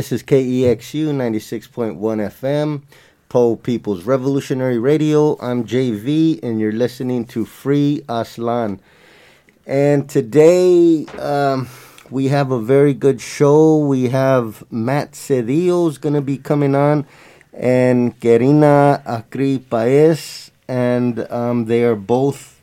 This 0.00 0.12
is 0.12 0.22
KEXU 0.22 1.12
96.1 1.12 1.98
FM, 1.98 2.80
Po 3.28 3.54
People's 3.54 4.04
Revolutionary 4.04 4.78
Radio. 4.78 5.36
I'm 5.38 5.66
JV, 5.66 6.42
and 6.42 6.58
you're 6.58 6.72
listening 6.72 7.26
to 7.26 7.44
Free 7.44 8.02
Aztlán. 8.08 8.80
And 9.66 10.08
today 10.08 11.04
um, 11.18 11.68
we 12.08 12.28
have 12.28 12.50
a 12.50 12.58
very 12.58 12.94
good 12.94 13.20
show. 13.20 13.76
We 13.76 14.08
have 14.08 14.64
Matt 14.70 15.12
Sedillo's 15.12 15.98
going 15.98 16.14
to 16.14 16.22
be 16.22 16.38
coming 16.38 16.74
on, 16.74 17.06
and 17.52 18.18
Karina 18.18 19.02
Acri 19.04 19.58
Paez, 19.58 20.50
and 20.66 21.30
um, 21.30 21.66
they 21.66 21.84
are 21.84 21.94
both 21.94 22.58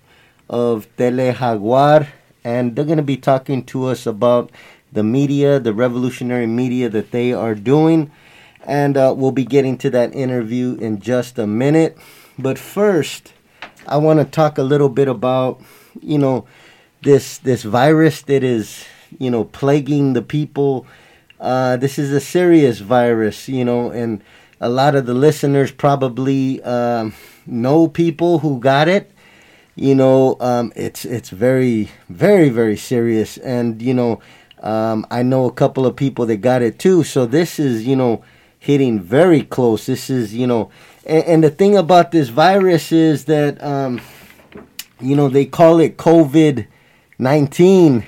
of 0.50 0.88
Tele 0.98 1.34
Jaguar, 1.34 2.08
and 2.44 2.76
they're 2.76 2.84
going 2.84 2.98
to 2.98 3.04
be 3.04 3.18
talking 3.18 3.64
to 3.66 3.86
us 3.86 4.08
about 4.08 4.50
the 4.98 5.04
media, 5.04 5.60
the 5.60 5.74
revolutionary 5.74 6.48
media 6.48 6.90
that 6.90 7.12
they 7.12 7.32
are 7.32 7.54
doing. 7.54 8.12
And 8.66 8.98
uh, 8.98 9.14
we'll 9.16 9.32
be 9.32 9.46
getting 9.46 9.78
to 9.78 9.90
that 9.92 10.14
interview 10.14 10.76
in 10.82 11.00
just 11.00 11.38
a 11.38 11.46
minute. 11.46 11.96
But 12.38 12.58
first, 12.58 13.32
I 13.88 13.98
want 13.98 14.20
to 14.20 14.26
talk 14.26 14.58
a 14.58 14.64
little 14.64 14.90
bit 14.90 15.08
about, 15.08 15.62
you 16.02 16.18
know, 16.18 16.48
this 17.04 17.38
this 17.38 17.62
virus 17.62 18.24
that 18.24 18.44
is, 18.44 18.86
you 19.20 19.30
know, 19.30 19.44
plaguing 19.46 20.14
the 20.14 20.24
people. 20.24 20.88
Uh, 21.40 21.78
this 21.78 22.00
is 22.00 22.12
a 22.12 22.20
serious 22.20 22.80
virus, 22.80 23.48
you 23.48 23.64
know, 23.64 23.92
and 23.92 24.24
a 24.60 24.68
lot 24.68 24.96
of 24.96 25.06
the 25.06 25.14
listeners 25.14 25.72
probably 25.72 26.60
uh, 26.64 27.12
know 27.46 27.88
people 27.88 28.40
who 28.40 28.60
got 28.60 28.88
it. 28.88 29.12
You 29.76 29.94
know, 29.94 30.38
um, 30.40 30.74
it's 30.76 31.06
it's 31.06 31.30
very 31.30 31.92
very 32.10 32.50
very 32.50 32.76
serious, 32.78 33.38
and 33.38 33.80
you 33.80 33.94
know, 33.94 34.20
um, 34.68 35.08
I 35.10 35.24
know 35.24 35.46
a 35.46 35.52
couple 35.52 35.86
of 35.86 35.96
people 35.96 36.26
that 36.26 36.38
got 36.38 36.62
it 36.62 36.78
too. 36.78 37.06
So 37.06 37.26
this 37.26 37.58
is, 37.58 37.88
you 37.88 37.96
know, 37.96 38.22
hitting 38.60 39.00
very 39.00 39.42
close. 39.42 39.86
This 39.86 40.10
is, 40.10 40.36
you 40.36 40.46
know, 40.46 40.72
and, 41.06 41.24
and 41.24 41.44
the 41.44 41.50
thing 41.50 41.78
about 41.78 42.12
this 42.12 42.28
virus 42.28 42.92
is 42.92 43.26
that, 43.26 43.64
um, 43.64 44.02
you 45.00 45.16
know, 45.16 45.30
they 45.30 45.46
call 45.46 45.80
it 45.80 45.96
COVID 45.96 46.68
19. 47.18 48.06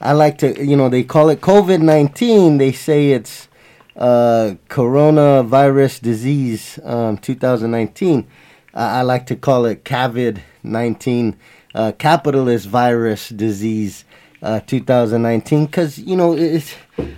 I 0.00 0.12
like 0.12 0.38
to, 0.38 0.64
you 0.64 0.76
know, 0.76 0.88
they 0.88 1.04
call 1.04 1.28
it 1.28 1.42
COVID 1.42 1.82
19. 1.82 2.56
They 2.56 2.72
say 2.72 3.10
it's 3.10 3.46
uh, 3.94 4.54
coronavirus 4.70 6.00
disease 6.00 6.78
um, 6.84 7.18
2019. 7.18 8.26
I 8.72 9.02
like 9.02 9.26
to 9.26 9.36
call 9.36 9.66
it 9.66 9.84
COVID 9.84 10.40
19, 10.62 11.36
uh, 11.74 11.92
capitalist 11.98 12.66
virus 12.66 13.28
disease 13.28 14.06
uh, 14.42 14.60
2019 14.60 15.66
because 15.66 15.98
you 15.98 16.16
know 16.16 16.36
it's 16.36 16.74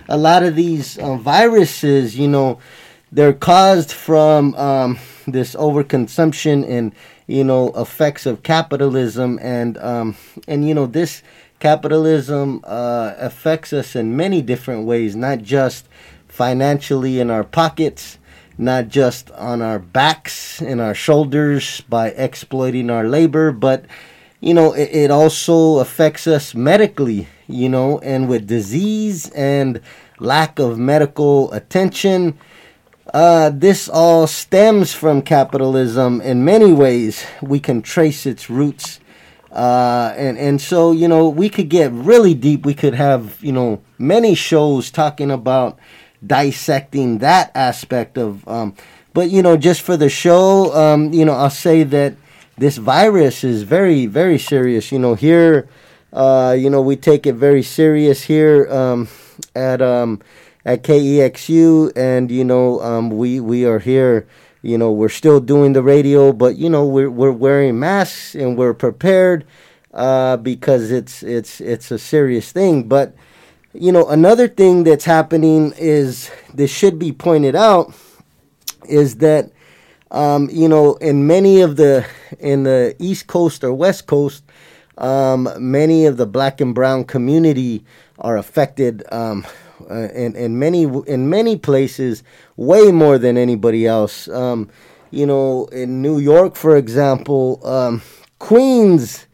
a 0.09 0.17
lot 0.17 0.43
of 0.43 0.55
these 0.55 0.97
uh, 0.97 1.15
viruses 1.17 2.17
you 2.17 2.27
know 2.27 2.59
they're 3.11 3.33
caused 3.33 3.91
from 3.91 4.55
um, 4.55 4.97
this 5.27 5.55
overconsumption 5.55 6.67
and 6.67 6.93
you 7.27 7.43
know 7.43 7.71
effects 7.75 8.25
of 8.25 8.43
capitalism 8.43 9.39
and 9.41 9.77
um, 9.77 10.15
and 10.47 10.67
you 10.67 10.73
know 10.73 10.85
this 10.85 11.21
capitalism 11.59 12.61
uh, 12.63 13.13
affects 13.17 13.71
us 13.71 13.95
in 13.95 14.15
many 14.15 14.41
different 14.41 14.85
ways 14.85 15.15
not 15.15 15.39
just 15.39 15.87
financially 16.27 17.19
in 17.19 17.29
our 17.29 17.43
pockets 17.43 18.17
not 18.57 18.87
just 18.87 19.31
on 19.31 19.61
our 19.61 19.79
backs 19.79 20.61
and 20.61 20.81
our 20.81 20.93
shoulders 20.93 21.81
by 21.81 22.09
exploiting 22.09 22.89
our 22.89 23.07
labor 23.07 23.51
but 23.51 23.85
you 24.41 24.53
know, 24.53 24.73
it, 24.73 24.89
it 24.91 25.11
also 25.11 25.77
affects 25.77 26.27
us 26.27 26.53
medically, 26.53 27.27
you 27.47 27.69
know, 27.69 27.99
and 27.99 28.27
with 28.27 28.47
disease 28.47 29.29
and 29.29 29.79
lack 30.19 30.59
of 30.59 30.77
medical 30.77 31.51
attention. 31.53 32.37
Uh, 33.13 33.51
this 33.53 33.87
all 33.87 34.25
stems 34.25 34.93
from 34.93 35.21
capitalism 35.21 36.21
in 36.21 36.43
many 36.43 36.73
ways. 36.73 37.25
We 37.41 37.59
can 37.59 37.81
trace 37.81 38.25
its 38.25 38.49
roots. 38.49 38.99
Uh, 39.51 40.13
and, 40.15 40.37
and 40.37 40.61
so, 40.61 40.91
you 40.91 41.07
know, 41.07 41.27
we 41.27 41.49
could 41.49 41.69
get 41.69 41.91
really 41.91 42.33
deep. 42.33 42.65
We 42.65 42.73
could 42.73 42.95
have, 42.95 43.37
you 43.43 43.51
know, 43.51 43.81
many 43.97 44.33
shows 44.33 44.89
talking 44.89 45.29
about 45.29 45.77
dissecting 46.25 47.17
that 47.19 47.51
aspect 47.53 48.17
of, 48.17 48.47
um, 48.47 48.75
but, 49.13 49.29
you 49.29 49.41
know, 49.41 49.57
just 49.57 49.81
for 49.81 49.97
the 49.97 50.09
show, 50.09 50.73
um, 50.73 51.11
you 51.11 51.25
know, 51.25 51.33
I'll 51.33 51.49
say 51.49 51.83
that 51.83 52.15
this 52.61 52.77
virus 52.77 53.43
is 53.43 53.63
very, 53.63 54.05
very 54.05 54.37
serious. 54.37 54.91
You 54.91 54.99
know, 54.99 55.15
here, 55.15 55.67
uh, 56.13 56.55
you 56.57 56.69
know, 56.69 56.79
we 56.79 56.95
take 56.95 57.25
it 57.25 57.33
very 57.33 57.63
serious 57.63 58.21
here 58.21 58.71
um, 58.71 59.07
at 59.55 59.81
um, 59.81 60.21
at 60.63 60.83
KEXU, 60.83 61.91
and 61.95 62.29
you 62.29 62.43
know, 62.43 62.79
um, 62.81 63.09
we 63.09 63.39
we 63.39 63.65
are 63.65 63.79
here. 63.79 64.27
You 64.61 64.77
know, 64.77 64.91
we're 64.91 65.09
still 65.09 65.39
doing 65.39 65.73
the 65.73 65.81
radio, 65.81 66.31
but 66.31 66.55
you 66.55 66.69
know, 66.69 66.85
we're 66.85 67.09
we're 67.09 67.31
wearing 67.31 67.79
masks 67.79 68.35
and 68.35 68.55
we're 68.55 68.75
prepared 68.75 69.43
uh, 69.91 70.37
because 70.37 70.91
it's 70.91 71.23
it's 71.23 71.59
it's 71.61 71.89
a 71.89 71.97
serious 71.97 72.51
thing. 72.51 72.83
But 72.83 73.15
you 73.73 73.91
know, 73.91 74.07
another 74.07 74.47
thing 74.47 74.83
that's 74.83 75.05
happening 75.05 75.73
is 75.79 76.29
this 76.53 76.69
should 76.69 76.99
be 76.99 77.11
pointed 77.11 77.55
out 77.55 77.95
is 78.87 79.15
that 79.15 79.49
um, 80.11 80.49
you 80.51 80.67
know, 80.67 80.95
in 80.95 81.25
many 81.25 81.61
of 81.61 81.77
the 81.77 82.05
in 82.39 82.63
the 82.63 82.95
East 82.99 83.27
Coast 83.27 83.63
or 83.63 83.73
West 83.73 84.07
Coast, 84.07 84.43
um, 84.97 85.49
many 85.57 86.05
of 86.05 86.17
the 86.17 86.27
black 86.27 86.61
and 86.61 86.75
brown 86.75 87.05
community 87.05 87.83
are 88.19 88.37
affected. 88.37 89.03
Um, 89.11 89.45
uh, 89.89 90.09
in, 90.13 90.35
in 90.35 90.59
many 90.59 90.83
in 90.83 91.29
many 91.29 91.57
places, 91.57 92.23
way 92.55 92.91
more 92.91 93.17
than 93.17 93.35
anybody 93.35 93.87
else. 93.87 94.27
Um, 94.29 94.69
you 95.09 95.25
know, 95.25 95.65
in 95.65 96.01
New 96.01 96.19
York, 96.19 96.55
for 96.55 96.77
example, 96.77 97.59
um, 97.65 98.03
Queens, 98.37 99.25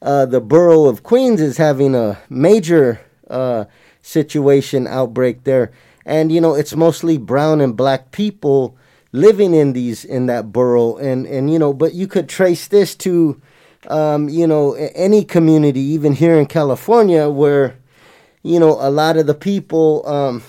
uh, 0.00 0.24
the 0.26 0.40
borough 0.40 0.86
of 0.86 1.02
Queens 1.02 1.40
is 1.40 1.56
having 1.56 1.96
a 1.96 2.18
major 2.30 3.00
uh, 3.28 3.64
situation 4.02 4.86
outbreak 4.86 5.42
there, 5.42 5.72
and 6.06 6.30
you 6.30 6.40
know 6.40 6.54
it's 6.54 6.76
mostly 6.76 7.18
brown 7.18 7.60
and 7.60 7.76
black 7.76 8.12
people 8.12 8.76
living 9.20 9.54
in 9.54 9.72
these 9.72 10.04
in 10.04 10.26
that 10.26 10.52
borough. 10.52 10.96
And 10.96 11.26
and 11.26 11.50
you 11.52 11.58
know 11.58 11.72
but 11.72 11.94
you 11.94 12.06
could 12.06 12.28
trace 12.28 12.68
this 12.68 12.94
to 12.96 13.40
um, 13.88 14.28
you 14.28 14.46
know 14.46 14.74
any 14.74 15.24
community 15.24 15.80
even 15.80 16.12
here 16.12 16.36
in 16.36 16.46
california 16.46 17.28
where 17.28 17.76
you 18.42 18.58
know 18.58 18.76
a 18.80 18.90
lot 18.90 19.16
of 19.16 19.26
the 19.26 19.34
people 19.34 20.06
um, 20.06 20.42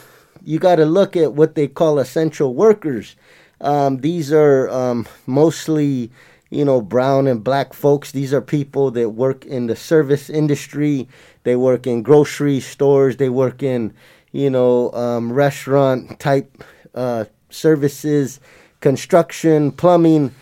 you 0.43 0.59
got 0.59 0.75
to 0.75 0.85
look 0.85 1.15
at 1.15 1.33
what 1.33 1.55
they 1.55 1.67
call 1.67 1.99
essential 1.99 2.53
workers. 2.53 3.15
Um, 3.61 3.97
these 3.97 4.31
are 4.31 4.69
um, 4.69 5.07
mostly 5.25 6.11
you 6.49 6.65
know 6.65 6.81
brown 6.81 7.27
and 7.27 7.43
black 7.43 7.73
folks. 7.73 8.11
These 8.11 8.33
are 8.33 8.41
people 8.41 8.91
that 8.91 9.09
work 9.09 9.45
in 9.45 9.67
the 9.67 9.75
service 9.75 10.29
industry. 10.29 11.07
They 11.43 11.55
work 11.55 11.85
in 11.87 12.03
grocery 12.03 12.59
stores. 12.59 13.17
They 13.17 13.29
work 13.29 13.61
in 13.61 13.93
you 14.31 14.49
know 14.49 14.91
um, 14.93 15.31
restaurant 15.31 16.19
type 16.19 16.63
uh, 16.95 17.25
services, 17.49 18.39
construction, 18.79 19.71
plumbing. 19.71 20.33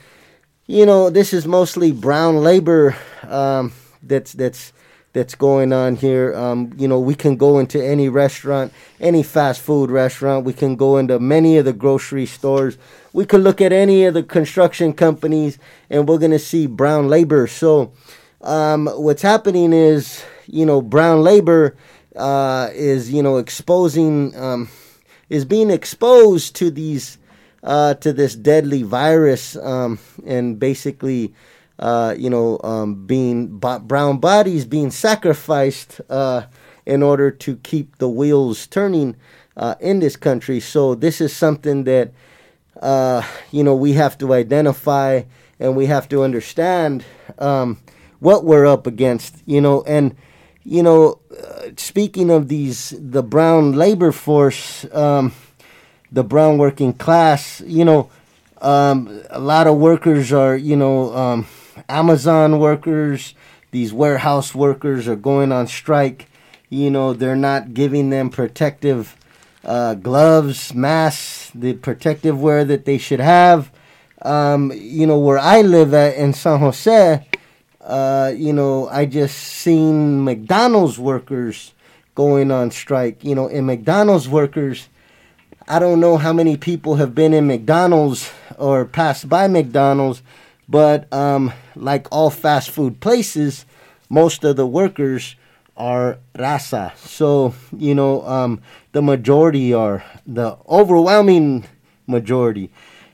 You 0.66 0.86
know, 0.86 1.09
this 1.09 1.34
is 1.34 1.48
mostly 1.48 1.92
brown 1.92 2.38
labor 2.38 2.96
um, 3.24 3.74
that's 4.03 4.34
that's 4.34 4.74
that's 5.14 5.36
going 5.36 5.74
on 5.74 5.96
here. 5.96 6.36
Um, 6.36 6.74
you 6.78 6.88
know, 6.88 7.00
we 7.00 7.16
can 7.16 7.38
go 7.38 7.58
into 7.58 7.84
any 7.84 8.09
restaurant, 8.09 8.72
any 9.00 9.24
fast 9.24 9.62
food 9.62 9.90
restaurant. 9.90 10.46
We 10.46 10.53
can 10.53 10.75
go 10.75 10.98
into 10.98 11.20
many 11.20 11.58
of 11.58 11.66
the 11.66 11.74
grocery 11.74 12.25
stores. 12.25 12.78
We 13.14 13.25
could 13.25 13.42
look 13.42 13.62
at 13.62 13.72
any 13.74 14.06
of 14.06 14.14
the 14.14 14.24
construction 14.24 14.94
companies, 14.94 15.58
and 15.90 16.08
we're 16.08 16.19
gonna 16.19 16.40
see 16.40 16.68
brown 16.68 17.07
labor. 17.07 17.48
So, 17.48 17.94
um, 18.42 18.88
what's 18.88 19.22
happening 19.22 19.74
is, 19.74 20.24
you 20.45 20.66
know, 20.66 20.81
brown 20.81 21.24
labor 21.24 21.75
uh, 22.16 22.69
is 22.74 23.12
you 23.12 23.24
know 23.24 23.38
exposing 23.38 24.36
um, 24.36 24.69
is 25.30 25.45
being 25.45 25.69
exposed 25.69 26.56
to 26.57 26.69
these 26.69 27.18
uh, 27.63 27.94
to 27.95 28.13
this 28.13 28.36
deadly 28.36 28.83
virus 28.83 29.56
um, 29.57 30.00
and 30.25 30.59
basically 30.59 31.33
uh, 31.80 32.15
you 32.18 32.30
know 32.30 32.59
um, 32.63 33.06
being 33.06 33.57
brown 33.57 34.18
bodies 34.18 34.65
being 34.65 34.92
sacrificed 34.92 36.01
uh, 36.09 36.44
in 36.86 37.04
order 37.04 37.30
to 37.30 37.57
keep 37.57 37.98
the 37.98 38.09
wheels 38.09 38.65
turning 38.68 39.15
uh, 39.57 39.75
in 39.80 40.00
this 40.00 40.15
country. 40.15 40.59
So 40.59 40.95
this 40.95 41.19
is 41.19 41.36
something 41.36 41.83
that 41.83 42.12
uh, 42.81 43.24
you 43.51 43.63
know 43.63 43.75
we 43.75 43.94
have 43.94 44.18
to 44.19 44.33
identify 44.33 45.24
and 45.59 45.75
we 45.75 45.88
have 45.88 46.07
to 46.09 46.24
understand 46.24 47.04
um, 47.39 47.80
what 48.19 48.45
we're 48.45 48.65
up 48.65 48.88
against 48.88 49.44
you 49.45 49.62
know 49.62 49.83
and 49.83 50.15
you 50.68 50.83
know, 50.83 51.19
uh, 51.31 51.69
speaking 51.77 52.30
of 52.30 52.50
these, 52.50 52.94
the 53.00 53.24
brown 53.24 53.71
labor 53.71 54.12
force, 54.12 54.86
um, 54.94 55.31
the 56.12 56.24
brown 56.24 56.57
working 56.57 56.94
class, 56.94 57.62
you 57.65 57.86
know, 57.86 58.09
um, 58.62 59.21
a 59.30 59.39
lot 59.39 59.68
of 59.68 59.77
workers 59.77 60.33
are, 60.33 60.56
you 60.56 60.75
know, 60.75 61.15
um, 61.15 61.48
Amazon 61.89 62.59
workers, 62.59 63.33
these 63.71 63.94
warehouse 63.94 64.56
workers 64.56 65.07
are 65.07 65.15
going 65.15 65.51
on 65.51 65.68
strike. 65.68 66.27
You 66.69 66.89
know, 66.89 67.13
they're 67.13 67.36
not 67.36 67.74
giving 67.74 68.09
them 68.09 68.30
protective 68.30 69.15
uh, 69.63 69.94
gloves, 69.95 70.74
masks, 70.74 71.51
the 71.54 71.74
protective 71.74 72.39
wear 72.42 72.65
that 72.65 72.86
they 72.86 72.98
should 72.98 73.19
have. 73.19 73.71
Um, 74.21 74.71
you 74.74 75.06
know, 75.06 75.19
where 75.19 75.38
I 75.38 75.62
live 75.62 75.94
at 75.94 76.15
in 76.15 76.33
San 76.33 76.59
Jose, 76.59 77.25
uh, 77.81 78.33
you 78.36 78.51
know, 78.51 78.88
I 78.89 79.06
just 79.06 79.38
seen 79.38 80.24
McDonald's 80.24 80.98
workers 80.98 81.74
going 82.15 82.51
on 82.51 82.71
strike. 82.71 83.24
You 83.24 83.36
know, 83.36 83.48
and 83.48 83.68
McDonald's 83.68 84.27
workers, 84.27 84.89
I 85.69 85.80
don't 85.80 86.00
know 86.00 86.16
how 86.16 86.31
many 86.31 86.56
people 86.56 86.96
have 86.96 87.14
been 87.14 87.34
in 87.34 87.46
McDonald's 87.46 88.31
or 88.58 88.86
passed 88.86 89.28
by 89.28 89.48
McDonald's, 89.48 90.22
but 90.69 91.12
um, 91.12 91.52
like 91.75 92.08
all 92.10 92.30
fast 92.30 92.69
food 92.69 93.02
places, 93.02 93.66
most 94.10 94.46
of 94.46 94.56
the 94.56 94.66
workers 94.66 95.36
are 95.75 96.19
raza. 96.36 96.96
So, 96.96 97.54
you 97.75 97.94
know, 97.94 98.25
um, 98.25 98.62
the 98.94 99.02
majority 99.02 99.74
are, 99.74 100.06
the 100.25 100.58
overwhelming 100.69 101.66
majority. 102.08 102.72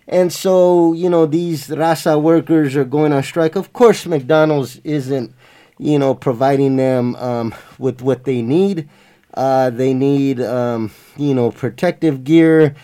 And 0.08 0.32
so, 0.32 0.94
you 0.94 1.10
know, 1.10 1.26
these 1.26 1.70
raza 1.70 2.22
workers 2.22 2.76
are 2.76 2.86
going 2.86 3.14
on 3.14 3.24
strike. 3.24 3.56
Of 3.56 3.74
course, 3.74 4.06
McDonald's 4.06 4.80
isn't, 4.84 5.34
you 5.80 5.98
know, 5.98 6.14
providing 6.14 6.76
them 6.76 7.16
um, 7.16 7.56
with 7.80 8.04
what 8.04 8.26
they 8.26 8.44
need. 8.44 8.88
Uh, 9.34 9.70
they 9.70 9.94
need, 9.94 10.40
um, 10.42 10.92
you 11.18 11.34
know, 11.34 11.52
protective 11.52 12.24
gear. 12.24 12.76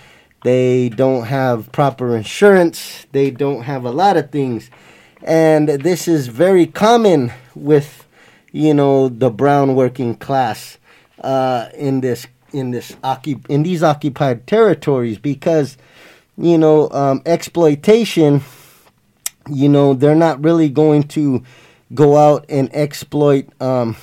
They 0.44 0.90
don't 0.90 1.26
have 1.26 1.72
proper 1.72 2.16
insurance. 2.16 3.06
They 3.12 3.30
don't 3.30 3.64
have 3.64 3.86
a 3.86 3.92
lot 3.92 4.18
of 4.18 4.32
things. 4.32 4.70
And 5.22 5.68
this 5.68 6.08
is 6.08 6.28
very 6.28 6.66
common 6.66 7.32
with, 7.56 8.08
you 8.52 8.74
know, 8.74 9.10
the 9.10 9.30
brown 9.30 9.76
working 9.76 10.16
class 10.16 10.78
uh, 11.22 11.70
in 11.76 12.02
this 12.02 12.26
in 12.52 12.72
this 12.72 12.96
in 13.48 13.64
these 13.64 13.84
occupied 13.84 14.48
territories 14.48 15.20
because, 15.20 15.78
you 16.38 16.58
know, 16.58 16.90
um, 16.92 17.22
exploitation. 17.26 18.42
You 19.52 19.68
know, 19.68 19.94
they're 19.94 20.16
not 20.16 20.44
really 20.44 20.70
going 20.70 21.04
to 21.10 21.44
go 21.94 22.18
out 22.18 22.46
and 22.50 22.74
exploit. 22.74 23.48
Um, 23.60 23.96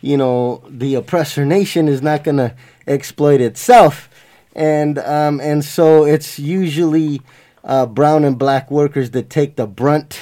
you 0.00 0.16
know, 0.16 0.62
the 0.68 0.94
oppressor 0.94 1.44
nation 1.44 1.88
is 1.88 2.02
not 2.02 2.24
going 2.24 2.36
to 2.36 2.54
exploit 2.86 3.40
itself, 3.40 4.08
and 4.54 4.98
um, 4.98 5.40
and 5.40 5.64
so 5.64 6.04
it's 6.04 6.38
usually 6.38 7.20
uh, 7.64 7.86
brown 7.86 8.24
and 8.24 8.38
black 8.38 8.70
workers 8.70 9.10
that 9.10 9.28
take 9.28 9.56
the 9.56 9.66
brunt 9.66 10.20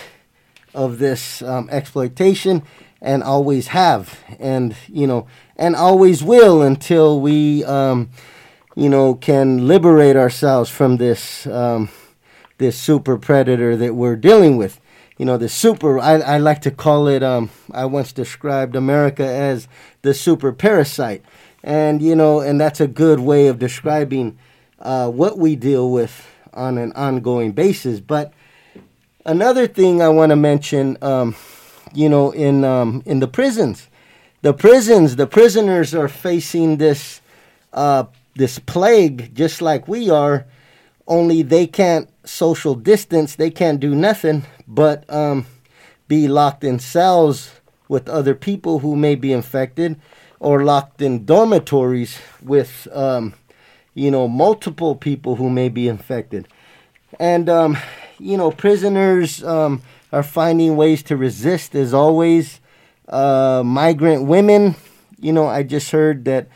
of 0.75 0.99
this 0.99 1.43
um, 1.43 1.69
exploitation, 1.70 2.62
and 3.02 3.23
always 3.23 3.69
have, 3.69 4.19
and 4.38 4.75
you 4.88 5.06
know, 5.06 5.26
and 5.56 5.76
always 5.76 6.23
will 6.23 6.62
until 6.62 7.20
we, 7.20 7.64
um, 7.64 8.08
you 8.75 8.88
know, 8.88 9.14
can 9.14 9.69
liberate 9.69 10.17
ourselves 10.17 10.70
from 10.70 10.96
this 10.96 11.46
um, 11.46 11.90
this 12.58 12.78
super 12.78 13.19
predator 13.19 13.76
that 13.76 13.94
we're 13.94 14.17
dealing 14.17 14.56
with 14.56 14.81
you 15.18 15.24
know, 15.24 15.38
the 15.38 15.48
super, 15.48 15.98
I, 15.98 16.14
I 16.20 16.38
like 16.38 16.60
to 16.62 16.70
call 16.70 17.08
it, 17.08 17.22
um, 17.22 17.50
I 17.72 17.86
once 17.86 18.12
described 18.12 18.76
America 18.76 19.24
as 19.24 19.66
the 20.02 20.12
super 20.12 20.52
parasite. 20.52 21.24
And, 21.62 22.02
you 22.02 22.14
know, 22.14 22.40
and 22.40 22.60
that's 22.60 22.80
a 22.80 22.86
good 22.86 23.20
way 23.20 23.46
of 23.46 23.58
describing 23.58 24.38
uh, 24.78 25.10
what 25.10 25.38
we 25.38 25.56
deal 25.56 25.90
with 25.90 26.26
on 26.52 26.76
an 26.76 26.92
ongoing 26.92 27.52
basis. 27.52 27.98
But 28.00 28.32
another 29.24 29.66
thing 29.66 30.02
I 30.02 30.08
want 30.10 30.30
to 30.30 30.36
mention, 30.36 30.98
um, 31.00 31.34
you 31.94 32.08
know, 32.08 32.30
in, 32.32 32.62
um, 32.64 33.02
in 33.06 33.20
the 33.20 33.28
prisons, 33.28 33.88
the 34.42 34.52
prisons, 34.52 35.16
the 35.16 35.26
prisoners 35.26 35.94
are 35.94 36.08
facing 36.08 36.76
this, 36.76 37.22
uh, 37.72 38.04
this 38.34 38.58
plague 38.58 39.34
just 39.34 39.62
like 39.62 39.88
we 39.88 40.10
are, 40.10 40.44
only 41.08 41.40
they 41.40 41.66
can't 41.66 42.10
social 42.24 42.74
distance, 42.74 43.36
they 43.36 43.50
can't 43.50 43.80
do 43.80 43.94
nothing 43.94 44.44
but 44.66 45.08
um, 45.12 45.46
be 46.08 46.28
locked 46.28 46.64
in 46.64 46.78
cells 46.78 47.50
with 47.88 48.08
other 48.08 48.34
people 48.34 48.80
who 48.80 48.96
may 48.96 49.14
be 49.14 49.32
infected 49.32 49.98
or 50.40 50.64
locked 50.64 51.00
in 51.00 51.24
dormitories 51.24 52.18
with, 52.42 52.88
um, 52.92 53.34
you 53.94 54.10
know, 54.10 54.28
multiple 54.28 54.94
people 54.94 55.36
who 55.36 55.48
may 55.48 55.68
be 55.68 55.88
infected. 55.88 56.46
And, 57.18 57.48
um, 57.48 57.78
you 58.18 58.36
know, 58.36 58.50
prisoners 58.50 59.42
um, 59.44 59.82
are 60.12 60.22
finding 60.22 60.76
ways 60.76 61.02
to 61.04 61.16
resist 61.16 61.74
as 61.74 61.94
always. 61.94 62.60
Uh, 63.08 63.62
migrant 63.64 64.26
women, 64.26 64.74
you 65.20 65.32
know, 65.32 65.46
I 65.46 65.62
just 65.62 65.90
heard 65.90 66.24
that 66.24 66.48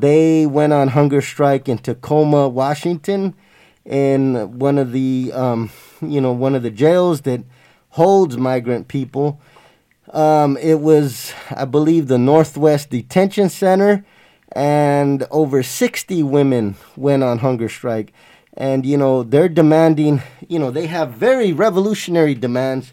they 0.00 0.46
went 0.46 0.72
on 0.72 0.88
hunger 0.88 1.20
strike 1.20 1.68
in 1.68 1.78
Tacoma, 1.78 2.48
Washington, 2.48 3.34
in 3.84 4.58
one 4.58 4.78
of 4.78 4.92
the, 4.92 5.30
um, 5.34 5.70
you 6.00 6.20
know, 6.20 6.32
one 6.32 6.54
of 6.54 6.62
the 6.62 6.70
jails 6.70 7.22
that 7.22 7.42
holds 7.90 8.36
migrant 8.36 8.88
people. 8.88 9.40
Um, 10.12 10.56
it 10.58 10.80
was, 10.80 11.32
I 11.50 11.64
believe, 11.64 12.08
the 12.08 12.18
Northwest 12.18 12.90
Detention 12.90 13.48
Center, 13.48 14.04
and 14.52 15.26
over 15.30 15.62
60 15.62 16.22
women 16.22 16.76
went 16.96 17.22
on 17.22 17.38
hunger 17.38 17.68
strike. 17.68 18.12
And, 18.56 18.84
you 18.84 18.96
know, 18.96 19.22
they're 19.22 19.48
demanding, 19.48 20.22
you 20.48 20.58
know, 20.58 20.70
they 20.70 20.86
have 20.86 21.12
very 21.12 21.52
revolutionary 21.52 22.34
demands. 22.34 22.92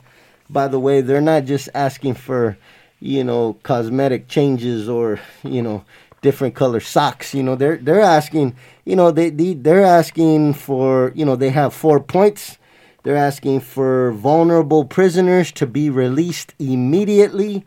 By 0.50 0.68
the 0.68 0.80
way, 0.80 1.01
they're 1.01 1.21
not 1.21 1.45
just 1.45 1.69
asking 1.74 2.15
for, 2.15 2.57
you 3.00 3.24
know, 3.24 3.57
cosmetic 3.63 4.27
changes 4.27 4.88
or, 4.88 5.19
you 5.44 5.62
know, 5.62 5.83
different 6.21 6.56
color 6.56 6.80
socks. 6.80 7.33
You 7.33 7.41
know, 7.41 7.56
they're 7.56 7.77
they're 7.77 8.01
asking, 8.01 8.56
you 8.83 8.95
know, 8.95 9.09
they, 9.12 9.30
they 9.30 9.53
they're 9.53 9.86
asking 9.86 10.53
for, 10.53 11.12
you 11.15 11.25
know, 11.25 11.36
they 11.36 11.50
have 11.50 11.74
four 11.74 12.00
points 12.00 12.57
they're 13.06 13.16
asking 13.16 13.60
for 13.60 14.12
vulnerable 14.13 14.84
prisoners 14.84 15.52
to 15.52 15.68
be 15.68 15.92
released 15.92 16.56
immediately. 16.57 17.63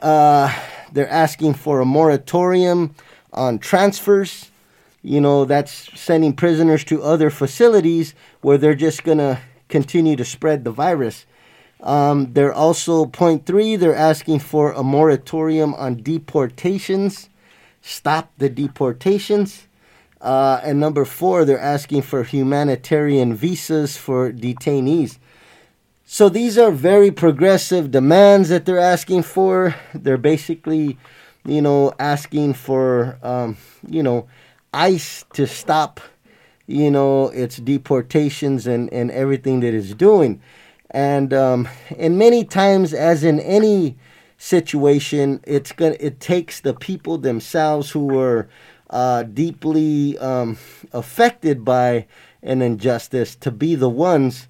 Uh, 0.00 0.50
they're 0.90 1.10
asking 1.10 1.52
for 1.52 1.80
a 1.80 1.84
moratorium 1.84 2.94
on 3.34 3.58
transfers. 3.58 4.50
You 5.02 5.20
know, 5.20 5.44
that's 5.44 5.90
sending 6.00 6.32
prisoners 6.32 6.84
to 6.84 7.02
other 7.02 7.28
facilities 7.28 8.14
where 8.40 8.56
they're 8.56 8.74
just 8.74 9.04
going 9.04 9.18
to 9.18 9.38
continue 9.68 10.16
to 10.16 10.24
spread 10.24 10.64
the 10.64 10.70
virus. 10.70 11.26
Um, 11.82 12.32
they're 12.32 12.54
also, 12.54 13.04
point 13.04 13.44
three, 13.44 13.76
they're 13.76 13.94
asking 13.94 14.38
for 14.38 14.72
a 14.72 14.82
moratorium 14.82 15.74
on 15.74 15.96
deportations. 15.96 17.28
Stop 17.82 18.32
the 18.38 18.48
deportations. 18.48 19.68
Uh, 20.20 20.60
and 20.62 20.80
number 20.80 21.04
four, 21.04 21.44
they're 21.44 21.58
asking 21.58 22.02
for 22.02 22.24
humanitarian 22.24 23.34
visas 23.34 23.96
for 23.96 24.32
detainees. 24.32 25.18
So 26.04 26.28
these 26.28 26.56
are 26.56 26.70
very 26.70 27.10
progressive 27.10 27.90
demands 27.90 28.48
that 28.48 28.64
they're 28.64 28.78
asking 28.78 29.22
for. 29.22 29.74
They're 29.92 30.16
basically, 30.16 30.98
you 31.44 31.60
know, 31.60 31.92
asking 31.98 32.54
for, 32.54 33.18
um, 33.22 33.56
you 33.88 34.02
know, 34.02 34.28
ICE 34.72 35.24
to 35.32 35.46
stop, 35.46 36.00
you 36.66 36.90
know, 36.90 37.28
its 37.28 37.56
deportations 37.56 38.66
and, 38.66 38.92
and 38.92 39.10
everything 39.10 39.60
that 39.60 39.74
it's 39.74 39.94
doing. 39.94 40.40
And 40.90 41.34
um, 41.34 41.68
and 41.98 42.16
many 42.16 42.44
times, 42.44 42.94
as 42.94 43.24
in 43.24 43.40
any 43.40 43.96
situation, 44.38 45.40
it's 45.44 45.72
gonna 45.72 45.96
it 45.98 46.20
takes 46.20 46.60
the 46.60 46.74
people 46.74 47.18
themselves 47.18 47.90
who 47.90 48.16
are 48.18 48.48
uh, 48.90 49.22
deeply 49.24 50.18
um, 50.18 50.56
affected 50.92 51.64
by 51.64 52.06
an 52.42 52.62
injustice 52.62 53.34
to 53.36 53.50
be 53.50 53.74
the 53.74 53.88
ones 53.88 54.48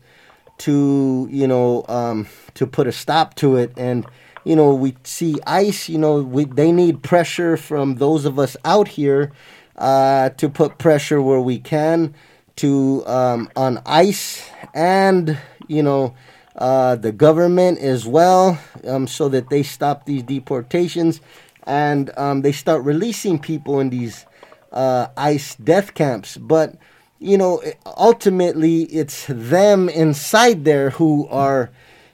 to 0.59 1.28
you 1.31 1.47
know 1.47 1.85
um, 1.88 2.26
to 2.55 2.66
put 2.66 2.87
a 2.87 2.93
stop 2.93 3.35
to 3.37 3.57
it. 3.57 3.73
And 3.76 4.07
you 4.47 4.55
know 4.55 4.73
we 4.75 4.97
see 5.02 5.37
ice 5.47 5.88
you 5.88 5.99
know 5.99 6.23
we, 6.23 6.45
they 6.45 6.71
need 6.71 7.02
pressure 7.02 7.57
from 7.57 7.97
those 7.97 8.25
of 8.25 8.38
us 8.38 8.57
out 8.64 8.87
here 8.87 9.33
uh, 9.76 10.31
to 10.31 10.49
put 10.49 10.78
pressure 10.78 11.21
where 11.21 11.40
we 11.40 11.59
can 11.59 12.14
to 12.55 13.05
um, 13.07 13.50
on 13.57 13.83
ice 13.85 14.49
and 14.73 15.37
you 15.66 15.83
know 15.83 16.14
uh, 16.55 16.95
the 16.95 17.12
government 17.12 17.78
as 17.81 18.07
well 18.07 18.59
um, 18.87 19.07
so 19.07 19.28
that 19.28 19.50
they 19.50 19.64
stop 19.64 20.07
these 20.07 20.23
deportations 20.23 21.21
and 21.66 22.16
um, 22.16 22.42
they 22.42 22.52
start 22.52 22.85
releasing 22.85 23.38
people 23.38 23.80
in 23.80 23.90
these 23.90 24.25
uh, 24.73 25.08
ICE 25.16 25.56
death 25.56 25.94
camps. 25.94 26.37
But, 26.37 26.76
you 27.18 27.37
know, 27.37 27.62
ultimately 27.85 28.82
it's 28.85 29.26
them 29.28 29.88
inside 29.88 30.64
there 30.64 30.90
who 30.90 31.26
are, 31.28 31.70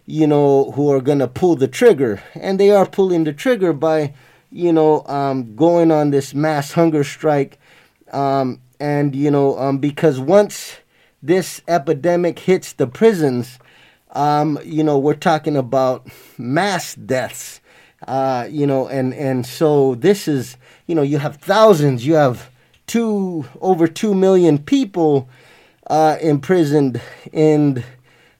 you 0.06 0.26
know, 0.26 0.70
who 0.72 0.90
are 0.90 1.00
to 1.18 1.28
pull 1.28 1.56
the 1.56 1.68
trigger. 1.68 2.22
And 2.34 2.58
they 2.58 2.70
are 2.70 2.86
pulling 2.86 3.24
the 3.24 3.32
trigger 3.32 3.72
by, 3.72 4.14
you 4.50 4.72
know, 4.72 5.04
um, 5.06 5.54
going 5.54 5.90
on 5.90 6.10
this 6.10 6.32
mass 6.34 6.72
hunger 6.72 7.04
strike. 7.04 7.58
Um, 8.10 8.60
and, 8.80 9.14
you 9.14 9.30
know, 9.30 9.58
um, 9.58 9.78
because 9.78 10.18
once 10.18 10.78
this 11.22 11.60
epidemic 11.68 12.38
hits 12.38 12.72
the 12.72 12.86
prisons, 12.86 13.58
um, 14.12 14.58
you 14.64 14.82
know, 14.82 14.98
we're 14.98 15.14
talking 15.14 15.56
about 15.56 16.06
mass 16.36 16.94
deaths 16.94 17.61
uh, 18.06 18.46
you 18.50 18.66
know, 18.66 18.88
and 18.88 19.14
and 19.14 19.46
so 19.46 19.94
this 19.94 20.28
is, 20.28 20.56
you 20.86 20.94
know, 20.94 21.02
you 21.02 21.18
have 21.18 21.36
thousands, 21.36 22.06
you 22.06 22.14
have 22.14 22.50
two 22.86 23.44
over 23.60 23.86
two 23.86 24.14
million 24.14 24.58
people 24.58 25.28
uh, 25.86 26.16
imprisoned 26.20 27.00
in 27.32 27.82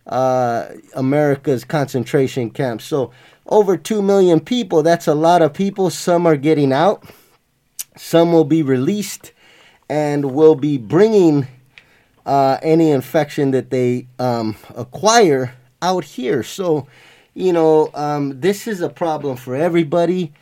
uh, 0.06 0.68
America's 0.94 1.64
concentration 1.64 2.50
camps. 2.50 2.84
So 2.84 3.12
over 3.46 3.76
two 3.76 4.02
million 4.02 4.40
people. 4.40 4.82
That's 4.82 5.06
a 5.06 5.14
lot 5.14 5.42
of 5.42 5.52
people. 5.52 5.90
Some 5.90 6.26
are 6.26 6.36
getting 6.36 6.72
out. 6.72 7.04
Some 7.96 8.32
will 8.32 8.44
be 8.44 8.62
released, 8.62 9.32
and 9.88 10.32
will 10.32 10.54
be 10.54 10.78
bringing 10.78 11.46
uh, 12.24 12.58
any 12.62 12.90
infection 12.90 13.50
that 13.50 13.70
they 13.70 14.06
um, 14.18 14.56
acquire 14.74 15.54
out 15.82 16.04
here. 16.04 16.42
So, 16.42 16.86
you 17.34 17.52
know, 17.52 17.90
um, 17.94 18.40
this 18.40 18.66
is 18.66 18.80
a 18.80 18.88
problem 18.88 19.36
for 19.36 19.54
everybody 19.54 20.32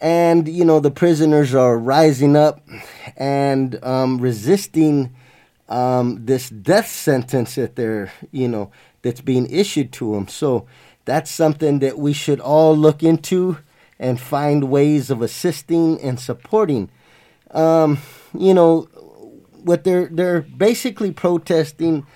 and 0.00 0.48
you 0.48 0.64
know 0.64 0.80
the 0.80 0.90
prisoners 0.90 1.54
are 1.54 1.78
rising 1.78 2.36
up 2.36 2.66
and 3.16 3.82
um, 3.84 4.18
resisting 4.18 5.14
um, 5.68 6.24
this 6.24 6.48
death 6.48 6.88
sentence 6.88 7.54
that 7.54 7.76
they're 7.76 8.12
you 8.32 8.48
know 8.48 8.70
that's 9.02 9.20
being 9.20 9.48
issued 9.50 9.92
to 9.92 10.14
them. 10.14 10.28
So 10.28 10.66
that's 11.04 11.30
something 11.30 11.78
that 11.80 11.98
we 11.98 12.12
should 12.12 12.40
all 12.40 12.76
look 12.76 13.02
into 13.02 13.58
and 13.98 14.20
find 14.20 14.64
ways 14.64 15.10
of 15.10 15.22
assisting 15.22 16.00
and 16.00 16.18
supporting. 16.18 16.90
Um, 17.50 17.98
you 18.36 18.54
know 18.54 18.82
what 19.62 19.84
they're 19.84 20.08
they're 20.10 20.42
basically 20.42 21.12
protesting 21.12 22.06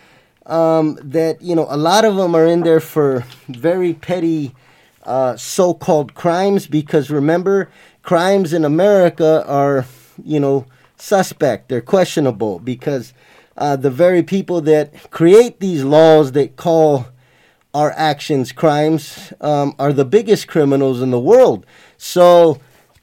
um, 0.47 0.99
that 1.03 1.41
you 1.43 1.55
know 1.55 1.67
a 1.69 1.77
lot 1.77 2.05
of 2.05 2.17
them 2.17 2.35
are 2.35 2.47
in 2.47 2.61
there 2.61 2.81
for 2.81 3.25
very 3.49 3.95
petty 3.95 4.55
uh, 5.05 5.37
so-called 5.37 6.15
crimes 6.15 6.67
because 6.67 7.11
remember 7.11 7.71
crimes 8.03 8.53
in 8.53 8.65
America 8.65 9.45
are 9.47 9.87
you 10.23 10.41
know 10.41 10.67
suspect. 10.97 11.69
They're 11.69 11.81
questionable 11.81 12.59
because 12.59 13.13
uh, 13.57 13.77
the 13.77 13.91
very 13.91 14.23
people 14.23 14.61
that 14.63 15.11
create 15.11 15.61
these 15.61 15.85
laws 15.85 16.33
that 16.33 16.57
call 16.57 17.07
our 17.73 17.93
actions 17.93 18.53
crimes 18.53 19.33
um, 19.41 19.75
are 19.79 19.93
the 19.93 20.05
biggest 20.05 20.47
criminals 20.47 21.03
in 21.03 21.11
the 21.11 21.19
world. 21.19 21.67
So 21.97 22.61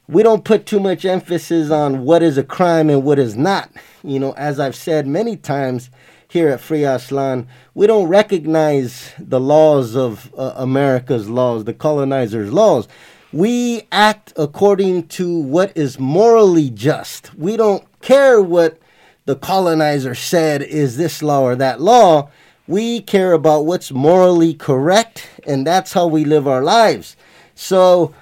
we 0.08 0.22
don't 0.22 0.44
put 0.44 0.66
too 0.66 0.80
much 0.80 1.04
emphasis 1.04 1.70
on 1.70 2.04
what 2.04 2.22
is 2.22 2.38
a 2.38 2.42
crime 2.42 2.88
and 2.90 3.04
what 3.04 3.18
is 3.18 3.36
not. 3.36 3.70
You 4.02 4.18
know 4.18 4.32
as 4.32 4.58
i've 4.58 4.74
said 4.74 5.06
many 5.06 5.36
times 5.36 5.88
here 6.32 6.48
at 6.48 6.62
Free 6.62 6.80
Aztlán, 6.80 7.46
we 7.74 7.86
don't 7.86 8.08
recognize 8.08 9.12
the 9.18 9.38
laws 9.38 9.94
of 9.94 10.32
uh, 10.34 10.54
America's 10.56 11.28
laws, 11.28 11.64
the 11.64 11.74
colonizers' 11.74 12.50
laws. 12.50 12.88
We 13.34 13.82
act 13.92 14.32
according 14.36 15.08
to 15.08 15.38
what 15.38 15.76
is 15.76 15.98
morally 15.98 16.70
just. 16.70 17.34
We 17.34 17.58
don't 17.58 17.84
care 18.00 18.40
what 18.40 18.78
the 19.26 19.36
colonizer 19.36 20.14
said 20.14 20.62
is 20.62 20.96
this 20.96 21.22
law 21.22 21.42
or 21.42 21.54
that 21.56 21.82
law. 21.82 22.30
We 22.66 23.02
care 23.02 23.32
about 23.34 23.66
what's 23.66 23.92
morally 23.92 24.54
correct, 24.54 25.28
and 25.46 25.66
that's 25.66 25.92
how 25.92 26.06
we 26.06 26.24
live 26.24 26.48
our 26.48 26.62
lives. 26.62 27.14
So, 27.54 28.14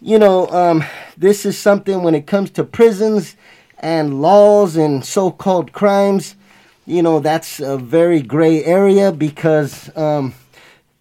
you 0.00 0.18
know, 0.18 0.48
um, 0.48 0.82
this 1.14 1.44
is 1.44 1.58
something 1.58 2.02
when 2.02 2.14
it 2.14 2.26
comes 2.26 2.48
to 2.52 2.64
prisons 2.64 3.36
and 3.78 4.22
laws 4.22 4.76
and 4.76 5.04
so 5.04 5.30
called 5.30 5.72
crimes 5.72 6.36
you 6.86 7.02
know, 7.02 7.20
that's 7.20 7.60
a 7.60 7.76
very 7.76 8.20
gray 8.20 8.64
area 8.64 9.12
because 9.12 9.94
um, 9.96 10.34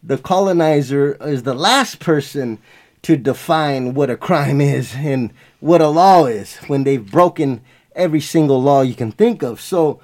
the 0.03 0.17
colonizer 0.17 1.13
is 1.21 1.43
the 1.43 1.53
last 1.53 1.99
person 1.99 2.59
to 3.01 3.15
define 3.15 3.93
what 3.93 4.09
a 4.09 4.17
crime 4.17 4.61
is 4.61 4.93
and 4.95 5.31
what 5.59 5.81
a 5.81 5.87
law 5.87 6.25
is 6.25 6.57
when 6.67 6.83
they've 6.83 7.09
broken 7.11 7.61
every 7.95 8.21
single 8.21 8.61
law 8.61 8.81
you 8.81 8.93
can 8.93 9.11
think 9.11 9.41
of. 9.41 9.59
So, 9.61 10.01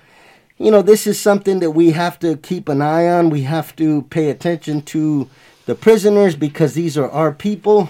you 0.57 0.71
know, 0.71 0.81
this 0.81 1.05
is 1.05 1.19
something 1.19 1.59
that 1.59 1.71
we 1.71 1.91
have 1.91 2.17
to 2.19 2.37
keep 2.37 2.69
an 2.69 2.81
eye 2.81 3.07
on. 3.07 3.29
We 3.29 3.41
have 3.41 3.75
to 3.77 4.03
pay 4.03 4.29
attention 4.29 4.81
to 4.83 5.29
the 5.65 5.75
prisoners 5.75 6.35
because 6.35 6.73
these 6.73 6.97
are 6.97 7.09
our 7.09 7.31
people, 7.31 7.89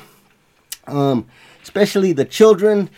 um, 0.88 1.27
especially 1.62 2.13
the 2.13 2.25
children 2.25 2.89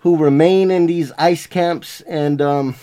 who 0.00 0.16
remain 0.16 0.70
in 0.70 0.86
these 0.86 1.12
ice 1.18 1.46
camps. 1.46 2.00
And, 2.02 2.40
um, 2.40 2.74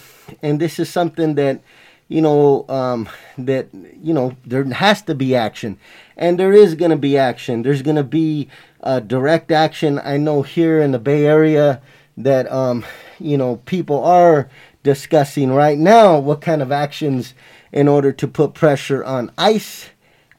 and 0.42 0.60
this 0.60 0.80
is 0.80 0.90
something 0.90 1.36
that 1.36 1.62
you 2.08 2.22
know 2.22 2.66
um, 2.70 3.10
that 3.38 3.68
you 3.74 4.14
know 4.14 4.36
there 4.46 4.64
has 4.66 5.02
to 5.04 5.16
be 5.16 5.36
action. 5.36 5.78
And 6.16 6.40
there 6.40 6.54
is 6.54 6.76
going 6.76 6.92
to 6.92 6.98
be 6.98 7.18
action. 7.18 7.62
There's 7.62 7.82
going 7.82 7.98
to 7.98 8.04
be 8.04 8.50
uh, 8.82 9.02
direct 9.02 9.52
action. 9.52 10.00
I 10.00 10.18
know 10.18 10.42
here 10.42 10.82
in 10.82 10.92
the 10.92 11.00
bay 11.00 11.26
area 11.26 11.82
that 12.18 12.52
um, 12.52 12.86
you 13.20 13.38
know 13.38 13.58
people 13.66 14.04
are 14.04 14.50
discussing 14.84 15.52
right 15.52 15.78
now 15.78 16.18
what 16.18 16.42
kind 16.42 16.62
of 16.62 16.72
actions 16.72 17.34
in 17.72 17.88
order 17.88 18.12
to 18.14 18.28
put 18.28 18.54
pressure 18.54 19.04
on 19.04 19.32
ice 19.38 19.90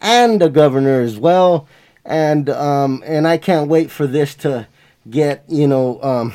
and 0.01 0.41
the 0.41 0.49
governor 0.49 1.01
as 1.01 1.19
well. 1.19 1.69
And 2.05 2.49
um, 2.49 3.03
and 3.05 3.29
i 3.29 3.37
can't 3.37 3.69
wait 3.69 3.91
for 3.91 4.07
this 4.07 4.35
to 4.37 4.67
get 5.11 5.45
you 5.49 5.67
know 5.67 6.03
um, 6.03 6.33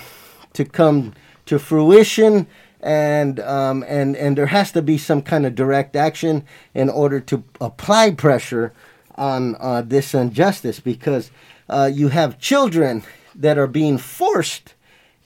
to 0.53 0.65
come 0.65 1.13
to 1.45 1.59
fruition 1.59 2.47
and 2.83 3.39
um, 3.39 3.83
and 3.87 4.15
and 4.17 4.37
there 4.37 4.47
has 4.47 4.71
to 4.73 4.81
be 4.81 4.97
some 4.97 5.21
kind 5.21 5.45
of 5.45 5.55
direct 5.55 5.95
action 5.95 6.45
in 6.73 6.89
order 6.89 7.19
to 7.21 7.43
apply 7.61 8.11
pressure 8.11 8.73
on 9.15 9.55
uh, 9.59 9.81
this 9.81 10.13
injustice 10.13 10.79
because 10.79 11.31
uh, 11.69 11.89
you 11.91 12.09
have 12.09 12.39
children 12.39 13.03
that 13.33 13.57
are 13.57 13.67
being 13.67 13.97
forced 13.97 14.73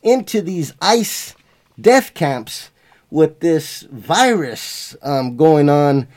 into 0.04 0.42
these 0.42 0.74
ice 0.82 1.36
death 1.82 2.14
camps 2.14 2.70
with 3.10 3.40
this 3.40 3.82
virus 3.92 4.96
um, 5.02 5.36
going 5.36 5.68
on, 5.68 6.08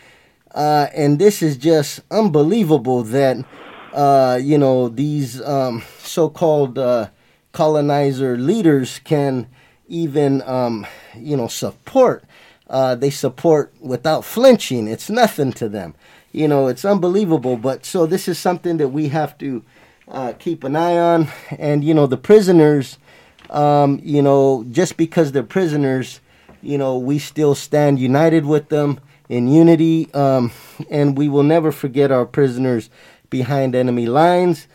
uh, 0.54 0.88
and 0.94 1.18
this 1.18 1.42
is 1.42 1.56
just 1.56 2.00
unbelievable 2.10 3.02
that 3.02 3.42
uh, 3.94 4.38
you 4.40 4.58
know 4.58 4.88
these 4.88 5.40
um, 5.40 5.82
so-called 6.00 6.76
uh, 6.78 7.08
colonizer 7.52 8.36
leaders 8.36 9.00
can 9.04 9.46
even 9.90 10.40
um, 10.42 10.86
you 11.14 11.36
know 11.36 11.48
support. 11.48 12.24
Uh, 12.68 12.94
they 12.94 13.10
support 13.10 13.74
without 13.80 14.24
flinching. 14.24 14.86
It's 14.86 15.10
nothing 15.10 15.52
to 15.54 15.68
them. 15.68 15.94
You 16.32 16.46
know, 16.46 16.68
it's 16.68 16.84
unbelievable. 16.84 17.56
But 17.56 17.84
so 17.84 18.06
this 18.06 18.28
is 18.28 18.38
something 18.38 18.76
that 18.76 18.88
we 18.88 19.08
have 19.08 19.36
to 19.38 19.64
uh, 20.06 20.32
keep 20.38 20.62
an 20.62 20.76
eye 20.76 20.96
on. 20.96 21.28
And 21.58 21.84
you 21.84 21.92
know, 21.92 22.06
the 22.06 22.16
prisoners. 22.16 22.96
Um, 23.50 24.00
you 24.04 24.22
know, 24.22 24.64
just 24.70 24.96
because 24.96 25.32
they're 25.32 25.42
prisoners, 25.42 26.20
you 26.62 26.78
know, 26.78 26.96
we 26.96 27.18
still 27.18 27.56
stand 27.56 27.98
united 27.98 28.46
with 28.46 28.68
them 28.68 29.00
in 29.28 29.48
unity, 29.48 30.12
um, 30.14 30.52
and 30.88 31.18
we 31.18 31.28
will 31.28 31.42
never 31.42 31.72
forget 31.72 32.12
our 32.12 32.26
prisoners 32.26 32.90
behind 33.28 33.74
enemy 33.74 34.06
lines, 34.06 34.66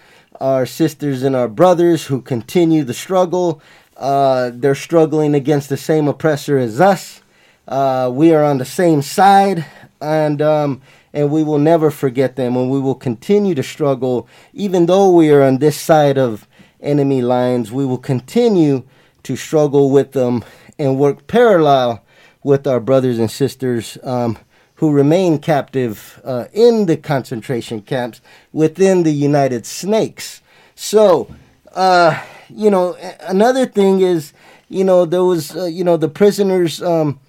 our 0.41 0.65
sisters 0.65 1.23
and 1.23 1.35
our 1.35 1.47
brothers 1.47 2.05
who 2.05 2.21
continue 2.21 2.83
the 2.83 2.93
struggle 2.93 3.61
uh, 3.97 4.51
they're 4.53 4.75
struggling 4.75 5.35
against 5.35 5.69
the 5.69 5.77
same 5.77 6.07
oppressor 6.07 6.57
as 6.57 6.81
us. 6.81 7.21
Uh, 7.67 8.09
we 8.13 8.33
are 8.33 8.43
on 8.43 8.57
the 8.57 8.65
same 8.65 9.01
side, 9.01 9.65
and 10.01 10.41
um, 10.41 10.81
and 11.13 11.31
we 11.31 11.43
will 11.43 11.57
never 11.57 11.89
forget 11.89 12.35
them, 12.35 12.57
and 12.57 12.69
we 12.69 12.79
will 12.79 12.95
continue 12.95 13.55
to 13.55 13.63
struggle, 13.63 14.27
even 14.53 14.85
though 14.85 15.09
we 15.11 15.31
are 15.31 15.41
on 15.41 15.57
this 15.59 15.79
side 15.79 16.17
of 16.17 16.47
enemy 16.81 17.21
lines. 17.21 17.71
We 17.71 17.85
will 17.85 17.97
continue 17.97 18.83
to 19.23 19.35
struggle 19.35 19.89
with 19.89 20.11
them 20.11 20.43
and 20.77 20.99
work 20.99 21.25
parallel 21.27 22.03
with 22.43 22.67
our 22.67 22.79
brothers 22.79 23.17
and 23.17 23.31
sisters 23.31 23.97
um, 24.03 24.37
who 24.75 24.91
remain 24.91 25.39
captive 25.39 26.21
uh, 26.23 26.45
in 26.53 26.85
the 26.85 26.97
concentration 26.97 27.81
camps 27.81 28.21
within 28.51 29.03
the 29.03 29.13
United 29.13 29.65
Snakes. 29.65 30.41
So. 30.75 31.33
Uh, 31.73 32.21
you 32.49 32.69
know, 32.69 32.95
another 33.21 33.65
thing 33.65 34.01
is, 34.01 34.33
you 34.69 34.83
know, 34.83 35.05
there 35.05 35.23
was, 35.23 35.55
uh, 35.55 35.65
you 35.65 35.83
know, 35.83 35.97
the 35.97 36.09
prisoners, 36.09 36.81
um, 36.81 37.19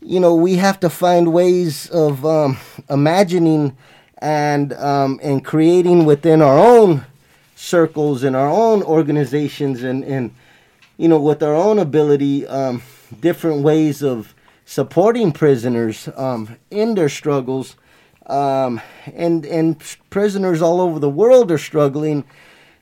you 0.00 0.20
know, 0.20 0.34
we 0.34 0.56
have 0.56 0.78
to 0.80 0.90
find 0.90 1.32
ways 1.32 1.88
of 1.90 2.24
um, 2.24 2.56
imagining 2.88 3.76
and 4.18 4.72
um, 4.74 5.20
and 5.22 5.44
creating 5.44 6.04
within 6.04 6.42
our 6.42 6.58
own 6.58 7.04
circles 7.54 8.22
and 8.22 8.34
our 8.36 8.48
own 8.48 8.82
organizations 8.82 9.82
and 9.82 10.04
and 10.04 10.34
you 10.96 11.08
know 11.08 11.20
with 11.20 11.42
our 11.42 11.54
own 11.54 11.78
ability 11.78 12.46
um, 12.46 12.82
different 13.20 13.62
ways 13.62 14.02
of 14.02 14.34
supporting 14.64 15.32
prisoners 15.32 16.08
um, 16.16 16.56
in 16.70 16.94
their 16.94 17.08
struggles. 17.08 17.76
Um, 18.26 18.82
and 19.14 19.46
and 19.46 19.82
prisoners 20.10 20.60
all 20.60 20.82
over 20.82 20.98
the 20.98 21.08
world 21.08 21.50
are 21.50 21.56
struggling 21.56 22.24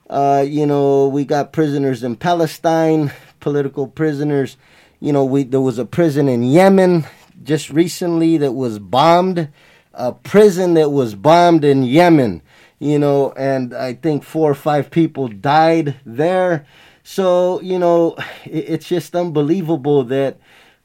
uh, 0.09 0.45
you 0.47 0.67
know, 0.67 1.09
we 1.09 1.25
got 1.25 1.53
prisoners 1.53 2.03
in 2.03 2.17
Palestine, 2.17 3.13
political 3.41 3.89
prisoners. 3.89 4.57
You 5.01 5.13
know, 5.13 5.25
we 5.25 5.45
there 5.45 5.61
was 5.61 5.79
a 5.79 5.85
prison 5.85 6.29
in 6.29 6.45
Yemen 6.45 7.07
just 7.43 7.71
recently 7.71 8.37
that 8.39 8.53
was 8.53 8.79
bombed, 8.79 9.49
a 9.95 10.13
prison 10.13 10.75
that 10.75 10.91
was 10.91 11.15
bombed 11.15 11.65
in 11.65 11.83
Yemen. 11.83 12.43
You 12.79 12.99
know, 12.99 13.33
and 13.33 13.75
I 13.75 13.95
think 13.95 14.23
four 14.23 14.51
or 14.51 14.55
five 14.55 14.91
people 14.91 15.29
died 15.29 15.97
there. 16.05 16.67
So 17.03 17.61
you 17.61 17.79
know, 17.79 18.17
it's 18.45 18.89
just 18.89 19.17
unbelievable 19.17 20.05
that 20.05 20.39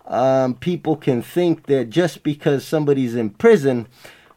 um, 0.05 0.55
people 0.55 0.95
can 0.95 1.21
think 1.21 1.67
that 1.67 1.89
just 1.89 2.23
because 2.23 2.65
somebody's 2.65 3.15
in 3.15 3.29
prison, 3.29 3.87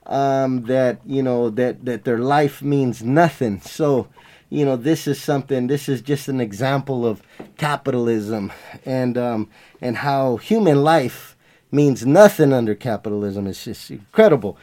um, 0.06 0.62
that 0.62 1.00
you 1.06 1.22
know 1.22 1.48
that 1.50 1.86
that 1.86 2.04
their 2.04 2.18
life 2.18 2.60
means 2.60 3.02
nothing. 3.02 3.60
So 3.60 4.08
you 4.54 4.64
know, 4.64 4.76
this 4.76 5.08
is 5.08 5.20
something. 5.20 5.66
This 5.66 5.88
is 5.88 6.00
just 6.00 6.28
an 6.28 6.40
example 6.40 7.04
of 7.04 7.22
capitalism 7.56 8.52
and 8.86 9.18
um, 9.18 9.50
and 9.80 9.96
how 9.96 10.36
human 10.36 10.84
life 10.84 11.36
means 11.72 12.06
nothing 12.06 12.52
under 12.52 12.76
capitalism. 12.76 13.48
It's 13.48 13.64
just 13.64 13.90
incredible. 13.90 14.56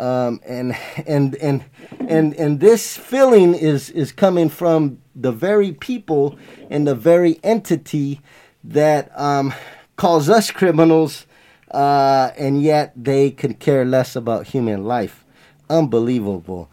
Um, 0.00 0.40
and 0.44 0.76
and 1.06 1.36
and 1.36 1.64
and 2.08 2.34
and 2.34 2.58
this 2.58 2.96
feeling 2.96 3.54
is 3.54 3.88
is 3.90 4.10
coming 4.10 4.48
from 4.48 4.98
the 5.14 5.30
very 5.30 5.70
people 5.70 6.36
and 6.68 6.84
the 6.84 6.96
very 6.96 7.38
entity 7.44 8.20
that 8.64 9.16
um, 9.18 9.54
calls 9.94 10.28
us 10.28 10.50
criminals, 10.50 11.24
uh, 11.70 12.32
and 12.36 12.60
yet 12.60 12.92
they 12.96 13.30
could 13.30 13.60
care 13.60 13.84
less 13.84 14.16
about 14.16 14.48
human 14.48 14.84
life. 14.84 15.24
Unbelievable. 15.70 16.68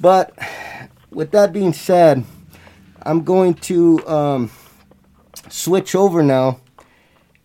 But 0.00 0.32
with 1.10 1.32
that 1.32 1.52
being 1.52 1.72
said, 1.72 2.24
I'm 3.02 3.24
going 3.24 3.54
to 3.54 4.06
um, 4.06 4.50
switch 5.48 5.94
over 5.94 6.22
now 6.22 6.60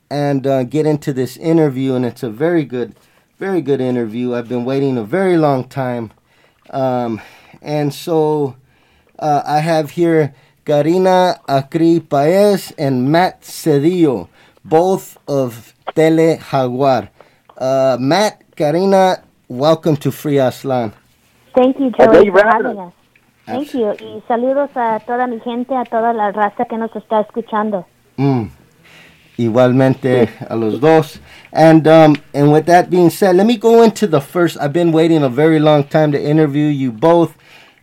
and 0.10 0.46
uh, 0.46 0.64
get 0.64 0.86
into 0.86 1.14
this 1.14 1.38
interview, 1.38 1.96
and 1.96 2.06
it's 2.06 2.24
a 2.24 2.30
very 2.30 2.64
good, 2.64 2.96
very 3.38 3.62
good 3.62 3.82
interview. 3.82 4.36
I've 4.36 4.48
been 4.48 4.66
waiting 4.66 4.98
a 4.98 5.04
very 5.04 5.38
long 5.38 5.68
time, 5.68 6.12
um, 6.70 7.22
and 7.62 7.94
so 7.94 8.56
uh, 9.18 9.42
I 9.46 9.60
have 9.60 9.92
here 9.92 10.36
Karina 10.66 11.40
Acri 11.48 12.00
Paez 12.00 12.72
and 12.78 13.12
Matt 13.12 13.42
Sedillo, 13.42 14.30
both 14.64 15.18
of 15.28 15.74
Tele 15.96 16.38
Jaguar. 16.52 17.10
Uh, 17.58 17.98
Matt, 18.00 18.44
Karina, 18.56 19.24
welcome 19.48 19.96
to 19.98 20.12
Free 20.12 20.36
Aztlán. 20.36 20.94
Thank 21.56 21.80
you, 21.80 21.90
Joey, 21.92 22.30
for 22.30 22.44
having 22.46 22.78
us. 22.78 22.94
Thank 23.46 23.74
you. 23.74 23.94
Y 24.00 24.24
saludos 24.28 24.70
a 24.76 25.00
toda 25.00 25.28
mi 25.28 25.40
gente, 25.40 25.76
a 25.76 25.84
toda 25.86 26.14
la 26.14 26.32
raza 26.32 26.66
que 26.66 26.78
nos 26.78 26.96
está 26.96 27.22
escuchando. 27.22 27.86
Mm. 28.18 28.46
Igualmente 29.38 30.30
a 30.48 30.56
los 30.56 30.80
dos. 30.80 31.20
And 31.52 31.88
um, 31.88 32.16
and 32.34 32.52
with 32.52 32.66
that 32.66 32.90
being 32.90 33.10
said, 33.10 33.36
let 33.36 33.46
me 33.46 33.58
go 33.58 33.84
into 33.84 34.08
the 34.08 34.22
first. 34.22 34.58
I've 34.60 34.74
been 34.74 34.92
waiting 34.92 35.24
a 35.24 35.30
very 35.30 35.60
long 35.60 35.84
time 35.84 36.12
to 36.14 36.22
interview 36.22 36.68
you 36.68 36.92
both 36.92 37.36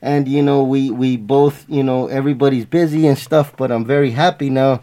and 0.02 0.26
you 0.26 0.42
know 0.42 0.62
we 0.64 0.90
we 0.90 1.16
both 1.16 1.64
you 1.68 1.82
know 1.82 2.08
everybody's 2.08 2.64
busy 2.66 3.06
and 3.06 3.16
stuff 3.16 3.56
but 3.56 3.70
i'm 3.70 3.84
very 3.84 4.10
happy 4.10 4.50
now 4.50 4.82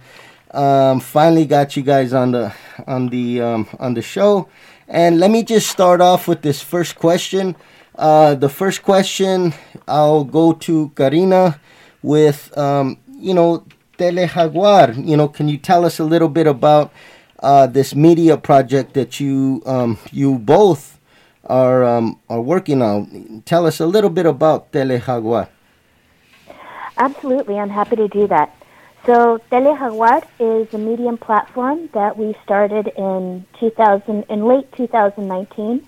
um, 0.51 0.99
finally 0.99 1.45
got 1.45 1.75
you 1.77 1.83
guys 1.83 2.13
on 2.13 2.31
the 2.31 2.51
on 2.87 3.09
the 3.09 3.41
um, 3.41 3.67
on 3.79 3.93
the 3.93 4.01
show 4.01 4.47
and 4.87 5.19
let 5.19 5.29
me 5.29 5.43
just 5.43 5.69
start 5.69 6.01
off 6.01 6.27
with 6.27 6.41
this 6.41 6.61
first 6.61 6.95
question 6.95 7.55
uh, 7.99 8.33
the 8.33 8.49
first 8.49 8.81
question 8.81 9.53
i'll 9.87 10.23
go 10.23 10.53
to 10.53 10.89
karina 10.95 11.59
with 12.01 12.57
um, 12.57 12.97
you 13.19 13.33
know 13.33 13.63
tele 13.97 14.25
jaguar 14.25 14.91
you 14.93 15.15
know 15.15 15.27
can 15.27 15.47
you 15.47 15.57
tell 15.57 15.85
us 15.85 15.99
a 15.99 16.03
little 16.03 16.29
bit 16.29 16.47
about 16.47 16.91
uh, 17.41 17.67
this 17.67 17.95
media 17.95 18.37
project 18.37 18.93
that 18.93 19.19
you 19.19 19.61
um, 19.65 19.97
you 20.11 20.37
both 20.39 20.99
are 21.45 21.83
um, 21.83 22.19
are 22.29 22.41
working 22.41 22.81
on. 22.81 23.41
Tell 23.45 23.65
us 23.65 23.79
a 23.79 23.85
little 23.85 24.09
bit 24.09 24.25
about 24.25 24.71
Tele 24.71 24.99
Jaguar. 24.99 25.49
Absolutely, 26.97 27.57
I'm 27.57 27.69
happy 27.69 27.95
to 27.95 28.07
do 28.07 28.27
that. 28.27 28.55
So 29.05 29.39
Tele 29.49 29.73
Jaguar 29.77 30.21
is 30.39 30.73
a 30.73 30.77
medium 30.77 31.17
platform 31.17 31.89
that 31.93 32.17
we 32.17 32.35
started 32.43 32.91
in 32.97 33.45
2000 33.59 34.25
in 34.29 34.45
late 34.45 34.71
2019, 34.73 35.87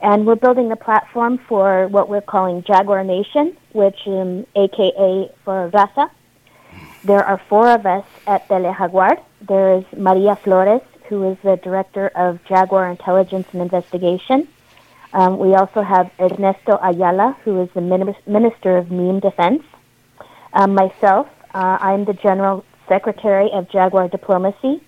and 0.00 0.26
we're 0.26 0.36
building 0.36 0.68
the 0.68 0.76
platform 0.76 1.38
for 1.48 1.88
what 1.88 2.08
we're 2.08 2.20
calling 2.20 2.62
Jaguar 2.62 3.04
Nation, 3.04 3.56
which 3.72 3.98
um, 4.06 4.46
AKA 4.54 5.30
for 5.44 5.70
Raza. 5.70 6.10
There 7.04 7.24
are 7.24 7.40
four 7.48 7.70
of 7.70 7.86
us 7.86 8.04
at 8.26 8.46
Tele 8.48 8.74
Jaguar. 8.78 9.18
There 9.40 9.78
is 9.78 9.84
Maria 9.96 10.36
Flores, 10.36 10.82
who 11.08 11.30
is 11.30 11.38
the 11.42 11.56
director 11.56 12.08
of 12.08 12.44
Jaguar 12.44 12.88
Intelligence 12.90 13.48
and 13.52 13.62
Investigation. 13.62 14.48
Um, 15.12 15.38
we 15.38 15.54
also 15.54 15.82
have 15.82 16.10
Ernesto 16.20 16.78
Ayala, 16.82 17.36
who 17.44 17.62
is 17.62 17.70
the 17.74 17.80
Minister 18.26 18.76
of 18.76 18.90
Meme 18.90 19.20
Defense. 19.20 19.62
Um, 20.52 20.74
myself, 20.74 21.28
uh, 21.54 21.78
I'm 21.80 22.04
the 22.04 22.12
General 22.12 22.64
Secretary 22.88 23.50
of 23.52 23.70
Jaguar 23.70 24.08
Diplomacy. 24.08 24.82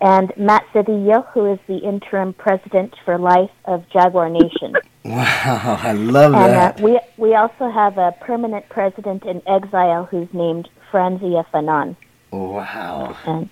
And 0.00 0.32
Matt 0.36 0.66
Sedillo, 0.72 1.26
who 1.32 1.52
is 1.52 1.58
the 1.66 1.78
interim 1.78 2.34
president 2.34 2.94
for 3.04 3.18
life 3.18 3.50
of 3.64 3.88
Jaguar 3.90 4.28
Nation. 4.30 4.74
Wow, 5.06 5.78
I 5.84 5.92
love 5.92 6.34
and, 6.34 6.52
that. 6.52 6.80
Uh, 6.80 6.84
we, 6.84 6.98
we 7.16 7.34
also 7.36 7.70
have 7.70 7.96
a 7.96 8.10
permanent 8.20 8.68
president 8.68 9.24
in 9.24 9.40
exile 9.46 10.04
who's 10.04 10.26
named 10.32 10.68
Frantz 10.90 11.22
Fanon. 11.22 11.94
Wow. 12.32 13.16
And, 13.24 13.48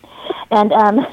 and 0.50 0.72
um, 0.72 1.06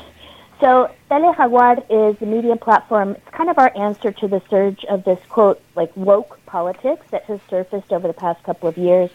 so 0.59 0.91
Tele 1.09 1.33
Jaguar 1.35 1.83
is 1.89 2.21
a 2.21 2.25
media 2.25 2.55
platform. 2.55 3.11
It's 3.11 3.29
kind 3.29 3.49
of 3.49 3.57
our 3.57 3.75
answer 3.75 4.11
to 4.11 4.27
the 4.27 4.41
surge 4.49 4.85
of 4.85 5.03
this 5.03 5.19
quote, 5.27 5.59
like 5.75 5.95
woke 5.97 6.39
politics 6.45 7.05
that 7.09 7.23
has 7.25 7.39
surfaced 7.49 7.91
over 7.91 8.07
the 8.07 8.13
past 8.13 8.43
couple 8.43 8.69
of 8.69 8.77
years. 8.77 9.09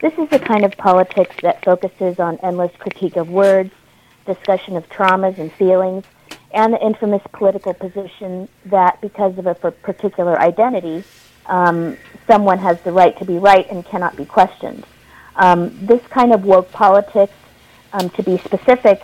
This 0.00 0.14
is 0.18 0.28
the 0.30 0.38
kind 0.38 0.64
of 0.64 0.72
politics 0.76 1.36
that 1.42 1.64
focuses 1.64 2.18
on 2.18 2.38
endless 2.42 2.72
critique 2.78 3.16
of 3.16 3.28
words, 3.28 3.72
discussion 4.28 4.76
of 4.76 4.88
traumas 4.88 5.38
and 5.38 5.50
feelings, 5.52 6.04
and 6.52 6.72
the 6.72 6.82
infamous 6.84 7.22
political 7.32 7.74
position 7.74 8.48
that 8.66 9.00
because 9.00 9.36
of 9.38 9.46
a 9.46 9.54
particular 9.54 10.38
identity, 10.40 11.02
um, 11.46 11.96
someone 12.26 12.58
has 12.58 12.80
the 12.82 12.92
right 12.92 13.18
to 13.18 13.24
be 13.24 13.38
right 13.38 13.66
and 13.70 13.84
cannot 13.84 14.16
be 14.16 14.24
questioned. 14.24 14.84
Um, 15.36 15.86
this 15.86 16.02
kind 16.08 16.32
of 16.32 16.44
woke 16.44 16.70
politics, 16.70 17.32
um, 17.92 18.10
to 18.10 18.22
be 18.22 18.38
specific, 18.38 19.02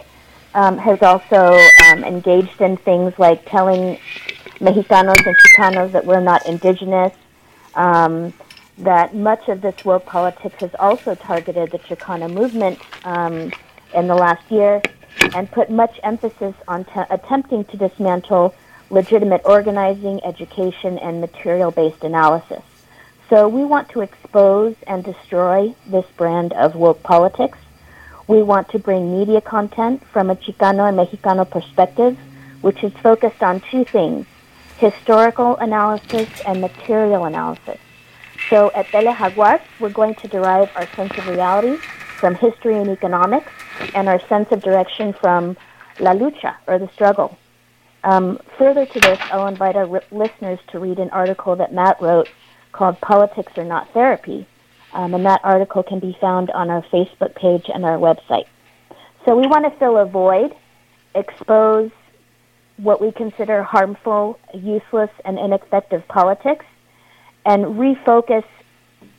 um, 0.55 0.79
has 0.79 1.03
also 1.03 1.59
um, 1.87 2.05
engaged 2.05 2.61
in 2.61 2.77
things 2.77 3.13
like 3.19 3.45
telling 3.47 3.99
Mexicanos 4.61 5.27
and 5.27 5.37
Chicanos 5.37 5.93
that 5.93 6.05
we're 6.05 6.21
not 6.21 6.47
indigenous. 6.47 7.13
Um, 7.75 8.33
that 8.79 9.15
much 9.15 9.49
of 9.49 9.61
this 9.61 9.85
woke 9.85 10.07
politics 10.07 10.57
has 10.61 10.75
also 10.79 11.15
targeted 11.15 11.71
the 11.71 11.79
Chicano 11.79 12.33
movement 12.33 12.79
in 13.95 14.09
the 14.09 14.15
last 14.15 14.51
year 14.51 14.83
and 15.35 15.51
put 15.51 15.71
much 15.71 15.99
emphasis 16.03 16.55
on 16.69 16.87
attempting 17.11 17.65
to 17.67 17.77
dismantle 17.77 18.55
legitimate 18.91 19.43
organizing, 19.45 20.23
education, 20.25 20.99
and 20.99 21.21
material 21.21 21.71
based 21.71 22.05
analysis. 22.05 22.63
So 23.31 23.49
we 23.49 23.65
want 23.65 23.89
to 23.91 24.03
expose 24.03 24.77
and 24.87 25.03
destroy 25.03 25.75
this 25.87 26.05
brand 26.17 26.53
of 26.53 26.75
woke 26.75 27.03
politics 27.03 27.59
we 28.27 28.43
want 28.43 28.71
to 28.71 28.79
bring 28.79 29.19
media 29.19 29.41
content 29.41 30.03
from 30.07 30.31
a 30.31 30.37
Chicano 30.37 30.89
and 30.89 30.97
Mexicano 30.97 31.49
perspective, 31.49 32.19
which 32.63 32.83
is 32.83 32.93
focused 32.95 33.43
on 33.43 33.61
two 33.71 33.85
things 33.85 34.27
historical 34.79 35.57
analysis 35.59 36.29
and 36.47 36.61
material 36.61 37.25
analysis. 37.25 37.79
So 38.51 38.73
at 38.75 38.87
Tele 38.87 39.15
Jaguar, 39.15 39.61
we're 39.79 39.91
going 39.91 40.17
to 40.17 40.29
derive 40.29 40.69
our 40.75 40.87
sense 40.97 41.17
of 41.17 41.29
reality 41.29 41.77
from 42.19 42.35
history 42.35 42.77
and 42.77 42.89
economics 42.89 43.53
and 43.95 44.09
our 44.09 44.21
sense 44.29 44.51
of 44.51 44.63
direction 44.63 45.13
from 45.13 45.57
la 46.01 46.13
lucha, 46.13 46.57
or 46.67 46.79
the 46.79 46.89
struggle. 46.95 47.37
Um, 48.03 48.39
further 48.59 48.85
to 48.85 49.01
this, 49.01 49.19
I'll 49.33 49.47
invite 49.47 49.77
our 49.77 49.87
listeners 50.11 50.59
to 50.69 50.79
read 50.79 50.99
an 50.99 51.11
article 51.11 51.57
that 51.57 51.73
Matt 51.73 52.01
wrote 52.03 52.29
called 52.73 53.01
Politics 53.01 53.57
Are 53.57 53.65
Not 53.65 53.89
Therapy, 53.93 54.47
um, 54.93 55.15
and 55.15 55.25
that 55.25 55.41
article 55.43 55.83
can 55.83 56.01
be 56.01 56.17
found 56.21 56.51
on 56.51 56.71
our 56.71 56.83
Facebook 56.83 57.35
page 57.35 57.71
and 57.73 57.85
our 57.85 57.97
website. 57.97 58.47
So 59.25 59.37
we 59.37 59.47
want 59.47 59.65
to 59.65 59.79
fill 59.79 59.97
a 59.97 60.05
void, 60.05 60.55
expose 61.15 61.91
what 62.77 63.01
we 63.01 63.13
consider 63.13 63.63
harmful, 63.63 64.39
useless, 64.53 65.11
and 65.25 65.39
ineffective 65.39 66.07
politics, 66.09 66.67
and 67.47 67.65
refocus 67.65 68.45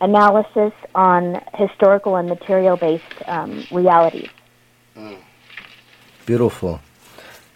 analysis 0.01 0.73
on 0.93 1.41
historical 1.53 2.17
and 2.17 2.27
material 2.27 2.77
based 2.77 3.03
um, 3.27 3.63
realities. 3.71 4.29
Beautiful. 6.25 6.79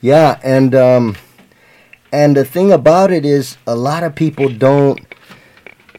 Yeah, 0.02 0.40
and 0.44 0.76
um, 0.76 1.18
and 2.12 2.36
the 2.38 2.46
thing 2.46 2.72
about 2.72 3.12
it 3.12 3.26
is, 3.26 3.58
a 3.66 3.76
lot 3.76 4.04
of 4.04 4.14
people 4.16 4.50
don't 4.50 5.00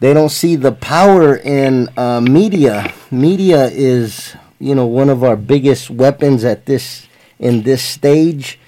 they 0.01 0.15
don't 0.15 0.31
see 0.31 0.57
the 0.57 0.73
power 0.73 1.37
in 1.37 1.89
uh, 1.97 2.21
media. 2.21 2.93
Media 3.11 3.67
is, 3.67 4.35
you 4.59 4.75
know, 4.75 4.87
one 4.87 5.09
of 5.11 5.25
our 5.25 5.37
biggest 5.37 5.91
weapons 5.91 6.45
at 6.45 6.67
this 6.67 7.09
in 7.39 7.63
this 7.63 7.83
stage, 7.83 8.59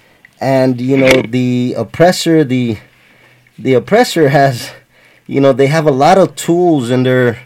and 0.41 0.81
you 0.81 0.97
know 0.97 1.21
the 1.21 1.75
oppressor, 1.77 2.43
the 2.43 2.77
the 3.57 3.73
oppressor 3.73 4.29
has, 4.29 4.71
you 5.27 5.39
know, 5.39 5.53
they 5.53 5.67
have 5.67 5.85
a 5.85 5.91
lot 5.91 6.17
of 6.17 6.35
tools 6.35 6.89
in 6.89 7.03
their 7.03 7.39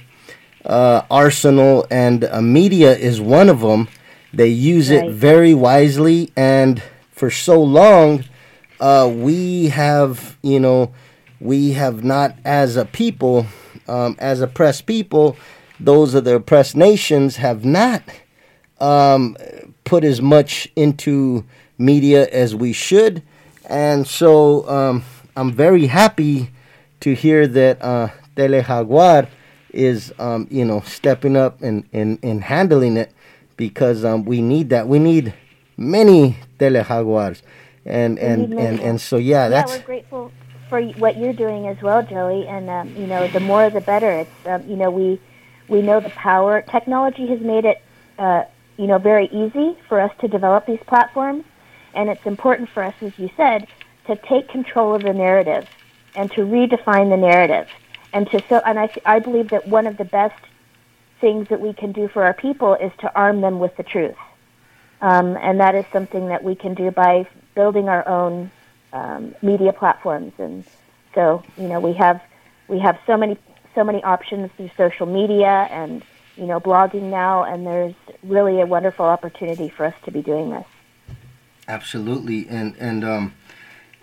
uh, 0.65 1.03
arsenal, 1.11 1.85
and 1.91 2.23
uh, 2.23 2.41
media 2.41 2.95
is 2.95 3.21
one 3.21 3.49
of 3.49 3.59
them. 3.59 3.87
They 4.33 4.47
use 4.49 4.89
right. 4.89 5.05
it 5.05 5.11
very 5.11 5.53
wisely, 5.53 6.31
and 6.35 6.81
for 7.11 7.31
so 7.31 7.61
long, 7.61 8.23
uh, 8.79 9.11
we 9.13 9.69
have, 9.69 10.37
you 10.41 10.59
know, 10.59 10.93
we 11.39 11.71
have 11.73 12.03
not, 12.03 12.35
as 12.45 12.77
a 12.77 12.85
people, 12.85 13.45
um, 13.87 14.15
as 14.19 14.41
oppressed 14.41 14.85
people, 14.85 15.37
those 15.79 16.13
of 16.13 16.23
the 16.23 16.35
oppressed 16.35 16.75
nations 16.75 17.37
have 17.37 17.63
not 17.63 18.03
um, 18.79 19.37
put 19.83 20.03
as 20.03 20.21
much 20.21 20.67
into 20.75 21.45
media 21.77 22.27
as 22.29 22.55
we 22.55 22.73
should. 22.73 23.21
And 23.69 24.07
so 24.07 24.67
um, 24.69 25.03
I'm 25.35 25.51
very 25.51 25.87
happy 25.87 26.51
to 27.01 27.13
hear 27.13 27.47
that 27.47 27.81
uh, 27.81 28.09
Telejaguar 28.35 29.27
is, 29.71 30.13
um, 30.17 30.47
you 30.49 30.65
know, 30.65 30.81
stepping 30.81 31.35
up 31.35 31.61
and, 31.61 31.87
and, 31.93 32.17
and 32.23 32.43
handling 32.43 32.97
it 32.97 33.11
because 33.57 34.05
um, 34.05 34.25
we 34.25 34.41
need 34.41 34.69
that. 34.69 34.87
We 34.87 34.99
need 34.99 35.33
many 35.75 36.37
Telejaguars. 36.59 37.41
And, 37.85 38.19
and, 38.19 38.53
and, 38.53 38.79
and, 38.79 38.99
so, 38.99 39.17
yeah, 39.17 39.47
that's... 39.47 39.71
Yeah, 39.71 39.77
we're 39.77 39.85
grateful 39.85 40.31
for 40.67 40.81
what 40.81 41.17
you're 41.17 41.33
doing 41.33 41.67
as 41.67 41.81
well, 41.81 42.03
Joey. 42.03 42.45
And, 42.47 42.69
um, 42.69 42.93
you 42.95 43.07
know, 43.07 43.27
the 43.27 43.39
more 43.39 43.69
the 43.69 43.81
better. 43.81 44.11
It's, 44.11 44.45
um, 44.45 44.67
you 44.67 44.75
know, 44.75 44.91
we, 44.91 45.21
we 45.69 45.81
know 45.81 45.99
the 46.01 46.09
power. 46.09 46.61
Technology 46.61 47.27
has 47.27 47.39
made 47.39 47.63
it, 47.63 47.81
uh, 48.19 48.43
you 48.77 48.87
know, 48.87 48.97
very 48.97 49.27
easy 49.27 49.77
for 49.87 50.01
us 50.01 50.11
to 50.19 50.27
develop 50.27 50.65
these 50.65 50.81
platforms 50.85 51.45
and 51.97 52.09
it's 52.09 52.25
important 52.27 52.69
for 52.69 52.83
us, 52.83 52.93
as 53.01 53.17
you 53.17 53.29
said, 53.35 53.67
to 54.05 54.15
take 54.15 54.47
control 54.49 54.93
of 54.93 55.01
the 55.01 55.13
narrative 55.13 55.67
and 56.15 56.31
to 56.33 56.41
redefine 56.41 57.09
the 57.09 57.17
narrative. 57.17 57.67
And 58.13 58.29
to 58.29 58.41
so, 58.47 58.61
and 58.65 58.79
I, 58.79 58.89
I 59.03 59.19
believe 59.19 59.49
that 59.49 59.67
one 59.67 59.87
of 59.87 59.97
the 59.97 60.05
best 60.05 60.39
things 61.19 61.47
that 61.49 61.59
we 61.59 61.73
can 61.73 61.91
do 61.91 62.07
for 62.07 62.23
our 62.23 62.33
people 62.33 62.75
is 62.75 62.91
to 62.99 63.13
arm 63.15 63.41
them 63.41 63.59
with 63.59 63.75
the 63.77 63.83
truth. 63.83 64.15
Um, 65.01 65.37
and 65.37 65.59
that 65.59 65.75
is 65.75 65.85
something 65.91 66.27
that 66.27 66.43
we 66.43 66.55
can 66.55 66.73
do 66.73 66.91
by 66.91 67.27
building 67.55 67.87
our 67.89 68.07
own 68.07 68.51
um, 68.93 69.35
media 69.41 69.73
platforms. 69.73 70.33
And 70.37 70.63
so, 71.13 71.43
you 71.57 71.67
know, 71.67 71.79
we 71.79 71.93
have 71.93 72.21
we 72.67 72.79
have 72.79 72.99
so 73.05 73.17
many 73.17 73.37
so 73.75 73.83
many 73.83 74.03
options 74.03 74.51
through 74.57 74.71
social 74.75 75.05
media 75.05 75.67
and 75.69 76.03
you 76.35 76.45
know 76.45 76.59
blogging 76.59 77.09
now, 77.11 77.43
and 77.43 77.65
there's 77.65 77.93
really 78.23 78.59
a 78.59 78.65
wonderful 78.65 79.05
opportunity 79.05 79.69
for 79.69 79.85
us 79.85 79.93
to 80.05 80.11
be 80.11 80.21
doing 80.21 80.49
this. 80.49 80.65
Absolutely, 81.67 82.47
and 82.47 82.75
and 82.79 83.03
um, 83.03 83.33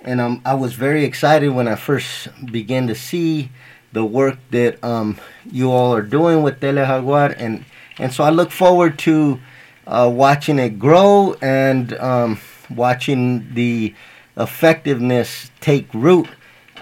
and 0.02 0.20
um, 0.20 0.42
I 0.44 0.54
was 0.54 0.74
very 0.74 1.04
excited 1.04 1.48
when 1.50 1.66
I 1.66 1.74
first 1.74 2.28
began 2.46 2.86
to 2.86 2.94
see 2.94 3.50
the 3.94 4.04
work 4.04 4.38
that 4.50 4.82
um, 4.84 5.16
you 5.50 5.70
all 5.70 5.94
are 5.94 6.02
doing 6.02 6.42
with 6.42 6.60
Telejaguar, 6.60 7.34
and 7.38 7.64
and 7.98 8.12
so 8.12 8.24
I 8.24 8.30
look 8.30 8.50
forward 8.50 8.98
to 9.00 9.40
uh, 9.86 10.10
watching 10.12 10.58
it 10.58 10.78
grow 10.78 11.36
and 11.40 11.94
um, 11.94 12.38
watching 12.68 13.54
the 13.54 13.94
effectiveness 14.36 15.50
take 15.60 15.92
root, 15.94 16.28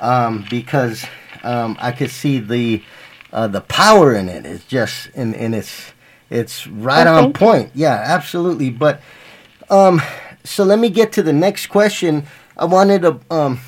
um, 0.00 0.44
because 0.50 1.04
um, 1.44 1.76
I 1.80 1.92
could 1.92 2.10
see 2.10 2.38
the 2.38 2.82
uh, 3.32 3.46
the 3.46 3.60
power 3.60 4.14
in 4.14 4.28
it. 4.28 4.46
It's 4.46 4.64
just 4.64 5.10
and 5.14 5.36
and 5.36 5.54
it's 5.54 5.92
it's 6.30 6.66
right 6.66 7.06
oh, 7.06 7.26
on 7.26 7.32
point. 7.34 7.70
Yeah, 7.74 7.94
absolutely. 7.94 8.70
But 8.70 9.02
um, 9.68 10.00
so 10.44 10.64
let 10.64 10.78
me 10.78 10.88
get 10.88 11.12
to 11.12 11.22
the 11.22 11.32
next 11.32 11.66
question. 11.66 12.24
I 12.56 12.64
wanted 12.64 13.02
to 13.02 13.20
um, 13.30 13.60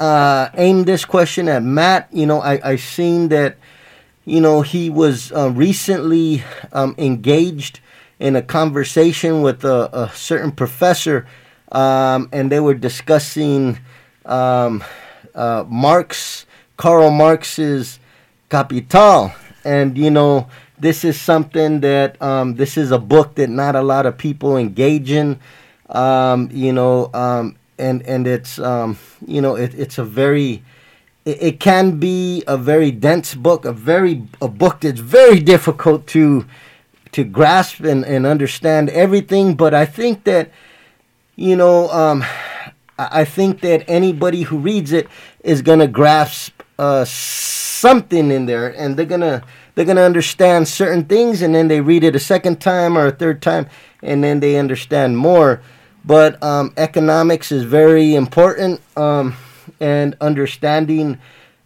uh, 0.00 0.48
aim 0.54 0.84
this 0.84 1.04
question 1.04 1.48
at 1.48 1.62
Matt. 1.62 2.08
You 2.10 2.26
know, 2.26 2.40
I 2.40 2.72
I 2.72 2.76
seen 2.76 3.28
that, 3.28 3.56
you 4.24 4.40
know, 4.40 4.62
he 4.62 4.90
was 4.90 5.30
uh, 5.32 5.50
recently 5.50 6.42
um, 6.72 6.94
engaged 6.98 7.80
in 8.18 8.36
a 8.36 8.42
conversation 8.42 9.42
with 9.42 9.64
a, 9.64 9.88
a 9.92 10.10
certain 10.14 10.52
professor, 10.52 11.26
um, 11.70 12.28
and 12.32 12.50
they 12.50 12.60
were 12.60 12.74
discussing 12.74 13.78
um, 14.26 14.82
uh, 15.34 15.64
Marx, 15.68 16.46
Karl 16.76 17.10
Marx's 17.10 18.00
Capital, 18.48 19.32
and 19.64 19.96
you 19.96 20.10
know. 20.10 20.48
This 20.80 21.04
is 21.04 21.20
something 21.20 21.80
that 21.80 22.16
um, 22.22 22.54
this 22.54 22.78
is 22.78 22.90
a 22.90 22.98
book 22.98 23.34
that 23.34 23.50
not 23.50 23.76
a 23.76 23.82
lot 23.82 24.06
of 24.06 24.16
people 24.16 24.56
engage 24.56 25.10
in 25.10 25.38
um, 25.90 26.48
you 26.52 26.72
know, 26.72 27.10
um, 27.12 27.56
and 27.80 28.02
and 28.02 28.26
it's 28.26 28.58
um, 28.58 28.98
you 29.26 29.40
know 29.40 29.56
it, 29.56 29.74
it's 29.74 29.98
a 29.98 30.04
very 30.04 30.62
it, 31.24 31.42
it, 31.42 31.60
can 31.60 31.98
be 31.98 32.44
a 32.46 32.56
very 32.56 32.90
dense 32.90 33.34
book, 33.34 33.64
a 33.64 33.72
very 33.72 34.22
a 34.40 34.48
book 34.48 34.80
that's 34.80 35.00
very 35.00 35.40
difficult 35.40 36.06
to 36.08 36.46
to 37.12 37.24
grasp 37.24 37.80
and, 37.80 38.04
and 38.04 38.26
understand 38.26 38.90
everything. 38.90 39.54
But 39.54 39.74
I 39.74 39.86
think 39.86 40.24
that 40.24 40.50
you 41.36 41.56
know 41.56 41.88
um, 41.90 42.24
I 42.98 43.24
think 43.24 43.60
that 43.60 43.84
anybody 43.88 44.42
who 44.42 44.58
reads 44.58 44.92
it 44.92 45.08
is 45.42 45.62
gonna 45.62 45.88
grasp 45.88 46.62
uh, 46.78 47.04
something 47.04 48.30
in 48.30 48.46
there, 48.46 48.68
and 48.68 48.96
they're 48.96 49.06
gonna 49.06 49.42
they're 49.74 49.84
gonna 49.84 50.02
understand 50.02 50.68
certain 50.68 51.04
things, 51.04 51.42
and 51.42 51.54
then 51.54 51.68
they 51.68 51.80
read 51.80 52.04
it 52.04 52.14
a 52.14 52.20
second 52.20 52.60
time 52.60 52.96
or 52.96 53.06
a 53.06 53.12
third 53.12 53.40
time, 53.40 53.68
and 54.02 54.22
then 54.22 54.40
they 54.40 54.56
understand 54.56 55.16
more. 55.16 55.62
But 56.04 56.42
um, 56.42 56.72
economics 56.76 57.52
is 57.52 57.64
very 57.64 58.14
important, 58.14 58.80
um, 58.96 59.36
and 59.80 60.16
understanding 60.20 61.18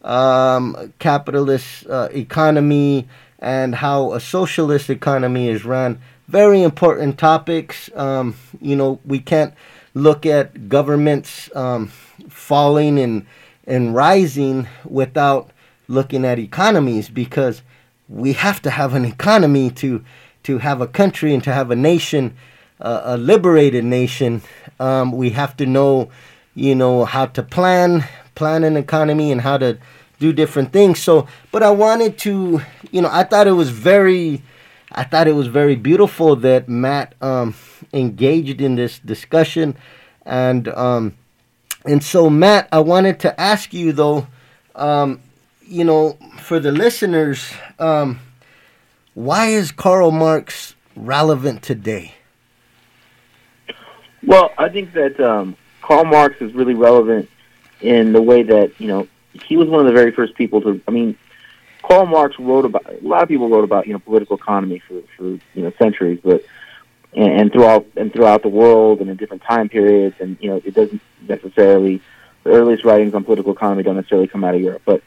um, 0.03 0.93
capitalist 0.99 1.87
uh, 1.89 2.09
economy 2.13 3.09
and 3.39 3.75
how 3.75 4.13
a 4.13 4.21
socialist 4.21 4.91
economy 4.91 5.49
is 5.49 5.65
run. 5.65 6.01
Very 6.29 6.63
important 6.63 7.19
topics. 7.19 7.91
Um, 7.95 8.37
you 8.61 8.77
know, 8.77 9.01
we 9.05 9.19
can't 9.19 9.55
look 9.95 10.27
at 10.27 10.69
governments 10.69 11.55
um, 11.55 11.89
falling 12.29 12.99
and 12.99 13.27
and 13.67 13.95
rising 13.95 14.69
without 14.85 15.51
looking 15.89 16.25
at 16.25 16.39
economies 16.39 17.09
because 17.09 17.63
we 18.09 18.35
have 18.35 18.61
to 18.63 18.71
have 18.71 18.95
an 18.95 19.05
economy 19.05 19.71
to 19.71 20.05
to 20.43 20.59
have 20.59 20.81
a 20.81 20.87
country 20.87 21.33
and 21.33 21.43
to 21.45 21.53
have 21.53 21.71
a 21.71 21.77
nation 21.77 22.37
a 22.85 23.17
liberated 23.17 23.85
nation, 23.85 24.43
um, 24.79 25.13
we 25.13 25.31
have 25.31 25.57
to 25.57 25.67
know, 25.67 26.11
you 26.55 26.75
know, 26.75 27.05
how 27.05 27.27
to 27.27 27.43
plan, 27.43 28.05
plan 28.35 28.65
an 28.65 28.77
economy, 28.77 29.33
and 29.33 29.41
how 29.41 29.57
to 29.59 29.79
do 30.19 30.33
different 30.33 30.73
things. 30.73 31.01
So, 31.01 31.27
but 31.51 31.63
I 31.63 31.71
wanted 31.71 32.19
to, 32.19 32.61
you 32.91 33.03
know, 33.03 33.09
I 33.11 33.25
thought 33.25 33.47
it 33.47 33.53
was 33.53 33.71
very, 33.71 34.43
I 34.93 35.05
thought 35.05 35.27
it 35.27 35.35
was 35.35 35.47
very 35.47 35.77
beautiful 35.77 36.37
that 36.37 36.69
Matt 36.69 37.15
um, 37.21 37.55
engaged 37.93 38.61
in 38.61 38.77
this 38.77 38.99
discussion, 38.99 39.77
and 40.27 40.69
um, 40.69 41.15
and 41.85 42.03
so 42.03 42.31
Matt, 42.31 42.69
I 42.73 42.81
wanted 42.81 43.21
to 43.21 43.41
ask 43.41 43.73
you 43.73 43.93
though, 43.93 44.27
um, 44.75 45.21
you 45.67 45.85
know, 45.85 46.19
for 46.41 46.61
the 46.61 46.73
listeners, 46.73 47.53
um, 47.79 48.21
why 49.15 49.47
is 49.47 49.73
Karl 49.73 50.11
Marx 50.11 50.75
relevant 50.97 51.63
today? 51.63 52.15
Well, 54.27 54.53
I 54.57 54.69
think 54.69 54.93
that 54.93 55.21
um, 55.21 55.57
Karl 55.83 56.05
Marx 56.05 56.41
is 56.41 56.55
really 56.55 56.75
relevant 56.75 57.29
in 57.81 58.13
the 58.13 58.23
way 58.23 58.43
that 58.43 58.81
you 58.81 58.89
know 58.89 59.09
he 59.33 59.57
was 59.57 59.69
one 59.69 59.81
of 59.81 59.87
the 59.87 59.93
very 59.93 60.13
first 60.13 60.35
people 60.35 60.61
to. 60.63 60.81
I 60.89 60.91
mean, 60.91 61.17
Karl 61.83 62.07
Marx 62.07 62.39
wrote 62.39 62.65
about 62.65 62.87
a 62.91 63.07
lot 63.07 63.23
of 63.23 63.29
people 63.29 63.49
wrote 63.49 63.65
about 63.65 63.87
you 63.87 63.93
know 63.93 63.99
political 63.99 64.37
economy 64.37 64.79
for 64.79 65.03
for 65.17 65.25
you 65.25 65.63
know 65.63 65.73
centuries, 65.79 66.21
but 66.23 66.45
and, 67.13 67.33
and 67.33 67.53
throughout 67.53 67.87
and 67.97 68.13
throughout 68.13 68.43
the 68.43 68.49
world 68.49 69.01
and 69.01 69.11
in 69.11 69.17
different 69.17 69.43
time 69.43 69.69
periods, 69.69 70.17
and 70.21 70.37
you 70.41 70.51
know 70.51 70.63
it 70.65 70.75
doesn't 70.75 71.03
necessarily 71.29 72.01
the 72.45 72.51
earliest 72.51 72.85
writings 72.85 73.15
on 73.15 73.25
political 73.25 73.53
economy 73.53 73.83
don't 73.83 73.97
necessarily 73.97 74.29
come 74.29 74.45
out 74.45 74.55
of 74.55 74.61
Europe, 74.61 74.83
but 74.85 75.03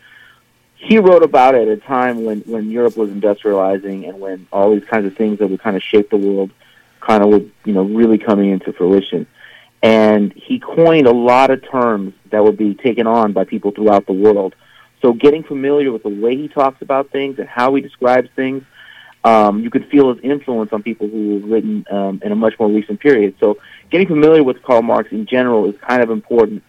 he 0.76 1.00
wrote 1.00 1.24
about 1.24 1.56
it 1.56 1.68
at 1.68 1.78
a 1.78 1.82
time 1.82 2.24
when 2.24 2.42
when 2.42 2.70
Europe 2.70 2.98
was 2.98 3.10
industrializing 3.10 4.08
and 4.08 4.20
when 4.20 4.48
all 4.52 4.72
these 4.72 4.86
kinds 4.86 5.06
of 5.06 5.16
things 5.16 5.40
that 5.40 5.48
would 5.48 5.60
kind 5.60 5.76
of 5.76 5.82
shape 5.82 6.10
the 6.10 6.18
world 6.18 6.52
kind 7.00 7.24
of 7.24 7.30
would, 7.30 7.52
you 7.66 7.74
know, 7.74 7.84
really 7.84 8.18
coming 8.18 8.50
into 8.50 8.74
fruition. 8.74 9.28
And 9.84 10.34
he 10.34 10.60
coined 10.60 11.08
a 11.08 11.14
lot 11.14 11.52
of 11.52 11.68
terms 11.70 12.14
that 12.32 12.44
would 12.44 12.58
be 12.58 12.74
taken 12.74 13.08
on 13.08 13.34
by 13.34 13.44
people 13.44 13.72
throughout 13.72 14.06
the 14.06 14.14
world. 14.14 14.56
So 15.02 15.14
getting 15.14 15.44
familiar 15.44 15.92
with 15.92 16.04
the 16.04 16.10
way 16.10 16.36
he 16.36 16.48
talks 16.48 16.82
about 16.82 17.12
things 17.12 17.38
and 17.40 17.48
how 17.48 17.76
he 17.76 17.82
describes 17.82 18.30
things, 18.36 18.64
um, 19.24 19.62
you 19.62 19.70
could 19.70 19.88
feel 19.90 20.14
his 20.14 20.24
influence 20.24 20.74
on 20.74 20.82
people 20.82 21.08
who 21.08 21.36
have 21.36 21.50
written 21.50 21.86
um, 21.92 22.22
in 22.24 22.32
a 22.32 22.36
much 22.36 22.58
more 22.60 22.70
recent 22.70 23.00
period. 23.00 23.36
So 23.40 23.60
getting 23.90 24.08
familiar 24.08 24.44
with 24.44 24.64
Karl 24.64 24.82
Marx 24.82 25.12
in 25.12 25.26
general 25.26 25.70
is 25.70 25.76
kind 25.80 26.02
of 26.02 26.10
important 26.10 26.64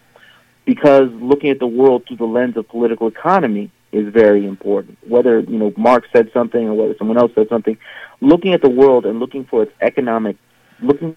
because 0.65 1.09
looking 1.13 1.49
at 1.49 1.59
the 1.59 1.67
world 1.67 2.05
through 2.07 2.17
the 2.17 2.25
lens 2.25 2.55
of 2.57 2.67
political 2.67 3.07
economy 3.07 3.71
is 3.91 4.11
very 4.13 4.45
important. 4.45 4.97
Whether 5.07 5.39
you 5.39 5.57
know 5.57 5.73
Marx 5.77 6.07
said 6.13 6.31
something 6.33 6.67
or 6.67 6.73
whether 6.73 6.95
someone 6.97 7.17
else 7.17 7.31
said 7.35 7.49
something, 7.49 7.77
looking 8.21 8.53
at 8.53 8.61
the 8.61 8.69
world 8.69 9.05
and 9.05 9.19
looking 9.19 9.45
for 9.45 9.63
its 9.63 9.71
economic 9.81 10.37
looking 10.81 11.15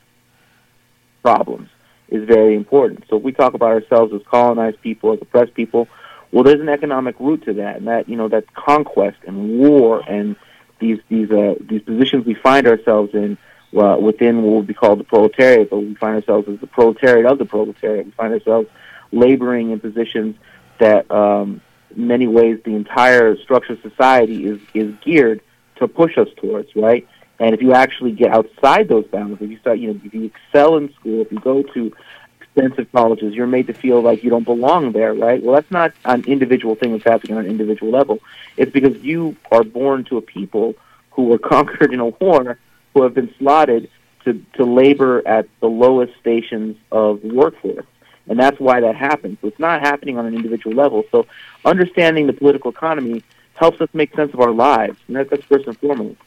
problems 1.22 1.68
is 2.08 2.24
very 2.26 2.54
important. 2.54 3.04
So 3.08 3.16
if 3.16 3.22
we 3.22 3.32
talk 3.32 3.54
about 3.54 3.70
ourselves 3.70 4.12
as 4.12 4.20
colonized 4.30 4.80
people, 4.80 5.12
as 5.12 5.22
oppressed 5.22 5.54
people, 5.54 5.88
well, 6.30 6.44
there's 6.44 6.60
an 6.60 6.68
economic 6.68 7.18
root 7.20 7.44
to 7.44 7.52
that, 7.54 7.76
and 7.76 7.88
that 7.88 8.08
you 8.08 8.16
know 8.16 8.28
that 8.28 8.52
conquest 8.54 9.18
and 9.26 9.58
war 9.58 10.02
and 10.08 10.36
these 10.78 10.98
these 11.08 11.30
uh, 11.30 11.54
these 11.60 11.82
positions 11.82 12.26
we 12.26 12.34
find 12.34 12.66
ourselves 12.66 13.14
in 13.14 13.38
uh, 13.76 13.96
within 13.98 14.42
what 14.42 14.56
would 14.56 14.66
be 14.66 14.74
called 14.74 15.00
the 15.00 15.04
proletariat, 15.04 15.70
but 15.70 15.78
we 15.78 15.94
find 15.94 16.16
ourselves 16.16 16.48
as 16.48 16.60
the 16.60 16.66
proletariat 16.66 17.26
of 17.26 17.38
the 17.38 17.44
proletariat. 17.44 18.04
We 18.04 18.12
find 18.12 18.32
ourselves 18.32 18.68
laboring 19.12 19.70
in 19.70 19.80
positions 19.80 20.36
that, 20.78 21.10
um, 21.10 21.60
in 21.96 22.06
many 22.06 22.26
ways, 22.26 22.60
the 22.64 22.74
entire 22.74 23.36
structure 23.36 23.74
of 23.74 23.80
society 23.82 24.46
is 24.46 24.60
is 24.74 24.94
geared 25.04 25.40
to 25.76 25.88
push 25.88 26.18
us 26.18 26.28
towards, 26.36 26.74
right? 26.76 27.06
And 27.38 27.54
if 27.54 27.62
you 27.62 27.72
actually 27.72 28.12
get 28.12 28.32
outside 28.32 28.88
those 28.88 29.06
bounds, 29.06 29.42
if 29.42 29.50
you 29.50 29.58
start, 29.58 29.78
you 29.78 29.92
know, 29.92 30.00
if 30.04 30.14
you 30.14 30.24
excel 30.24 30.76
in 30.76 30.92
school, 30.94 31.22
if 31.22 31.32
you 31.32 31.40
go 31.40 31.62
to 31.62 31.92
expensive 32.40 32.90
colleges, 32.92 33.34
you're 33.34 33.46
made 33.46 33.66
to 33.66 33.72
feel 33.72 34.00
like 34.00 34.22
you 34.22 34.30
don't 34.30 34.44
belong 34.44 34.92
there, 34.92 35.14
right? 35.14 35.42
Well, 35.42 35.54
that's 35.54 35.70
not 35.70 35.92
an 36.04 36.24
individual 36.26 36.74
thing 36.74 36.92
that's 36.92 37.04
happening 37.04 37.36
on 37.36 37.44
an 37.44 37.50
individual 37.50 37.90
level. 37.90 38.20
It's 38.56 38.70
because 38.70 38.96
you 38.98 39.36
are 39.50 39.64
born 39.64 40.04
to 40.04 40.18
a 40.18 40.22
people 40.22 40.74
who 41.10 41.24
were 41.24 41.38
conquered 41.54 41.92
in 41.92 42.00
a 42.00 42.08
war, 42.08 42.58
who 42.94 43.02
have 43.02 43.14
been 43.14 43.34
slotted 43.38 43.90
to, 44.24 44.44
to 44.54 44.64
labor 44.64 45.26
at 45.26 45.48
the 45.60 45.68
lowest 45.68 46.12
stations 46.20 46.76
of 46.92 47.22
the 47.22 47.34
workforce. 47.34 47.86
And 48.28 48.38
that's 48.38 48.58
why 48.60 48.80
that 48.80 48.94
happens. 48.94 49.38
So 49.40 49.48
it's 49.48 49.58
not 49.58 49.80
happening 49.80 50.18
on 50.18 50.26
an 50.26 50.34
individual 50.34 50.76
level. 50.76 51.04
So 51.10 51.26
understanding 51.64 52.26
the 52.26 52.32
political 52.32 52.70
economy 52.70 53.22
helps 53.54 53.80
us 53.80 53.88
make 53.92 54.14
sense 54.14 54.32
of 54.32 54.40
our 54.40 54.52
lives. 54.52 54.98
And 55.06 55.16
that, 55.16 55.30
that's 55.30 55.44
first 55.44 55.66
and 55.66 55.76
foremost. 55.78 56.18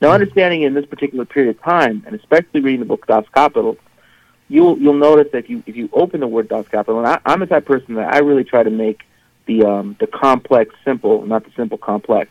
Now, 0.00 0.10
understanding 0.10 0.62
in 0.62 0.74
this 0.74 0.86
particular 0.86 1.24
period 1.24 1.56
of 1.56 1.62
time, 1.62 2.02
and 2.06 2.14
especially 2.14 2.60
reading 2.60 2.80
the 2.80 2.86
book 2.86 3.06
Das 3.06 3.24
Kapital, 3.34 3.78
you'll 4.48 4.78
you'll 4.78 4.94
notice 4.94 5.32
that 5.32 5.38
if 5.38 5.50
you 5.50 5.62
if 5.66 5.76
you 5.76 5.88
open 5.92 6.20
the 6.20 6.26
word 6.26 6.48
Das 6.48 6.68
Kapital, 6.68 6.98
and 6.98 7.08
I, 7.08 7.20
I'm 7.24 7.40
the 7.40 7.46
type 7.46 7.62
of 7.62 7.66
person 7.66 7.94
that 7.94 8.12
I 8.12 8.18
really 8.18 8.44
try 8.44 8.62
to 8.62 8.70
make 8.70 9.04
the 9.46 9.64
um, 9.64 9.96
the 10.00 10.06
complex 10.06 10.74
simple, 10.84 11.24
not 11.24 11.44
the 11.44 11.52
simple 11.52 11.78
complex. 11.78 12.30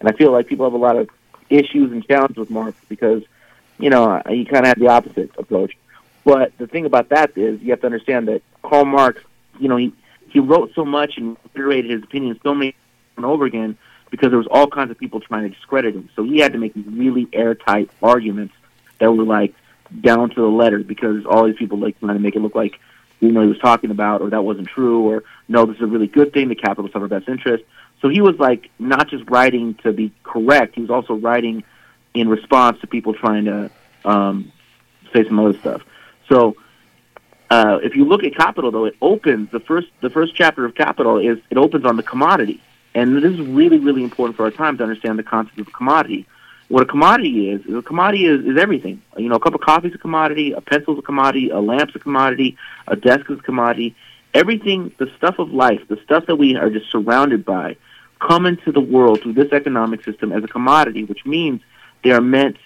And 0.00 0.08
I 0.08 0.12
feel 0.12 0.30
like 0.30 0.46
people 0.46 0.66
have 0.66 0.74
a 0.74 0.76
lot 0.76 0.96
of 0.96 1.08
issues 1.50 1.90
and 1.90 2.06
challenges 2.06 2.36
with 2.36 2.50
Marx 2.50 2.78
because 2.88 3.22
you 3.78 3.90
know 3.90 4.22
he 4.28 4.44
kind 4.44 4.64
of 4.64 4.68
had 4.68 4.78
the 4.78 4.88
opposite 4.88 5.30
approach. 5.38 5.76
But 6.28 6.52
the 6.58 6.66
thing 6.66 6.84
about 6.84 7.08
that 7.08 7.38
is 7.38 7.58
you 7.62 7.70
have 7.70 7.80
to 7.80 7.86
understand 7.86 8.28
that 8.28 8.42
Karl 8.62 8.84
Marx, 8.84 9.22
you 9.58 9.66
know, 9.66 9.78
he 9.78 9.94
he 10.28 10.40
wrote 10.40 10.74
so 10.74 10.84
much 10.84 11.16
and 11.16 11.38
reiterated 11.54 11.90
his 11.90 12.02
opinions 12.02 12.38
so 12.42 12.54
many 12.54 12.74
and 13.16 13.24
over 13.24 13.46
again 13.46 13.78
because 14.10 14.28
there 14.28 14.36
was 14.36 14.46
all 14.50 14.66
kinds 14.66 14.90
of 14.90 14.98
people 14.98 15.20
trying 15.20 15.44
to 15.44 15.48
discredit 15.48 15.94
him. 15.94 16.10
So 16.14 16.22
he 16.24 16.40
had 16.40 16.52
to 16.52 16.58
make 16.58 16.74
these 16.74 16.86
really 16.86 17.28
airtight 17.32 17.88
arguments 18.02 18.52
that 18.98 19.10
were 19.10 19.24
like 19.24 19.54
down 20.02 20.28
to 20.28 20.34
the 20.34 20.48
letter 20.48 20.80
because 20.80 21.24
all 21.24 21.46
these 21.46 21.56
people 21.56 21.78
like 21.78 21.98
trying 21.98 22.12
to 22.12 22.20
make 22.20 22.36
it 22.36 22.40
look 22.40 22.54
like 22.54 22.78
you 23.20 23.32
know 23.32 23.40
he 23.40 23.48
was 23.48 23.58
talking 23.60 23.90
about 23.90 24.20
or 24.20 24.28
that 24.28 24.44
wasn't 24.44 24.68
true 24.68 25.08
or 25.08 25.24
no 25.48 25.64
this 25.64 25.76
is 25.76 25.82
a 25.82 25.86
really 25.86 26.08
good 26.08 26.34
thing 26.34 26.50
the 26.50 26.54
capitalists 26.54 26.92
have 26.92 27.00
our 27.00 27.08
best 27.08 27.26
interest. 27.26 27.64
So 28.02 28.10
he 28.10 28.20
was 28.20 28.38
like 28.38 28.68
not 28.78 29.08
just 29.08 29.24
writing 29.30 29.76
to 29.76 29.94
be 29.94 30.12
correct, 30.24 30.74
he 30.74 30.82
was 30.82 30.90
also 30.90 31.14
writing 31.14 31.64
in 32.12 32.28
response 32.28 32.78
to 32.82 32.86
people 32.86 33.14
trying 33.14 33.46
to 33.46 33.70
um, 34.04 34.52
say 35.14 35.24
some 35.24 35.40
other 35.40 35.58
stuff. 35.58 35.82
So 36.28 36.56
uh, 37.50 37.78
if 37.82 37.96
you 37.96 38.04
look 38.04 38.24
at 38.24 38.34
Capital, 38.34 38.70
though, 38.70 38.84
it 38.84 38.96
opens 39.00 39.50
the 39.50 39.60
first 39.60 39.88
the 40.00 40.10
first 40.10 40.34
chapter 40.34 40.64
of 40.64 40.74
Capital 40.74 41.18
is 41.18 41.38
it 41.50 41.56
opens 41.56 41.84
on 41.84 41.96
the 41.96 42.02
commodity, 42.02 42.62
and 42.94 43.16
this 43.16 43.32
is 43.32 43.40
really 43.40 43.78
really 43.78 44.04
important 44.04 44.36
for 44.36 44.44
our 44.44 44.50
time 44.50 44.76
to 44.78 44.82
understand 44.82 45.18
the 45.18 45.22
concept 45.22 45.58
of 45.58 45.68
a 45.68 45.70
commodity. 45.70 46.26
What 46.68 46.82
a 46.82 46.86
commodity 46.86 47.50
is, 47.50 47.64
is 47.64 47.74
a 47.74 47.80
commodity 47.80 48.26
is, 48.26 48.44
is 48.44 48.58
everything. 48.58 49.00
You 49.16 49.30
know, 49.30 49.36
a 49.36 49.40
cup 49.40 49.54
of 49.54 49.62
coffee 49.62 49.88
is 49.88 49.94
a 49.94 49.98
commodity, 49.98 50.52
a 50.52 50.60
pencil 50.60 50.92
is 50.92 50.98
a 50.98 51.02
commodity, 51.02 51.48
a 51.48 51.60
lamp's 51.60 51.96
a 51.96 51.98
commodity, 51.98 52.58
a 52.86 52.94
desk 52.94 53.30
is 53.30 53.38
a 53.38 53.42
commodity. 53.42 53.96
Everything, 54.34 54.92
the 54.98 55.10
stuff 55.16 55.38
of 55.38 55.50
life, 55.50 55.80
the 55.88 55.98
stuff 56.04 56.26
that 56.26 56.36
we 56.36 56.56
are 56.56 56.68
just 56.68 56.90
surrounded 56.90 57.46
by, 57.46 57.76
come 58.20 58.44
into 58.44 58.70
the 58.70 58.80
world 58.80 59.22
through 59.22 59.32
this 59.32 59.50
economic 59.52 60.04
system 60.04 60.30
as 60.30 60.44
a 60.44 60.48
commodity, 60.48 61.04
which 61.04 61.24
means 61.24 61.62
they 62.04 62.10
are 62.10 62.20
meant 62.20 62.58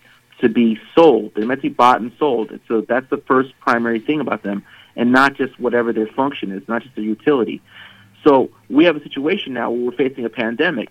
to 0.43 0.49
be 0.49 0.79
sold. 0.95 1.33
They're 1.35 1.47
meant 1.47 1.63
to 1.63 1.71
be 1.71 1.75
bought 1.75 2.01
and 2.01 2.13
sold. 2.19 2.51
And 2.51 2.61
so 2.69 2.83
that's 2.83 3.09
the 3.11 3.17
first 3.17 3.59
primary 3.61 4.01
thing 4.01 4.21
about 4.21 4.43
them, 4.43 4.65
and 4.95 5.11
not 5.11 5.35
just 5.35 5.59
whatever 5.59 5.93
their 5.93 6.09
function 6.09 6.53
is, 6.53 6.63
not 6.69 6.83
just 6.83 6.95
their 6.95 7.05
utility. 7.05 7.63
So 8.25 8.51
we 8.69 8.85
have 8.85 8.97
a 8.97 9.03
situation 9.03 9.55
now 9.55 9.71
where 9.71 9.81
we're 9.87 9.97
facing 9.97 10.25
a 10.25 10.29
pandemic. 10.29 10.91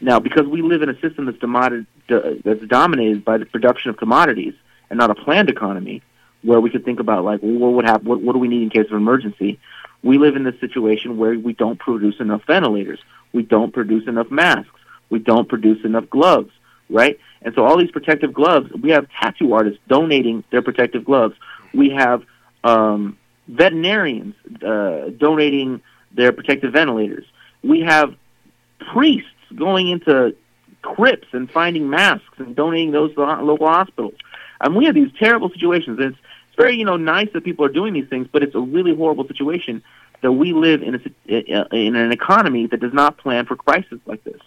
Now, 0.00 0.20
because 0.20 0.46
we 0.46 0.62
live 0.62 0.82
in 0.82 0.88
a 0.88 0.98
system 1.00 1.26
that's, 1.26 1.38
demoted, 1.38 1.86
that's 2.08 2.64
dominated 2.66 3.24
by 3.24 3.38
the 3.38 3.46
production 3.46 3.90
of 3.90 3.96
commodities 3.96 4.54
and 4.88 4.98
not 4.98 5.10
a 5.10 5.14
planned 5.14 5.50
economy, 5.50 6.02
where 6.42 6.60
we 6.60 6.70
could 6.70 6.84
think 6.84 7.00
about 7.00 7.24
like, 7.24 7.40
well, 7.42 7.52
what 7.52 7.72
would 7.72 7.84
happen? 7.84 8.08
What, 8.08 8.22
what 8.22 8.32
do 8.32 8.38
we 8.38 8.48
need 8.48 8.62
in 8.62 8.70
case 8.70 8.86
of 8.86 8.96
emergency? 8.96 9.58
We 10.02 10.16
live 10.16 10.36
in 10.36 10.44
this 10.44 10.58
situation 10.58 11.18
where 11.18 11.38
we 11.38 11.52
don't 11.52 11.78
produce 11.78 12.20
enough 12.20 12.42
ventilators, 12.46 13.00
we 13.32 13.42
don't 13.42 13.72
produce 13.72 14.08
enough 14.08 14.30
masks, 14.30 14.72
we 15.10 15.18
don't 15.18 15.48
produce 15.48 15.84
enough 15.84 16.08
gloves, 16.08 16.50
right? 16.88 17.18
And 17.42 17.54
so 17.54 17.64
all 17.64 17.78
these 17.78 17.90
protective 17.90 18.34
gloves, 18.34 18.70
we 18.72 18.90
have 18.90 19.06
tattoo 19.20 19.52
artists 19.54 19.80
donating 19.88 20.44
their 20.50 20.62
protective 20.62 21.04
gloves. 21.04 21.34
We 21.72 21.90
have 21.90 22.22
um, 22.64 23.18
veterinarians 23.48 24.34
uh, 24.62 25.10
donating 25.16 25.80
their 26.12 26.32
protective 26.32 26.72
ventilators. 26.72 27.24
We 27.62 27.80
have 27.80 28.14
priests 28.92 29.28
going 29.54 29.88
into 29.88 30.34
crypts 30.82 31.28
and 31.32 31.50
finding 31.50 31.88
masks 31.88 32.38
and 32.38 32.54
donating 32.56 32.92
those 32.92 33.14
to 33.14 33.20
local 33.42 33.66
hospitals. 33.66 34.14
And 34.60 34.76
we 34.76 34.84
have 34.86 34.94
these 34.94 35.10
terrible 35.18 35.50
situations. 35.50 35.98
And 35.98 36.12
it's, 36.12 36.18
it's 36.48 36.56
very, 36.56 36.76
you 36.76 36.84
know, 36.84 36.96
nice 36.96 37.28
that 37.32 37.44
people 37.44 37.64
are 37.64 37.70
doing 37.70 37.94
these 37.94 38.08
things, 38.08 38.28
but 38.30 38.42
it's 38.42 38.54
a 38.54 38.60
really 38.60 38.94
horrible 38.94 39.26
situation 39.26 39.82
that 40.22 40.32
we 40.32 40.52
live 40.52 40.82
in 40.82 40.94
a, 41.28 41.74
in 41.74 41.96
an 41.96 42.12
economy 42.12 42.66
that 42.66 42.80
does 42.80 42.92
not 42.92 43.16
plan 43.16 43.46
for 43.46 43.56
crisis 43.56 43.98
like 44.04 44.22
this. 44.24 44.40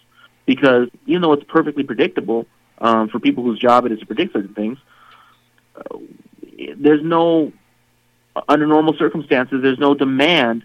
Because 0.46 0.88
even 1.06 1.22
though 1.22 1.32
it's 1.32 1.44
perfectly 1.44 1.82
predictable 1.82 2.46
um, 2.78 3.08
for 3.08 3.18
people 3.18 3.44
whose 3.44 3.58
job 3.58 3.86
it 3.86 3.92
is 3.92 4.00
to 4.00 4.06
predict 4.06 4.32
certain 4.32 4.54
things, 4.54 4.78
uh, 5.76 5.98
there's 6.76 7.02
no 7.02 7.52
under 8.48 8.66
normal 8.66 8.94
circumstances 8.98 9.62
there's 9.62 9.78
no 9.78 9.94
demand 9.94 10.64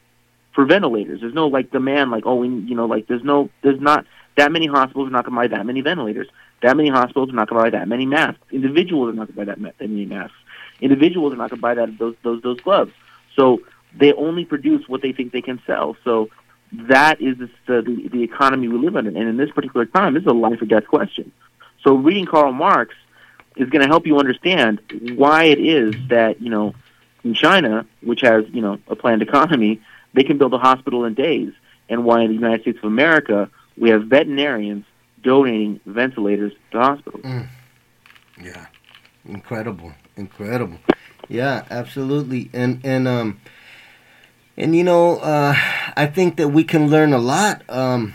for 0.53 0.65
ventilators. 0.65 1.21
There's 1.21 1.33
no 1.33 1.47
like 1.47 1.71
demand 1.71 2.11
like 2.11 2.25
oh 2.25 2.35
we 2.35 2.49
you 2.49 2.75
know 2.75 2.85
like 2.85 3.07
there's 3.07 3.23
no 3.23 3.49
there's 3.63 3.79
not 3.79 4.05
that 4.37 4.51
many 4.51 4.67
hospitals 4.67 5.07
are 5.07 5.11
not 5.11 5.25
going 5.25 5.35
to 5.35 5.49
buy 5.49 5.57
that 5.57 5.65
many 5.65 5.81
ventilators. 5.81 6.27
That 6.61 6.75
many 6.75 6.89
hospitals 6.89 7.29
are 7.29 7.33
not 7.33 7.49
going 7.49 7.63
to 7.63 7.71
buy 7.71 7.77
that 7.77 7.87
many 7.87 8.05
masks. 8.05 8.41
Individuals 8.51 9.09
are 9.09 9.13
not 9.13 9.27
going 9.27 9.35
to 9.35 9.45
buy 9.45 9.45
that, 9.45 9.59
many 9.59 10.05
masks. 10.05 10.35
Individuals 10.81 11.33
are 11.33 11.37
not 11.37 11.49
going 11.49 11.57
to 11.57 11.61
buy 11.61 11.73
that 11.75 11.97
those 11.97 12.15
those 12.23 12.41
those 12.41 12.59
gloves. 12.61 12.91
So 13.35 13.61
they 13.97 14.13
only 14.13 14.45
produce 14.45 14.87
what 14.87 15.01
they 15.01 15.11
think 15.13 15.31
they 15.31 15.41
can 15.41 15.61
sell. 15.65 15.95
So 16.03 16.29
that 16.71 17.21
is 17.21 17.37
the, 17.37 17.49
the, 17.67 18.09
the 18.11 18.23
economy 18.23 18.67
we 18.67 18.77
live 18.77 18.95
in. 18.95 19.07
And 19.07 19.17
in 19.17 19.37
this 19.37 19.49
particular 19.51 19.85
time, 19.85 20.13
this 20.13 20.21
is 20.21 20.27
a 20.27 20.33
life 20.33 20.61
or 20.61 20.65
death 20.65 20.87
question. 20.87 21.31
So 21.83 21.95
reading 21.95 22.25
Karl 22.25 22.51
Marx 22.51 22.93
is 23.55 23.69
going 23.69 23.81
to 23.81 23.87
help 23.87 24.05
you 24.07 24.17
understand 24.19 24.81
why 25.15 25.45
it 25.45 25.59
is 25.59 25.95
that, 26.09 26.41
you 26.41 26.49
know, 26.49 26.73
in 27.23 27.33
China, 27.33 27.85
which 28.01 28.21
has, 28.21 28.45
you 28.49 28.61
know, 28.61 28.79
a 28.87 28.95
planned 28.95 29.21
economy, 29.21 29.81
they 30.13 30.23
can 30.23 30.37
build 30.37 30.53
a 30.53 30.57
hospital 30.57 31.05
in 31.05 31.13
days. 31.13 31.53
And 31.89 32.05
why 32.05 32.21
in 32.21 32.27
the 32.27 32.35
United 32.35 32.61
States 32.61 32.77
of 32.79 32.85
America, 32.85 33.49
we 33.77 33.89
have 33.89 34.05
veterinarians 34.05 34.85
donating 35.23 35.79
ventilators 35.85 36.53
to 36.71 36.79
hospitals. 36.79 37.23
Mm. 37.23 37.47
Yeah. 38.41 38.65
Incredible. 39.25 39.93
Incredible. 40.15 40.77
Yeah, 41.27 41.65
absolutely. 41.69 42.49
And, 42.53 42.79
and, 42.83 43.07
um, 43.07 43.41
and 44.55 44.75
you 44.75 44.83
know, 44.83 45.17
uh, 45.17 45.55
I 45.95 46.05
think 46.05 46.37
that 46.37 46.49
we 46.49 46.63
can 46.63 46.89
learn 46.89 47.13
a 47.13 47.17
lot 47.17 47.63
um, 47.69 48.13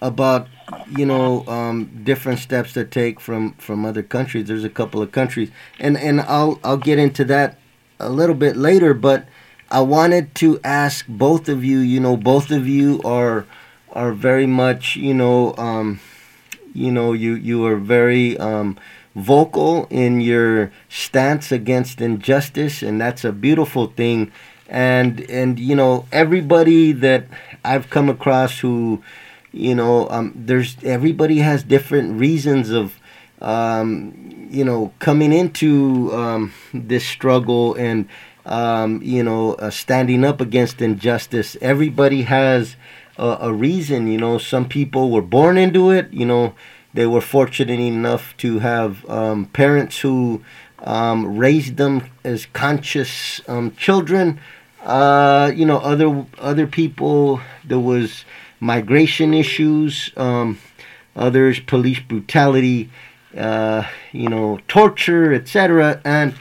about 0.00 0.48
you 0.96 1.06
know 1.06 1.46
um, 1.46 2.02
different 2.04 2.38
steps 2.38 2.72
to 2.74 2.84
take 2.84 3.20
from 3.20 3.52
from 3.54 3.84
other 3.84 4.02
countries. 4.02 4.48
There's 4.48 4.64
a 4.64 4.70
couple 4.70 5.02
of 5.02 5.12
countries, 5.12 5.50
and 5.78 5.96
and 5.96 6.20
I'll 6.20 6.58
I'll 6.64 6.76
get 6.76 6.98
into 6.98 7.24
that 7.26 7.58
a 7.98 8.08
little 8.10 8.34
bit 8.34 8.56
later. 8.56 8.94
But 8.94 9.26
I 9.70 9.80
wanted 9.80 10.34
to 10.36 10.60
ask 10.64 11.06
both 11.08 11.48
of 11.48 11.64
you. 11.64 11.78
You 11.78 12.00
know, 12.00 12.16
both 12.16 12.50
of 12.50 12.66
you 12.68 13.00
are 13.04 13.46
are 13.92 14.12
very 14.12 14.46
much 14.46 14.96
you 14.96 15.14
know 15.14 15.54
um, 15.56 16.00
you 16.74 16.90
know 16.90 17.12
you 17.12 17.34
you 17.34 17.64
are 17.66 17.76
very 17.76 18.36
um, 18.38 18.78
vocal 19.14 19.86
in 19.90 20.20
your 20.20 20.70
stance 20.88 21.50
against 21.52 22.00
injustice, 22.00 22.82
and 22.82 23.00
that's 23.00 23.24
a 23.24 23.32
beautiful 23.32 23.86
thing 23.88 24.30
and 24.68 25.20
and 25.30 25.58
you 25.60 25.76
know 25.76 26.04
everybody 26.10 26.90
that 26.92 27.24
I've 27.64 27.88
come 27.88 28.08
across 28.08 28.58
who 28.58 29.02
you 29.56 29.74
know 29.74 30.08
um, 30.10 30.32
there's 30.36 30.76
everybody 30.82 31.38
has 31.38 31.62
different 31.62 32.20
reasons 32.20 32.70
of 32.70 33.00
um, 33.40 34.48
you 34.50 34.64
know 34.64 34.92
coming 34.98 35.32
into 35.32 36.12
um, 36.12 36.52
this 36.74 37.06
struggle 37.06 37.74
and 37.74 38.08
um, 38.44 39.00
you 39.02 39.22
know 39.22 39.54
uh, 39.54 39.70
standing 39.70 40.24
up 40.24 40.40
against 40.40 40.80
injustice. 40.80 41.56
Everybody 41.60 42.22
has 42.22 42.76
a, 43.16 43.38
a 43.42 43.52
reason 43.52 44.06
you 44.08 44.18
know. 44.18 44.38
Some 44.38 44.68
people 44.68 45.10
were 45.10 45.22
born 45.22 45.56
into 45.56 45.90
it 45.90 46.12
you 46.12 46.26
know. 46.26 46.54
They 46.92 47.06
were 47.06 47.20
fortunate 47.20 47.78
enough 47.78 48.34
to 48.38 48.60
have 48.60 49.04
um, 49.10 49.46
parents 49.46 50.00
who 50.00 50.42
um, 50.78 51.36
raised 51.36 51.76
them 51.76 52.08
as 52.24 52.46
conscious 52.46 53.40
children. 53.76 54.40
Uh, 54.82 55.52
you 55.54 55.66
know, 55.66 55.78
other 55.78 56.24
other 56.38 56.66
people 56.66 57.40
there 57.64 57.78
was 57.78 58.24
migration 58.60 59.34
issues, 59.34 60.10
um, 60.16 60.58
others 61.14 61.60
police 61.60 62.00
brutality, 62.00 62.90
uh, 63.36 63.84
you 64.12 64.28
know, 64.28 64.58
torture, 64.68 65.32
etc. 65.32 66.00
And 66.04 66.34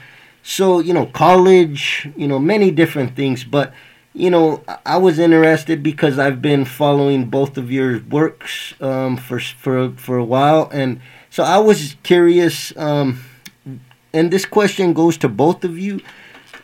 so, 0.44 0.80
you 0.80 0.94
know, 0.94 1.08
college, 1.08 2.08
you 2.16 2.28
know, 2.28 2.40
many 2.40 2.72
different 2.72 3.16
things. 3.16 3.44
But, 3.44 3.74
you 4.14 4.30
know, 4.30 4.64
I 4.86 4.98
was 4.98 5.20
interested 5.20 5.84
because 5.84 6.20
I've 6.20 6.42
been 6.42 6.66
following 6.66 7.26
both 7.26 7.58
of 7.58 7.72
your 7.72 8.00
works 8.02 8.74
um, 8.80 9.18
for 9.18 9.40
for 9.40 9.92
for 9.92 10.18
a 10.18 10.24
while, 10.24 10.70
and 10.72 11.02
so 11.30 11.44
I 11.44 11.58
was 11.58 11.98
curious. 12.04 12.76
Um, 12.78 13.24
and 14.14 14.32
this 14.32 14.46
question 14.46 14.94
goes 14.94 15.18
to 15.18 15.28
both 15.28 15.66
of 15.66 15.78
you, 15.78 16.00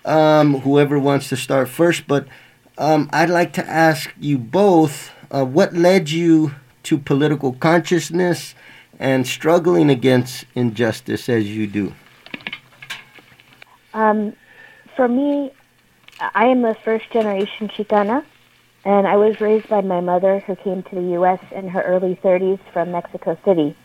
um, 0.06 0.62
whoever 0.62 0.98
wants 0.98 1.28
to 1.30 1.36
start 1.36 1.68
first. 1.68 2.08
But 2.08 2.26
um, 2.78 3.10
I'd 3.12 3.30
like 3.30 3.52
to 3.54 3.68
ask 3.68 4.14
you 4.18 4.38
both 4.38 5.12
uh, 5.32 5.46
what 5.46 5.74
led 5.74 6.10
you 6.10 6.54
to 6.84 6.98
political 6.98 7.54
consciousness 7.54 8.54
and 9.00 9.26
struggling 9.26 9.90
against 9.90 10.46
injustice 10.54 11.30
as 11.30 11.48
you 11.48 11.66
do? 11.68 11.94
Um, 13.94 14.34
for 14.96 15.08
me, 15.08 15.52
I 16.20 16.46
am 16.46 16.66
a 16.66 16.76
first 16.76 17.10
generation 17.12 17.68
Chicana, 17.70 18.24
and 18.86 19.08
I 19.08 19.16
was 19.16 19.42
raised 19.42 19.68
by 19.70 19.82
my 19.82 20.02
mother 20.02 20.40
who 20.40 20.56
came 20.56 20.84
to 20.84 20.96
the 20.96 21.02
U.S. 21.14 21.40
in 21.52 21.68
her 21.70 21.82
early 21.82 22.16
30s 22.24 22.60
from 22.74 22.92
Mexico 22.92 23.38
City. 23.44 23.76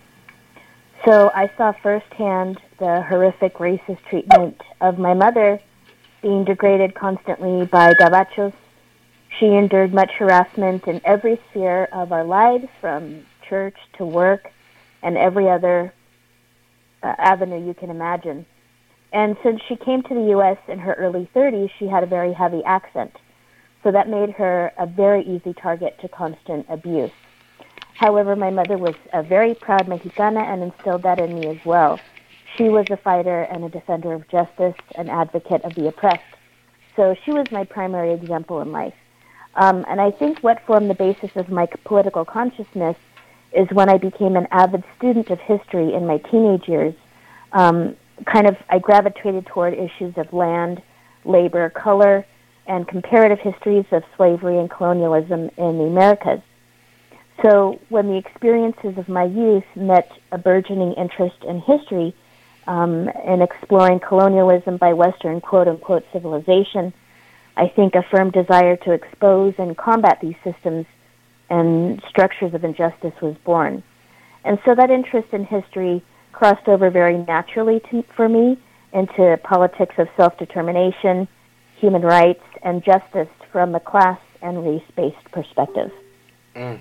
So 1.04 1.30
I 1.34 1.50
saw 1.56 1.72
firsthand 1.72 2.60
the 2.78 3.02
horrific 3.02 3.54
racist 3.54 4.02
treatment 4.08 4.60
of 4.80 4.98
my 4.98 5.14
mother 5.14 5.60
being 6.20 6.44
degraded 6.44 6.94
constantly 6.94 7.64
by 7.66 7.94
gabachos. 7.94 8.52
She 9.38 9.46
endured 9.46 9.92
much 9.92 10.12
harassment 10.12 10.86
in 10.86 11.00
every 11.04 11.38
sphere 11.50 11.88
of 11.92 12.10
our 12.12 12.24
lives, 12.24 12.68
from 12.80 13.26
church 13.48 13.76
to 13.98 14.04
work 14.04 14.50
and 15.02 15.16
every 15.18 15.48
other 15.48 15.92
uh, 17.02 17.14
avenue 17.18 17.64
you 17.64 17.74
can 17.74 17.90
imagine. 17.90 18.46
And 19.12 19.36
since 19.42 19.60
she 19.68 19.76
came 19.76 20.02
to 20.02 20.14
the 20.14 20.30
U.S. 20.30 20.58
in 20.68 20.78
her 20.78 20.94
early 20.94 21.28
30s, 21.34 21.70
she 21.78 21.86
had 21.86 22.02
a 22.02 22.06
very 22.06 22.32
heavy 22.32 22.62
accent. 22.64 23.14
So 23.82 23.92
that 23.92 24.08
made 24.08 24.30
her 24.30 24.72
a 24.78 24.86
very 24.86 25.22
easy 25.22 25.52
target 25.52 25.98
to 26.00 26.08
constant 26.08 26.66
abuse. 26.68 27.12
However, 27.94 28.36
my 28.36 28.50
mother 28.50 28.76
was 28.76 28.94
a 29.12 29.22
very 29.22 29.54
proud 29.54 29.86
Mexicana 29.86 30.40
and 30.40 30.62
instilled 30.62 31.02
that 31.02 31.20
in 31.20 31.38
me 31.38 31.46
as 31.48 31.64
well. 31.64 32.00
She 32.56 32.64
was 32.64 32.86
a 32.90 32.96
fighter 32.96 33.42
and 33.42 33.64
a 33.64 33.68
defender 33.68 34.12
of 34.12 34.28
justice, 34.28 34.74
an 34.96 35.08
advocate 35.08 35.62
of 35.62 35.74
the 35.74 35.88
oppressed. 35.88 36.22
So 36.96 37.14
she 37.24 37.32
was 37.32 37.50
my 37.50 37.64
primary 37.64 38.12
example 38.12 38.60
in 38.60 38.72
life. 38.72 38.94
Um, 39.56 39.84
and 39.88 40.00
I 40.00 40.10
think 40.10 40.40
what 40.40 40.64
formed 40.66 40.90
the 40.90 40.94
basis 40.94 41.30
of 41.34 41.48
my 41.48 41.66
political 41.84 42.24
consciousness 42.24 42.96
is 43.52 43.66
when 43.72 43.88
I 43.88 43.96
became 43.96 44.36
an 44.36 44.46
avid 44.50 44.84
student 44.96 45.30
of 45.30 45.40
history 45.40 45.94
in 45.94 46.06
my 46.06 46.18
teenage 46.18 46.68
years. 46.68 46.94
Um, 47.52 47.96
kind 48.26 48.46
of, 48.46 48.56
I 48.68 48.78
gravitated 48.78 49.46
toward 49.46 49.74
issues 49.74 50.16
of 50.18 50.32
land, 50.32 50.82
labor, 51.24 51.70
color, 51.70 52.26
and 52.66 52.86
comparative 52.86 53.38
histories 53.40 53.86
of 53.92 54.02
slavery 54.16 54.58
and 54.58 54.70
colonialism 54.70 55.50
in 55.56 55.78
the 55.78 55.84
Americas. 55.84 56.40
So 57.42 57.80
when 57.88 58.08
the 58.08 58.16
experiences 58.16 58.98
of 58.98 59.08
my 59.08 59.24
youth 59.24 59.64
met 59.74 60.10
a 60.32 60.38
burgeoning 60.38 60.92
interest 60.94 61.36
in 61.44 61.60
history 61.60 62.14
um, 62.66 63.08
and 63.24 63.42
exploring 63.42 64.00
colonialism 64.00 64.76
by 64.76 64.92
Western 64.92 65.40
quote 65.40 65.68
unquote 65.68 66.04
civilization, 66.12 66.92
I 67.56 67.68
think 67.68 67.94
a 67.94 68.02
firm 68.10 68.30
desire 68.30 68.76
to 68.76 68.92
expose 68.92 69.54
and 69.58 69.76
combat 69.76 70.18
these 70.20 70.36
systems 70.44 70.86
and 71.48 72.02
structures 72.08 72.52
of 72.54 72.64
injustice 72.64 73.14
was 73.22 73.36
born. 73.44 73.82
And 74.44 74.58
so 74.64 74.74
that 74.74 74.90
interest 74.90 75.28
in 75.32 75.44
history 75.44 76.04
crossed 76.32 76.68
over 76.68 76.90
very 76.90 77.18
naturally 77.18 77.80
to, 77.90 78.04
for 78.14 78.28
me 78.28 78.58
into 78.92 79.38
politics 79.42 79.94
of 79.98 80.08
self-determination, 80.16 81.28
human 81.78 82.02
rights, 82.02 82.44
and 82.62 82.84
justice 82.84 83.28
from 83.52 83.74
a 83.74 83.80
class 83.80 84.20
and 84.42 84.64
race-based 84.64 85.32
perspective. 85.32 85.90
Mm. 86.54 86.80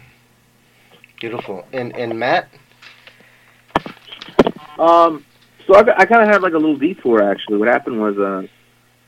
Beautiful. 1.19 1.65
And 1.71 1.95
and 1.95 2.19
Matt? 2.19 2.49
Um, 4.77 5.23
so 5.65 5.75
I, 5.75 6.01
I 6.01 6.05
kind 6.05 6.21
of 6.21 6.27
had 6.27 6.41
like 6.41 6.53
a 6.53 6.57
little 6.57 6.77
detour 6.77 7.23
actually. 7.23 7.57
What 7.57 7.67
happened 7.67 7.99
was, 7.99 8.17
uh, 8.17 8.43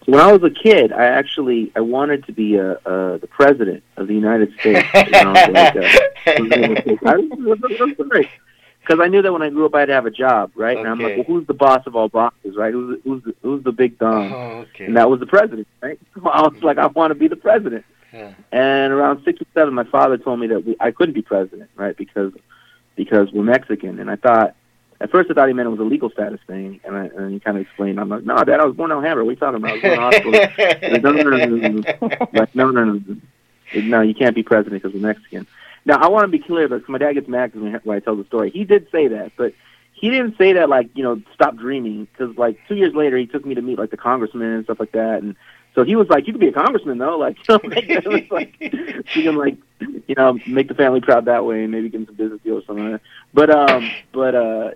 when 0.07 0.21
I 0.21 0.31
was 0.31 0.41
a 0.41 0.49
kid, 0.49 0.93
I 0.93 1.05
actually 1.05 1.69
I 1.75 1.81
wanted 1.81 2.25
to 2.27 2.31
be 2.31 2.55
a, 2.55 2.77
a 2.85 3.17
the 3.19 3.27
president 3.29 3.83
of 3.97 4.07
the 4.07 4.13
United 4.13 4.53
States. 4.57 4.87
Because 4.93 5.13
uh, 5.13 6.01
I 9.03 9.07
knew 9.09 9.21
that 9.21 9.33
when 9.33 9.41
I 9.41 9.49
grew 9.49 9.65
up, 9.65 9.75
I'd 9.75 9.89
have 9.89 10.05
a 10.05 10.11
job, 10.11 10.51
right? 10.55 10.77
Okay. 10.77 10.79
And 10.79 10.89
I'm 10.89 10.99
like, 10.99 11.17
well, 11.17 11.25
who's 11.25 11.45
the 11.45 11.53
boss 11.53 11.85
of 11.85 11.97
all 11.97 12.07
bosses, 12.07 12.55
right? 12.55 12.71
Who's 12.71 13.01
who's 13.03 13.21
the, 13.23 13.35
who's 13.41 13.63
the 13.65 13.73
big 13.73 13.99
dog? 13.99 14.31
Oh, 14.31 14.65
okay. 14.69 14.85
And 14.85 14.95
that 14.95 15.09
was 15.09 15.19
the 15.19 15.25
president, 15.25 15.67
right? 15.81 15.99
So 16.15 16.29
I 16.29 16.41
was 16.47 16.63
like, 16.63 16.77
I 16.77 16.87
want 16.87 17.11
to 17.11 17.15
be 17.15 17.27
the 17.27 17.35
president. 17.35 17.83
Yeah. 18.13 18.33
And 18.53 18.93
around 18.93 19.23
six 19.25 19.41
or 19.41 19.45
seven, 19.53 19.73
my 19.73 19.83
father 19.83 20.17
told 20.17 20.39
me 20.39 20.47
that 20.47 20.65
we, 20.65 20.77
I 20.79 20.91
couldn't 20.91 21.15
be 21.15 21.21
president, 21.21 21.69
right? 21.75 21.97
Because 21.97 22.31
because 22.95 23.29
we're 23.33 23.43
Mexican, 23.43 23.99
and 23.99 24.09
I 24.09 24.15
thought 24.15 24.55
at 24.99 25.11
first, 25.11 25.29
I 25.29 25.33
thought 25.33 25.47
he 25.47 25.53
meant 25.53 25.67
it 25.67 25.71
was 25.71 25.79
a 25.79 25.83
legal 25.83 26.09
status 26.09 26.39
thing, 26.47 26.79
and, 26.83 26.95
I, 26.95 27.05
and 27.05 27.33
he 27.33 27.39
kind 27.39 27.57
of 27.57 27.61
explained. 27.61 27.99
I'm 27.99 28.09
like, 28.09 28.23
"No, 28.23 28.43
Dad, 28.43 28.59
I 28.59 28.65
was 28.65 28.75
born 28.75 28.91
in 28.91 28.97
Alhambra. 28.97 29.23
Are 29.25 29.29
you 29.29 29.35
talking 29.35 29.57
about? 29.57 29.71
I 29.71 29.73
was 29.73 29.81
born 29.81 29.93
in 29.93 29.99
hospital." 29.99 30.31
no, 31.01 31.11
no. 31.11 32.29
Like, 32.33 32.55
no, 32.55 32.71
no, 32.71 32.85
no, 32.85 33.17
no. 33.75 34.01
You 34.01 34.15
can't 34.15 34.35
be 34.35 34.43
president 34.43 34.81
because 34.81 34.99
we're 34.99 35.07
Mexican. 35.07 35.45
Now, 35.85 35.99
I 35.99 36.07
want 36.07 36.23
to 36.23 36.27
be 36.27 36.39
clear, 36.39 36.67
because 36.67 36.89
my 36.89 36.97
dad 36.97 37.13
gets 37.13 37.27
mad 37.27 37.53
when 37.53 37.95
I 37.95 37.99
tell 37.99 38.15
the 38.15 38.25
story. 38.25 38.49
He 38.49 38.63
did 38.63 38.87
say 38.91 39.07
that, 39.09 39.33
but 39.37 39.53
he 39.93 40.09
didn't 40.09 40.37
say 40.37 40.53
that 40.53 40.67
like 40.67 40.89
you 40.95 41.03
know, 41.03 41.21
stop 41.33 41.55
dreaming. 41.55 42.07
Because 42.11 42.35
like 42.37 42.57
two 42.67 42.75
years 42.75 42.95
later, 42.95 43.17
he 43.17 43.27
took 43.27 43.45
me 43.45 43.53
to 43.55 43.61
meet 43.61 43.77
like 43.77 43.91
the 43.91 43.97
congressman 43.97 44.51
and 44.51 44.63
stuff 44.63 44.79
like 44.79 44.93
that, 44.93 45.21
and 45.21 45.35
so 45.77 45.83
he 45.83 45.95
was 45.95 46.09
like, 46.09 46.25
"You 46.25 46.33
could 46.33 46.39
be 46.39 46.47
a 46.47 46.51
congressman, 46.51 46.97
though." 46.97 47.19
Like, 47.19 47.37
like, 47.49 47.63
was 47.63 48.31
like, 48.31 48.55
you 48.59 49.03
can 49.23 49.35
like, 49.35 49.57
you 49.79 50.15
know, 50.15 50.39
make 50.47 50.67
the 50.69 50.73
family 50.73 51.01
proud 51.01 51.25
that 51.25 51.45
way, 51.45 51.61
and 51.61 51.71
maybe 51.71 51.87
get 51.87 51.99
him 51.99 52.07
some 52.07 52.15
business 52.15 52.41
deal 52.43 52.55
or 52.55 52.63
something. 52.65 52.99
But 53.31 53.51
um, 53.51 53.87
but 54.11 54.33
uh, 54.33 54.71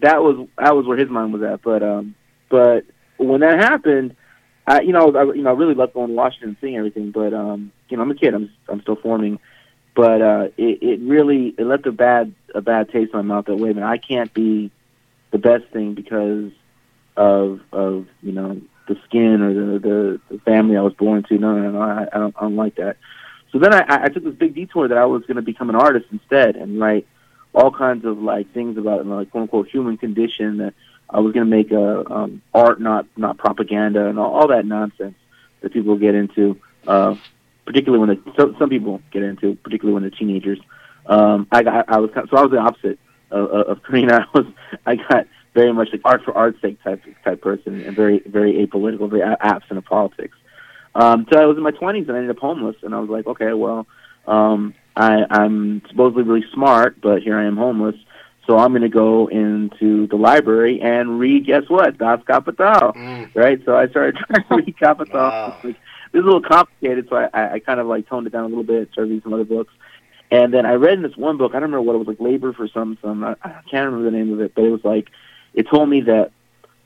that 0.00 0.22
was 0.22 0.48
that 0.56 0.74
was 0.74 0.86
where 0.86 0.96
his 0.96 1.10
mind 1.10 1.34
was 1.34 1.42
at. 1.42 1.60
But 1.60 1.82
um, 1.82 2.14
but 2.48 2.86
when 3.18 3.40
that 3.42 3.58
happened, 3.58 4.16
I 4.66 4.80
you 4.80 4.92
know 4.92 5.14
I 5.14 5.24
you 5.34 5.42
know 5.42 5.50
I 5.50 5.52
really 5.52 5.74
loved 5.74 5.92
going 5.92 6.08
to 6.08 6.14
Washington 6.14 6.48
and 6.48 6.56
seeing 6.62 6.78
everything. 6.78 7.10
But 7.10 7.34
um, 7.34 7.70
you 7.90 7.98
know, 7.98 8.02
I'm 8.02 8.10
a 8.10 8.14
kid. 8.14 8.32
I'm 8.32 8.50
I'm 8.70 8.80
still 8.80 8.96
forming. 8.96 9.38
But 9.94 10.22
uh, 10.22 10.48
it 10.56 10.78
it 10.80 11.00
really 11.00 11.54
it 11.58 11.64
left 11.64 11.84
a 11.84 11.92
bad 11.92 12.34
a 12.54 12.62
bad 12.62 12.90
taste 12.90 13.12
in 13.12 13.18
my 13.18 13.22
mouth. 13.22 13.44
That 13.44 13.56
wait 13.56 13.72
a 13.72 13.74
minute, 13.74 13.86
I 13.86 13.98
can't 13.98 14.32
be 14.32 14.70
the 15.30 15.38
best 15.38 15.64
thing 15.74 15.92
because 15.92 16.52
of 17.18 17.60
of 17.70 18.06
you 18.22 18.32
know 18.32 18.62
the 18.88 18.96
skin 19.06 19.42
or 19.42 19.54
the, 19.54 19.78
the, 19.78 20.20
the 20.30 20.38
family 20.40 20.76
I 20.76 20.82
was 20.82 20.94
born 20.94 21.22
to. 21.24 21.38
No, 21.38 21.56
no, 21.56 21.70
no, 21.70 21.80
I, 21.80 22.06
I 22.12 22.18
don't, 22.18 22.34
I 22.36 22.40
don't 22.42 22.56
like 22.56 22.76
that. 22.76 22.96
So 23.52 23.58
then 23.58 23.72
I, 23.72 24.04
I 24.04 24.08
took 24.08 24.24
this 24.24 24.34
big 24.34 24.54
detour 24.54 24.88
that 24.88 24.98
I 24.98 25.06
was 25.06 25.22
going 25.22 25.36
to 25.36 25.42
become 25.42 25.70
an 25.70 25.76
artist 25.76 26.06
instead 26.10 26.56
and 26.56 26.80
write 26.80 27.06
all 27.54 27.70
kinds 27.70 28.04
of 28.04 28.18
like 28.18 28.52
things 28.52 28.76
about 28.76 29.06
like 29.06 29.30
quote 29.30 29.42
unquote 29.42 29.68
human 29.68 29.96
condition. 29.96 30.58
That 30.58 30.74
I 31.08 31.20
was 31.20 31.32
going 31.32 31.46
to 31.46 31.50
make 31.50 31.70
a 31.70 32.12
um, 32.12 32.42
art, 32.52 32.80
not 32.80 33.06
not 33.16 33.38
propaganda, 33.38 34.06
and 34.06 34.18
all, 34.18 34.34
all 34.34 34.48
that 34.48 34.66
nonsense 34.66 35.14
that 35.60 35.72
people 35.72 35.96
get 35.96 36.14
into. 36.14 36.58
Uh, 36.86 37.16
particularly 37.64 38.06
when 38.06 38.16
the, 38.16 38.32
so, 38.36 38.54
some 38.58 38.70
people 38.70 39.02
get 39.10 39.22
into, 39.22 39.54
particularly 39.56 39.92
when 39.94 40.02
they're 40.02 40.18
teenagers. 40.18 40.58
Um, 41.06 41.46
I 41.52 41.62
got, 41.62 41.88
I 41.88 41.98
was 41.98 42.10
so 42.14 42.36
I 42.36 42.42
was 42.42 42.50
the 42.50 42.58
opposite 42.58 42.98
of, 43.30 43.50
of 43.50 43.82
Karina. 43.82 44.26
I 44.34 44.38
was 44.38 44.46
I 44.86 44.96
got 44.96 45.26
very 45.54 45.72
much 45.72 45.88
like 45.92 46.02
art 46.04 46.22
for 46.24 46.36
art's 46.36 46.60
sake 46.60 46.82
type 46.82 47.02
type 47.24 47.40
person, 47.40 47.80
and 47.80 47.96
very 47.96 48.22
very 48.26 48.66
apolitical, 48.66 49.10
very 49.10 49.22
absent 49.22 49.78
of 49.78 49.84
politics. 49.84 50.36
Um, 50.94 51.26
so 51.32 51.40
I 51.40 51.46
was 51.46 51.56
in 51.56 51.62
my 51.62 51.70
twenties 51.70 52.08
and 52.08 52.16
I 52.16 52.20
ended 52.20 52.36
up 52.36 52.40
homeless, 52.40 52.76
and 52.82 52.94
I 52.94 53.00
was 53.00 53.10
like, 53.10 53.26
okay, 53.26 53.52
well, 53.52 53.86
um, 54.26 54.74
I, 54.96 55.24
I'm 55.30 55.82
supposedly 55.88 56.24
really 56.24 56.44
smart, 56.52 57.00
but 57.00 57.22
here 57.22 57.38
I 57.38 57.46
am 57.46 57.56
homeless. 57.56 57.94
So 58.46 58.58
I'm 58.58 58.72
going 58.72 58.82
to 58.82 58.88
go 58.88 59.28
into 59.28 60.06
the 60.06 60.16
library 60.16 60.80
and 60.80 61.20
read. 61.20 61.46
Guess 61.46 61.64
what? 61.68 61.98
Das 61.98 62.20
Kapital, 62.26 62.94
mm. 62.94 63.34
right? 63.34 63.60
So 63.64 63.76
I 63.76 63.88
started 63.88 64.16
trying 64.26 64.44
to 64.48 64.56
read 64.56 64.78
Capital. 64.78 65.20
Wow. 65.20 65.56
Like, 65.62 65.76
this 66.12 66.20
is 66.20 66.24
a 66.24 66.26
little 66.26 66.42
complicated, 66.42 67.06
so 67.10 67.16
I, 67.16 67.54
I 67.54 67.58
kind 67.58 67.78
of 67.78 67.86
like 67.86 68.08
toned 68.08 68.26
it 68.26 68.30
down 68.30 68.44
a 68.44 68.48
little 68.48 68.64
bit. 68.64 68.90
Started 68.92 69.10
reading 69.10 69.22
some 69.22 69.34
other 69.34 69.44
books, 69.44 69.72
and 70.30 70.52
then 70.52 70.64
I 70.64 70.72
read 70.72 70.94
in 70.94 71.02
this 71.02 71.16
one 71.16 71.36
book. 71.36 71.52
I 71.52 71.60
don't 71.60 71.70
remember 71.70 71.82
what 71.82 71.94
it 71.94 71.98
was 71.98 72.08
like. 72.08 72.20
Labor 72.20 72.54
for 72.54 72.66
some 72.68 72.96
some. 73.02 73.22
I, 73.22 73.36
I 73.42 73.60
can't 73.70 73.84
remember 73.84 74.10
the 74.10 74.16
name 74.16 74.32
of 74.32 74.40
it, 74.40 74.54
but 74.54 74.64
it 74.64 74.70
was 74.70 74.82
like 74.82 75.08
it 75.58 75.66
told 75.68 75.88
me 75.88 76.02
that 76.02 76.30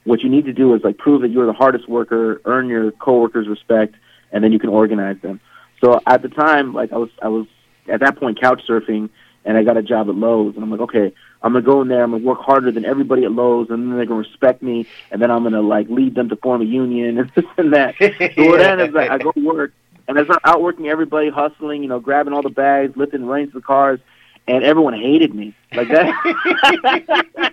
what 0.05 0.23
you 0.23 0.31
need 0.31 0.47
to 0.47 0.53
do 0.55 0.75
is 0.75 0.83
like 0.83 0.97
prove 0.97 1.21
that 1.21 1.31
you're 1.31 1.45
the 1.45 1.53
hardest 1.53 1.87
worker, 1.91 2.41
earn 2.47 2.69
your 2.69 2.91
coworkers' 2.93 3.47
respect, 3.47 3.95
and 4.33 4.43
then 4.43 4.51
you 4.51 4.59
can 4.59 4.71
organize 4.71 5.21
them. 5.21 5.41
So 5.83 6.01
at 6.07 6.23
the 6.23 6.31
time, 6.31 6.73
like 6.73 6.91
I 6.91 6.97
was, 6.97 7.11
I 7.21 7.29
was 7.29 7.47
at 7.87 8.01
that 8.01 8.17
point 8.17 8.41
couch 8.41 8.63
surfing, 8.67 9.11
and 9.45 9.59
I 9.59 9.63
got 9.63 9.77
a 9.77 9.83
job 9.83 10.09
at 10.09 10.15
Lowe's, 10.15 10.55
and 10.55 10.65
I'm 10.65 10.71
like, 10.71 10.81
okay, 10.81 11.13
I'm 11.43 11.53
gonna 11.53 11.67
go 11.67 11.83
in 11.83 11.89
there, 11.89 12.03
I'm 12.03 12.13
gonna 12.13 12.25
work 12.25 12.41
harder 12.41 12.73
than 12.73 12.87
everybody 12.87 13.25
at 13.25 13.33
Lowe's, 13.33 13.69
and 13.69 13.91
then 13.91 13.97
they're 13.99 14.07
gonna 14.07 14.21
respect 14.21 14.63
me, 14.63 14.87
and 15.11 15.21
then 15.21 15.31
I'm 15.31 15.43
gonna 15.43 15.61
like 15.61 15.91
lead 15.91 16.15
them 16.15 16.31
to 16.31 16.37
form 16.37 16.63
a 16.63 16.65
union 16.65 17.19
and 17.19 17.31
this 17.35 17.45
and 17.59 17.75
that. 17.75 17.95
so 17.99 18.49
what 18.49 18.59
then 18.59 18.81
is 18.81 18.95
like 18.95 19.11
I 19.11 19.19
go 19.19 19.33
to 19.33 19.47
work, 19.47 19.75
and 20.09 20.19
I 20.19 20.25
start 20.25 20.41
outworking 20.45 20.89
everybody, 20.89 21.29
hustling, 21.29 21.83
you 21.83 21.91
know, 21.91 22.01
grabbing 22.01 22.33
all 22.33 22.43
the 22.43 22.49
bags, 22.49 22.97
lifting 22.97 23.27
reins 23.27 23.49
of 23.49 23.55
the 23.55 23.61
cars, 23.61 24.01
and 24.49 24.65
everyone 24.65 24.95
hated 24.95 25.35
me 25.35 25.55
like 25.75 25.89
that 25.89 27.53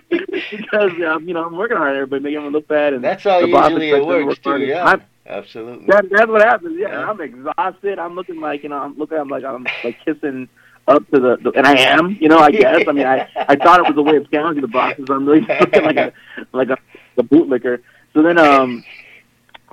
because 0.50 0.92
um, 1.06 1.26
you 1.28 1.34
know 1.34 1.44
I'm 1.44 1.56
working 1.56 1.76
hard, 1.76 1.94
everybody 1.94 2.22
making 2.22 2.36
everyone 2.36 2.52
look 2.52 2.68
bad, 2.68 2.92
and 2.94 3.04
that's 3.04 3.24
how 3.24 3.40
usually 3.40 3.90
it 3.90 4.04
works 4.04 4.36
to 4.38 4.42
too. 4.42 4.48
hard. 4.50 4.62
Yeah, 4.62 4.84
I'm- 4.84 5.02
absolutely. 5.26 5.86
that, 5.86 6.06
that's 6.10 6.28
what 6.28 6.42
happens. 6.42 6.76
Yeah, 6.78 6.88
Yeah. 6.88 7.10
I'm 7.10 7.20
exhausted. 7.20 7.98
I'm 7.98 8.14
looking 8.14 8.40
like 8.40 8.62
you 8.62 8.68
know. 8.70 8.78
I'm 8.78 8.96
looking. 8.98 9.18
I'm 9.18 9.28
like 9.28 9.44
I'm 9.44 9.64
like 9.84 9.98
kissing 10.04 10.48
up 10.88 11.08
to 11.10 11.20
the, 11.20 11.36
the 11.42 11.50
and 11.56 11.66
I 11.66 11.76
am. 11.78 12.16
You 12.20 12.28
know. 12.28 12.38
I 12.38 12.50
guess. 12.50 12.84
I 12.88 12.92
mean, 12.92 13.06
I 13.06 13.28
I 13.36 13.56
thought 13.56 13.80
it 13.80 13.86
was 13.86 13.96
a 13.96 14.02
way 14.02 14.16
of 14.16 14.30
challenging 14.30 14.62
the 14.62 14.68
bosses. 14.68 15.06
I'm 15.08 15.26
really 15.26 15.40
looking 15.60 15.84
like 15.84 15.96
a 15.96 16.12
like 16.52 16.70
a, 16.70 16.78
a 17.18 17.22
bootlicker. 17.22 17.82
So 18.14 18.22
then 18.22 18.38
um, 18.38 18.82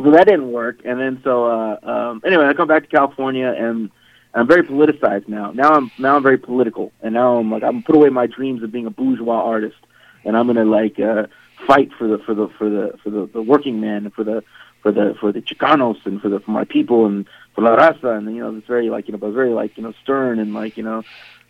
so 0.03 0.11
that 0.11 0.25
didn't 0.27 0.51
work. 0.51 0.81
And 0.85 0.99
then 0.99 1.19
so 1.23 1.45
uh 1.45 1.79
um 1.83 2.21
anyway, 2.25 2.45
I 2.45 2.53
come 2.53 2.67
back 2.67 2.83
to 2.83 2.89
California 2.89 3.47
and. 3.57 3.89
I'm 4.37 4.47
very 4.47 4.63
politicized 4.63 5.27
now. 5.27 5.51
Now 5.51 5.73
I'm 5.73 5.91
now 5.97 6.15
I'm 6.15 6.23
very 6.23 6.37
political, 6.37 6.91
and 7.01 7.13
now 7.13 7.37
I'm 7.37 7.51
like 7.51 7.63
I'm 7.63 7.81
put 7.83 7.95
away 7.95 8.09
my 8.09 8.27
dreams 8.27 8.61
of 8.61 8.71
being 8.71 8.85
a 8.85 8.91
bourgeois 8.91 9.41
artist, 9.41 9.77
and 10.23 10.37
I'm 10.37 10.47
gonna 10.47 10.65
like 10.65 10.99
uh, 10.99 11.27
fight 11.65 11.89
for 11.97 12.07
the 12.07 12.19
for 12.19 12.35
the 12.35 12.47
for 12.57 12.69
the 12.69 12.97
for 13.03 13.09
the, 13.09 13.25
the 13.33 13.41
working 13.41 13.81
man 13.81 14.05
and 14.05 14.13
for 14.13 14.23
the 14.23 14.43
for 14.83 14.91
the 14.91 15.15
for 15.19 15.31
the 15.31 15.41
Chicanos 15.41 16.05
and 16.05 16.21
for 16.21 16.29
the 16.29 16.39
for 16.39 16.51
my 16.51 16.65
people 16.65 17.07
and 17.07 17.25
for 17.55 17.61
La 17.61 17.75
Raza. 17.75 18.17
And 18.17 18.27
you 18.35 18.41
know 18.41 18.55
it's 18.55 18.67
very 18.67 18.89
like 18.89 19.07
you 19.07 19.13
know 19.13 19.17
but 19.17 19.31
very 19.31 19.49
like 19.49 19.75
you 19.77 19.83
know 19.83 19.93
stern 20.03 20.39
and 20.39 20.53
like 20.53 20.77
you 20.77 20.83
know 20.83 21.03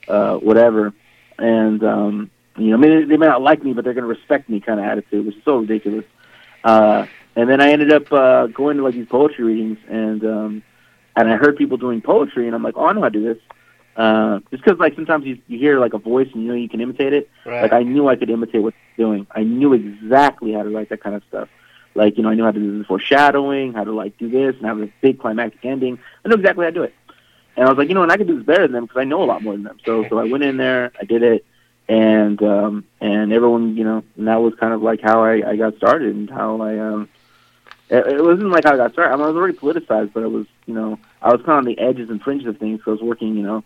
uh 0.08 0.38
whatever. 0.38 0.94
And 1.38 1.84
um 1.84 2.32
you 2.58 2.68
know 2.68 2.78
I 2.78 2.80
mean 2.80 3.10
they 3.10 3.18
may 3.18 3.28
not 3.28 3.42
like 3.42 3.64
me 3.64 3.74
but 3.74 3.84
they're 3.84 3.94
gonna 3.94 4.08
respect 4.08 4.50
me 4.50 4.62
kind 4.62 4.80
of 4.80 4.86
attitude 4.86 5.26
which 5.26 5.36
is 5.36 5.44
so 5.44 5.58
ridiculous. 5.58 6.06
Uh 6.64 7.06
and 7.36 7.50
then 7.50 7.60
I 7.60 7.72
ended 7.72 7.92
up 7.92 8.12
uh 8.14 8.48
going 8.48 8.78
to 8.78 8.84
like 8.84 8.94
these 8.94 9.08
poetry 9.08 9.44
readings 9.44 9.78
and 9.90 10.24
um 10.24 10.64
and 11.18 11.32
I 11.32 11.36
heard 11.36 11.58
people 11.58 11.78
doing 11.78 12.02
poetry 12.02 12.46
and 12.48 12.56
I'm 12.56 12.64
like 12.64 12.76
oh 12.78 12.86
I 12.86 12.94
know 12.94 13.02
how 13.02 13.10
to 13.10 13.20
do 13.20 13.34
this 13.34 13.44
uh 13.96 14.40
just 14.52 14.64
because 14.64 14.80
like 14.80 14.96
sometimes 14.96 15.26
you 15.26 15.40
you 15.48 15.58
hear 15.58 15.80
like 15.80 15.94
a 15.94 15.98
voice 15.98 16.30
and 16.34 16.44
you 16.44 16.50
know 16.50 16.56
you 16.56 16.70
can 16.70 16.82
imitate 16.82 17.14
it 17.14 17.30
right. 17.46 17.64
like 17.64 17.74
I 17.74 17.84
knew 17.84 18.08
I 18.08 18.16
could 18.16 18.30
imitate 18.30 18.62
what 18.62 18.74
they're 18.74 19.06
doing. 19.06 19.28
I 19.32 19.44
knew 19.44 19.74
exactly 19.74 20.54
how 20.54 20.64
to 20.64 20.70
write 20.70 20.90
that 20.90 21.02
kind 21.02 21.16
of 21.16 21.24
stuff. 21.28 21.50
Like, 21.98 22.16
you 22.16 22.24
know, 22.24 22.30
I 22.30 22.36
knew 22.36 22.44
how 22.44 22.52
to 22.52 22.60
do 22.60 22.78
the 22.78 22.84
foreshadowing, 22.86 23.74
how 23.74 23.84
to 23.84 23.92
like 23.92 24.18
do 24.20 24.30
this 24.30 24.56
and 24.58 24.66
have 24.66 24.80
a 24.80 24.90
big 25.02 25.20
climactic 25.20 25.66
ending. 25.66 25.98
I 26.24 26.30
knew 26.30 26.36
exactly 26.36 26.64
how 26.64 26.70
to 26.70 26.76
do 26.76 26.84
it. 26.84 26.94
And 27.56 27.66
I 27.66 27.70
was 27.70 27.78
like, 27.78 27.90
you 27.90 27.96
know, 27.96 28.04
and 28.04 28.12
I 28.12 28.18
could 28.18 28.28
do 28.28 28.38
this 28.38 28.46
better 28.46 28.68
than 28.68 28.74
them 28.74 28.86
because 28.86 29.02
I 29.02 29.04
know 29.04 29.24
a 29.24 29.26
lot 29.26 29.42
more 29.42 29.54
than 29.54 29.64
them. 29.64 29.80
So, 29.84 30.08
so 30.08 30.20
I 30.20 30.26
went 30.26 30.44
in 30.44 30.58
there, 30.58 30.92
I 31.02 31.06
did 31.06 31.24
it, 31.24 31.44
and 31.90 32.42
um, 32.44 32.86
and 33.02 33.34
everyone, 33.34 33.76
you 33.76 33.84
know, 33.84 34.04
and 34.16 34.28
that 34.28 34.36
was 34.36 34.54
kind 34.60 34.74
of 34.74 34.84
like 34.84 35.02
how 35.02 35.24
I, 35.24 35.50
I 35.50 35.56
got 35.56 35.76
started 35.78 36.16
and 36.16 36.30
how 36.30 36.62
I 36.62 36.78
um, 36.78 37.10
it, 37.90 38.08
it 38.08 38.24
wasn't 38.24 38.50
like 38.50 38.66
how 38.66 38.74
I 38.74 38.78
got 38.78 38.94
started. 38.94 39.14
I, 39.14 39.16
mean, 39.16 39.26
I 39.26 39.28
was 39.28 39.36
already 39.36 39.58
politicized, 39.58 40.14
but 40.14 40.24
it 40.24 40.32
was, 40.32 40.46
you 40.66 40.74
know, 40.74 41.00
I 41.22 41.32
was 41.32 41.42
kind 41.46 41.52
of 41.52 41.58
on 41.60 41.66
the 41.66 41.80
edges 41.80 42.10
and 42.10 42.22
fringes 42.22 42.48
of 42.48 42.58
things. 42.58 42.82
So 42.84 42.92
I 42.92 42.94
was 42.94 43.02
working, 43.02 43.36
you 43.36 43.44
know, 43.44 43.64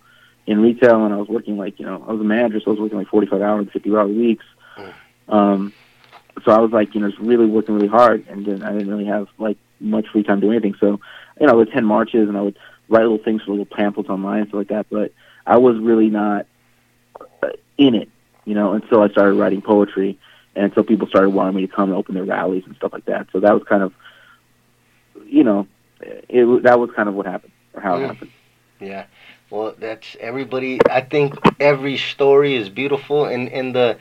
in 0.48 0.62
retail, 0.62 1.06
and 1.06 1.14
I 1.14 1.18
was 1.18 1.28
working 1.28 1.58
like, 1.58 1.80
you 1.80 1.86
know, 1.86 2.04
I 2.08 2.12
was 2.12 2.22
a 2.22 2.26
manager, 2.26 2.60
so 2.60 2.68
I 2.68 2.72
was 2.72 2.80
working 2.80 2.98
like 2.98 3.08
45 3.08 3.42
hours, 3.42 3.68
50 3.72 3.90
hour 3.92 4.08
weeks. 4.08 4.46
Um, 5.30 5.74
so 6.44 6.52
I 6.52 6.60
was 6.60 6.72
like, 6.72 6.96
you 6.96 7.02
know, 7.02 7.10
just 7.10 7.22
really 7.22 7.46
working 7.46 7.76
really 7.76 7.88
hard, 7.88 8.26
and 8.28 8.46
then 8.46 8.64
I 8.64 8.72
didn't 8.72 8.90
really 8.90 9.06
have 9.06 9.28
like 9.38 9.58
much 9.80 10.08
free 10.12 10.24
time 10.24 10.42
to 10.42 10.48
do 10.48 10.52
anything. 10.52 10.76
So, 10.80 11.00
you 11.40 11.48
know, 11.48 11.54
I 11.54 11.56
would 11.56 11.70
attend 11.70 11.88
marches, 11.88 12.28
and 12.28 12.38
I 12.38 12.42
would 12.42 12.58
write 12.90 13.04
little 13.04 13.18
things 13.18 13.42
for 13.44 13.52
little 13.52 13.66
pamphlets 13.66 14.10
online 14.10 14.42
and 14.42 14.48
stuff 14.50 14.58
like 14.60 14.68
that. 14.70 14.88
But 14.90 15.14
I 15.46 15.58
was 15.58 15.78
really 15.80 16.10
not 16.10 16.46
uh, 17.20 17.50
in 17.78 17.96
it, 17.96 18.10
you 18.46 18.54
know, 18.54 18.74
until 18.74 19.02
I 19.02 19.10
started 19.10 19.34
writing 19.34 19.62
poetry, 19.62 20.18
and 20.56 20.66
until 20.66 20.84
people 20.84 21.08
started 21.08 21.30
wanting 21.30 21.56
me 21.56 21.68
to 21.68 21.74
come 21.74 21.90
and 21.90 21.98
open 21.98 22.16
their 22.16 22.26
rallies 22.26 22.64
and 22.66 22.76
stuff 22.76 22.94
like 22.94 23.06
that. 23.06 23.28
So 23.32 23.40
that 23.40 23.54
was 23.54 23.64
kind 23.64 23.84
of, 23.84 23.94
you 25.32 25.44
know, 25.44 25.66
it 26.02 26.64
that 26.64 26.80
was 26.80 26.92
kind 26.96 27.10
of 27.10 27.16
what 27.16 27.26
happened 27.26 27.54
or 27.74 27.82
how 27.82 27.96
Mm. 27.96 28.04
it 28.04 28.08
happened. 28.08 28.32
Yeah. 28.80 29.06
Well, 29.50 29.76
that's 29.78 30.16
everybody. 30.20 30.80
I 30.90 31.02
think 31.02 31.36
every 31.60 31.98
story 31.98 32.56
is 32.56 32.70
beautiful, 32.70 33.26
and 33.26 33.50
and 33.50 33.74
the 33.74 33.98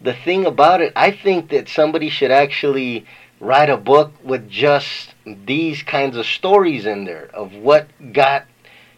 the 0.00 0.12
thing 0.12 0.44
about 0.46 0.80
it, 0.80 0.92
I 0.94 1.10
think 1.10 1.48
that 1.50 1.68
somebody 1.68 2.10
should 2.10 2.30
actually 2.30 3.06
write 3.40 3.70
a 3.70 3.76
book 3.76 4.12
with 4.22 4.48
just 4.48 5.14
these 5.26 5.82
kinds 5.82 6.16
of 6.16 6.26
stories 6.26 6.86
in 6.86 7.04
there 7.04 7.28
of 7.34 7.54
what 7.54 7.88
got 8.12 8.46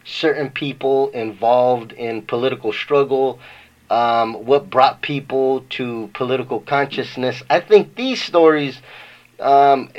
certain 0.05 0.49
people 0.49 1.09
involved 1.09 1.91
in 1.93 2.21
political 2.23 2.71
struggle, 2.73 3.39
um, 3.89 4.33
what 4.45 4.69
brought 4.69 5.01
people 5.01 5.65
to 5.69 6.09
political 6.13 6.59
consciousness. 6.61 7.43
I 7.49 7.59
think 7.59 7.95
these 7.95 8.21
stories, 8.21 8.81
um, 9.39 9.89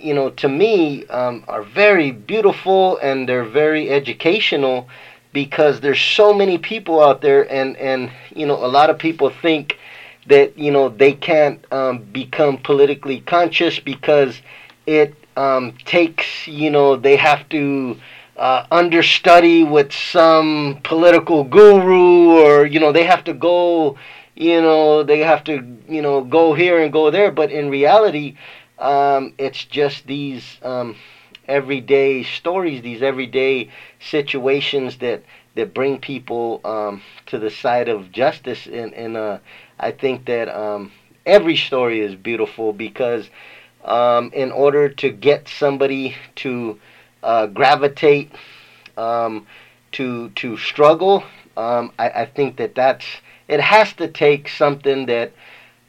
you 0.00 0.14
know, 0.14 0.30
to 0.30 0.48
me, 0.48 1.06
um, 1.06 1.44
are 1.48 1.62
very 1.62 2.10
beautiful 2.10 2.98
and 2.98 3.28
they're 3.28 3.44
very 3.44 3.90
educational 3.90 4.88
because 5.32 5.80
there's 5.80 6.00
so 6.00 6.32
many 6.32 6.58
people 6.58 7.02
out 7.02 7.20
there, 7.20 7.50
and 7.52 7.76
and 7.76 8.10
you 8.34 8.46
know, 8.46 8.54
a 8.64 8.66
lot 8.66 8.90
of 8.90 8.98
people 8.98 9.30
think 9.30 9.76
that 10.26 10.56
you 10.58 10.70
know 10.70 10.88
they 10.88 11.12
can't 11.12 11.64
um, 11.72 11.98
become 12.12 12.58
politically 12.58 13.20
conscious 13.20 13.78
because 13.78 14.40
it 14.86 15.14
um, 15.36 15.72
takes 15.84 16.46
you 16.46 16.70
know 16.70 16.96
they 16.96 17.16
have 17.16 17.48
to 17.48 17.96
uh, 18.36 18.66
understudy 18.70 19.64
with 19.64 19.92
some 19.92 20.80
political 20.84 21.44
guru 21.44 22.38
or 22.42 22.66
you 22.66 22.80
know 22.80 22.92
they 22.92 23.04
have 23.04 23.24
to 23.24 23.34
go 23.34 23.98
you 24.34 24.62
know 24.62 25.02
they 25.02 25.18
have 25.18 25.42
to 25.44 25.76
you 25.88 26.00
know 26.00 26.22
go 26.22 26.54
here 26.54 26.78
and 26.82 26.92
go 26.92 27.10
there. 27.10 27.30
But 27.30 27.50
in 27.50 27.68
reality 27.70 28.36
um, 28.78 29.34
it's 29.38 29.64
just 29.64 30.06
these 30.06 30.58
um, 30.62 30.96
everyday 31.46 32.22
stories 32.22 32.82
these 32.82 33.02
everyday 33.02 33.70
situations 34.00 34.98
that 34.98 35.22
that 35.54 35.74
bring 35.74 35.98
people 35.98 36.60
um, 36.64 37.02
to 37.26 37.38
the 37.38 37.50
side 37.50 37.88
of 37.88 38.12
justice. 38.12 38.66
And 38.66 38.94
and 38.94 39.16
uh, 39.16 39.38
I 39.78 39.90
think 39.90 40.26
that 40.26 40.48
um, 40.48 40.92
every 41.26 41.56
story 41.56 42.00
is 42.00 42.14
beautiful 42.14 42.72
because 42.72 43.28
um, 43.84 44.30
in 44.32 44.52
order 44.52 44.88
to 44.88 45.10
get 45.10 45.48
somebody 45.48 46.14
to 46.36 46.78
uh, 47.24 47.46
gravitate 47.46 48.30
um, 48.96 49.46
to 49.92 50.28
to 50.30 50.56
struggle, 50.56 51.24
I, 51.56 51.90
I 51.98 52.26
think 52.26 52.56
that 52.58 52.74
that's 52.76 53.06
it 53.48 53.60
has 53.60 53.92
to 53.94 54.08
take 54.08 54.48
something 54.48 55.06
that 55.06 55.32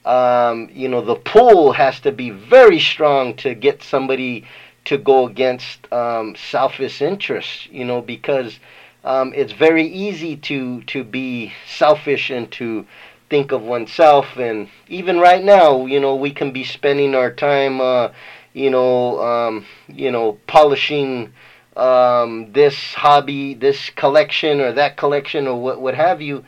um, 0.06 0.70
you 0.72 0.88
know 0.88 1.02
the 1.02 1.16
pull 1.16 1.74
has 1.74 2.00
to 2.02 2.12
be 2.12 2.30
very 2.30 2.80
strong 2.80 3.36
to 3.38 3.54
get 3.54 3.84
somebody 3.84 4.46
to 4.86 4.98
go 4.98 5.28
against 5.28 5.92
um, 5.92 6.36
selfish 6.36 7.02
interests. 7.02 7.68
You 7.72 7.86
know 7.86 8.02
because 8.02 8.60
um, 9.04 9.34
it's 9.36 9.54
very 9.54 9.88
easy 9.88 10.36
to 10.38 10.82
to 10.84 11.04
be 11.04 11.54
selfish 11.68 12.30
and 12.30 12.52
to 12.54 12.86
think 13.30 13.52
of 13.52 13.62
oneself 13.62 14.38
and 14.38 14.68
even 14.88 15.20
right 15.20 15.44
now 15.44 15.86
you 15.86 16.00
know 16.00 16.16
we 16.16 16.32
can 16.32 16.52
be 16.52 16.64
spending 16.64 17.14
our 17.14 17.32
time 17.32 17.80
uh, 17.80 18.10
you 18.54 18.70
know 18.70 19.20
um, 19.22 19.66
you 19.88 20.12
know 20.12 20.40
polishing 20.48 21.32
um, 21.78 22.52
this 22.52 22.94
hobby 22.96 23.54
this 23.54 23.90
collection 23.92 24.60
or 24.60 24.74
that 24.74 24.98
collection 24.98 25.48
or 25.48 25.62
what 25.62 25.80
what 25.80 25.96
have 25.96 26.22
you 26.22 26.44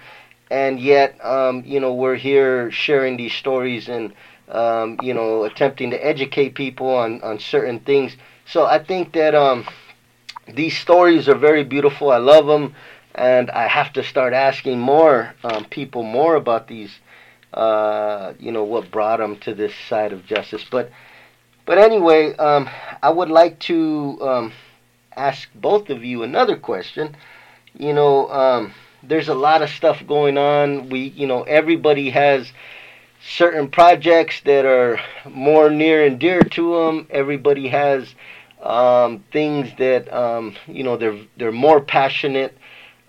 and 0.52 0.80
yet 0.80 1.18
um, 1.26 1.64
you 1.66 1.80
know 1.80 1.94
we're 1.94 2.16
here 2.16 2.70
sharing 2.70 3.18
these 3.18 3.34
stories 3.34 3.90
and 3.90 4.14
um, 4.50 5.00
you 5.02 5.14
know 5.14 5.46
attempting 5.46 5.90
to 5.90 6.06
educate 6.06 6.54
people 6.54 6.90
on 6.90 7.22
on 7.24 7.40
certain 7.40 7.80
things 7.80 8.16
so 8.46 8.66
I 8.66 8.84
think 8.84 9.14
that 9.14 9.34
um, 9.34 9.66
these 10.48 10.78
stories 10.78 11.28
are 11.28 11.38
very 11.38 11.64
beautiful 11.64 12.12
I 12.12 12.18
love 12.18 12.46
them 12.46 12.76
and 13.16 13.52
I 13.52 13.68
have 13.68 13.94
to 13.94 14.04
start 14.04 14.34
asking 14.34 14.80
more 14.80 15.34
um, 15.44 15.66
people 15.66 16.04
more 16.04 16.36
about 16.36 16.68
these, 16.68 16.92
uh, 17.54 18.34
you 18.40 18.52
know, 18.52 18.64
what 18.64 18.92
brought 18.92 19.18
them 19.20 19.38
to 19.40 19.54
this 19.54 19.74
side 19.90 20.14
of 20.14 20.26
justice. 20.26 20.66
But, 20.70 20.92
but 21.66 21.78
anyway, 21.78 22.36
um, 22.38 22.70
I 23.04 23.10
would 23.10 23.30
like 23.30 23.60
to 23.62 24.18
um, 24.22 24.54
ask 25.16 25.50
both 25.54 25.90
of 25.90 26.04
you 26.04 26.24
another 26.24 26.56
question. 26.56 27.16
You 27.78 27.94
know, 27.94 28.30
there's 29.04 29.30
a 29.30 29.34
lot 29.36 29.62
of 29.62 29.70
stuff 29.70 30.06
going 30.06 30.38
on. 30.38 30.90
We, 30.90 31.00
you 31.10 31.28
know, 31.28 31.44
everybody 31.44 32.10
has 32.12 32.52
certain 33.24 33.70
projects 33.70 34.42
that 34.42 34.66
are 34.66 35.00
more 35.30 35.70
near 35.70 36.06
and 36.06 36.20
dear 36.20 36.42
to 36.42 36.76
them. 36.76 37.08
Everybody 37.10 37.68
has 37.70 38.14
um, 38.62 39.24
things 39.32 39.70
that 39.78 40.12
um, 40.14 40.56
you 40.68 40.84
know 40.84 40.98
they're 40.98 41.20
they're 41.38 41.52
more 41.52 41.82
passionate 41.82 42.58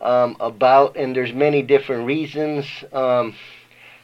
um, 0.00 0.36
about, 0.40 0.96
and 0.96 1.14
there's 1.14 1.32
many 1.32 1.62
different 1.62 2.06
reasons. 2.06 2.66
Um, 2.92 3.34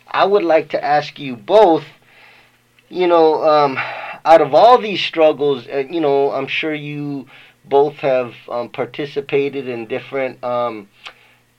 I 0.07 0.25
would 0.25 0.45
like 0.45 0.71
to 0.71 0.83
ask 0.83 1.19
you 1.19 1.37
both, 1.37 1.85
you 2.89 3.07
know, 3.07 3.45
um, 3.45 3.79
out 4.25 4.41
of 4.41 4.55
all 4.55 4.79
these 4.79 5.03
struggles, 5.03 5.67
uh, 5.69 5.85
you 5.91 6.01
know, 6.01 6.33
I'm 6.33 6.47
sure 6.47 6.75
you 6.75 7.27
both 7.65 7.97
have 7.97 8.35
um, 8.49 8.71
participated 8.71 9.69
in 9.69 9.87
different 9.87 10.43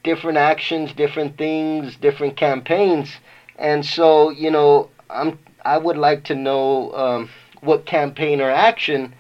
different 0.04 0.38
actions, 0.38 0.94
different 0.94 1.38
things, 1.38 1.96
different 1.96 2.38
campaigns, 2.38 3.18
and 3.58 3.86
so 3.86 4.30
you 4.30 4.52
know, 4.52 4.90
I'm 5.10 5.40
I 5.64 5.78
would 5.78 5.98
like 5.98 6.24
to 6.26 6.36
know 6.36 6.94
um, 6.94 7.30
what 7.62 7.86
campaign 7.86 8.42
or 8.42 8.50
action 8.50 9.14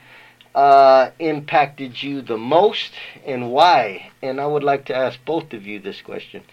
uh, 0.55 1.11
impacted 1.19 2.01
you 2.01 2.21
the 2.21 2.37
most 2.37 2.91
and 3.25 3.51
why? 3.51 4.11
And 4.21 4.41
I 4.41 4.47
would 4.47 4.63
like 4.63 4.85
to 4.85 4.95
ask 4.95 5.19
both 5.25 5.53
of 5.53 5.65
you 5.65 5.79
this 5.79 6.01
question. 6.01 6.43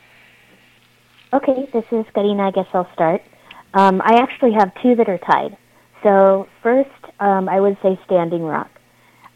Okay, 1.32 1.68
this 1.72 1.84
is 1.90 2.04
Karina. 2.14 2.48
I 2.48 2.50
guess 2.50 2.66
I'll 2.72 2.90
start. 2.92 3.22
Um, 3.74 4.00
I 4.04 4.20
actually 4.22 4.52
have 4.52 4.72
two 4.82 4.94
that 4.96 5.08
are 5.08 5.18
tied. 5.18 5.56
So 6.02 6.48
first, 6.62 6.90
um, 7.20 7.48
I 7.48 7.60
would 7.60 7.76
say 7.82 7.98
Standing 8.04 8.42
Rock. 8.42 8.70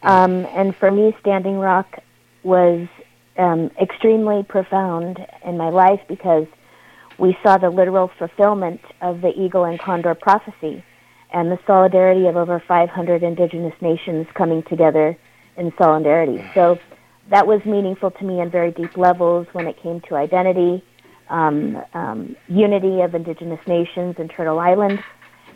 Um, 0.02 0.46
and 0.46 0.74
for 0.76 0.90
me, 0.90 1.14
Standing 1.20 1.58
Rock 1.58 1.98
was 2.42 2.86
um, 3.38 3.70
extremely 3.80 4.42
profound 4.42 5.18
in 5.44 5.56
my 5.56 5.70
life 5.70 6.00
because 6.08 6.46
we 7.18 7.36
saw 7.42 7.58
the 7.58 7.70
literal 7.70 8.10
fulfillment 8.18 8.80
of 9.00 9.20
the 9.20 9.28
eagle 9.28 9.64
and 9.64 9.80
condor 9.80 10.14
prophecy 10.14 10.82
and 11.32 11.50
the 11.50 11.58
solidarity 11.66 12.26
of 12.26 12.36
over 12.36 12.62
500 12.66 13.22
indigenous 13.22 13.74
nations 13.80 14.26
coming 14.34 14.62
together 14.68 15.16
in 15.56 15.72
solidarity. 15.78 16.42
So 16.54 16.78
that 17.30 17.46
was 17.46 17.60
meaningful 17.64 18.10
to 18.10 18.24
me 18.24 18.40
on 18.40 18.50
very 18.50 18.72
deep 18.72 18.96
levels 18.96 19.46
when 19.52 19.66
it 19.66 19.80
came 19.82 20.00
to 20.08 20.16
identity, 20.16 20.82
um, 21.28 21.80
um, 21.94 22.36
unity 22.48 23.02
of 23.02 23.14
indigenous 23.14 23.60
nations 23.66 24.16
in 24.18 24.28
Turtle 24.28 24.58
Island, 24.58 24.98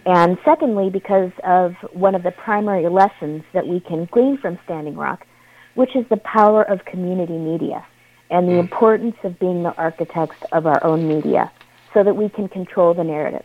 and 0.06 0.36
secondly, 0.44 0.90
because 0.90 1.32
of 1.44 1.72
one 1.92 2.14
of 2.14 2.22
the 2.22 2.30
primary 2.30 2.88
lessons 2.88 3.42
that 3.54 3.66
we 3.66 3.80
can 3.80 4.06
glean 4.12 4.36
from 4.36 4.58
Standing 4.64 4.96
Rock, 4.96 5.26
which 5.74 5.94
is 5.96 6.06
the 6.08 6.16
power 6.18 6.62
of 6.62 6.84
community 6.84 7.36
media 7.38 7.84
and 8.30 8.48
the 8.48 8.52
mm. 8.52 8.60
importance 8.60 9.16
of 9.22 9.38
being 9.38 9.62
the 9.62 9.74
architects 9.76 10.36
of 10.52 10.66
our 10.66 10.82
own 10.84 11.06
media 11.06 11.50
so 11.92 12.02
that 12.02 12.16
we 12.16 12.28
can 12.28 12.48
control 12.48 12.94
the 12.94 13.04
narrative. 13.04 13.44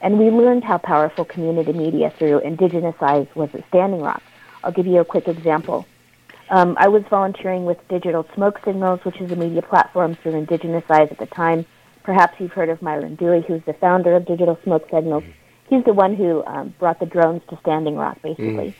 And 0.00 0.18
we 0.18 0.30
learned 0.30 0.64
how 0.64 0.78
powerful 0.78 1.24
community 1.24 1.72
media 1.72 2.12
through 2.18 2.38
Indigenous 2.40 2.94
Eyes 3.00 3.26
was 3.34 3.52
at 3.54 3.66
Standing 3.68 4.00
Rock. 4.00 4.22
I'll 4.62 4.72
give 4.72 4.86
you 4.86 5.00
a 5.00 5.04
quick 5.04 5.26
example. 5.26 5.86
Um, 6.50 6.76
I 6.78 6.88
was 6.88 7.02
volunteering 7.10 7.64
with 7.64 7.76
Digital 7.88 8.26
Smoke 8.34 8.60
Signals, 8.64 9.00
which 9.04 9.20
is 9.20 9.30
a 9.32 9.36
media 9.36 9.62
platform 9.62 10.14
through 10.14 10.36
Indigenous 10.36 10.84
Eyes 10.88 11.08
at 11.10 11.18
the 11.18 11.26
time. 11.26 11.66
Perhaps 12.04 12.40
you've 12.40 12.52
heard 12.52 12.68
of 12.68 12.80
Myron 12.80 13.16
Dewey, 13.16 13.44
who's 13.46 13.62
the 13.66 13.74
founder 13.74 14.14
of 14.14 14.24
Digital 14.24 14.58
Smoke 14.62 14.88
Signals. 14.90 15.24
He's 15.68 15.84
the 15.84 15.92
one 15.92 16.14
who 16.14 16.44
um, 16.46 16.74
brought 16.78 17.00
the 17.00 17.06
drones 17.06 17.42
to 17.50 17.58
Standing 17.60 17.96
Rock, 17.96 18.22
basically. 18.22 18.68
Mm. 18.68 18.74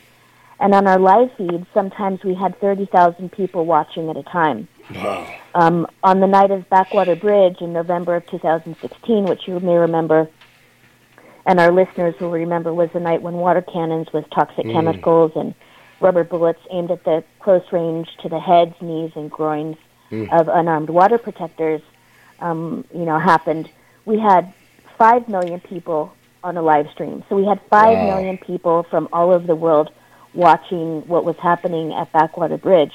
And 0.61 0.74
on 0.74 0.86
our 0.86 0.98
live 0.98 1.30
feed, 1.36 1.66
sometimes 1.72 2.24
we 2.24 2.34
had 2.34 2.59
30,000 2.61 3.30
people 3.30 3.64
watching 3.64 4.11
at 4.11 4.16
a 4.16 4.24
time. 4.24 4.66
Wow. 4.92 5.34
Um, 5.54 5.86
on 6.02 6.20
the 6.20 6.26
night 6.26 6.50
of 6.50 6.68
Backwater 6.68 7.14
Bridge 7.14 7.61
in 7.61 7.72
November 7.72 8.16
of 8.16 8.26
2016, 8.26 9.24
which 9.24 9.46
you 9.46 9.61
may 9.61 9.76
remember, 9.76 10.28
and 11.46 11.61
our 11.61 11.70
listeners 11.70 12.14
will 12.20 12.30
remember, 12.30 12.74
was 12.74 12.90
the 12.92 13.00
night 13.00 13.22
when 13.22 13.34
water 13.34 13.62
cannons 13.62 14.09
with 14.12 14.28
toxic 14.30 14.64
mm. 14.64 14.72
chemicals 14.72 15.32
and 15.36 15.54
rubber 16.00 16.24
bullets 16.24 16.61
aimed 16.70 16.90
at 16.90 17.04
the 17.04 17.22
close 17.40 17.64
range 17.70 18.09
to 18.22 18.28
the 18.28 18.40
heads, 18.40 18.74
knees, 18.80 19.12
and 19.14 19.30
groins 19.30 19.76
mm. 20.11 20.28
of 20.38 20.48
unarmed 20.48 20.90
water 20.90 21.18
protectors, 21.18 21.82
um, 22.40 22.84
you 22.92 23.04
know, 23.04 23.18
happened. 23.18 23.70
We 24.04 24.18
had 24.18 24.52
five 24.96 25.28
million 25.28 25.61
people 25.61 26.12
on 26.42 26.56
a 26.56 26.62
live 26.62 26.88
stream. 26.92 27.24
So 27.28 27.36
we 27.36 27.44
had 27.44 27.61
five 27.70 27.96
wow. 27.98 28.16
million 28.16 28.38
people 28.38 28.84
from 28.90 29.09
all 29.12 29.30
over 29.30 29.46
the 29.46 29.56
world 29.56 29.90
watching 30.39 31.07
what 31.09 31.24
was 31.24 31.36
happening 31.36 31.93
at 31.93 32.11
Backwater 32.12 32.57
Bridge. 32.57 32.93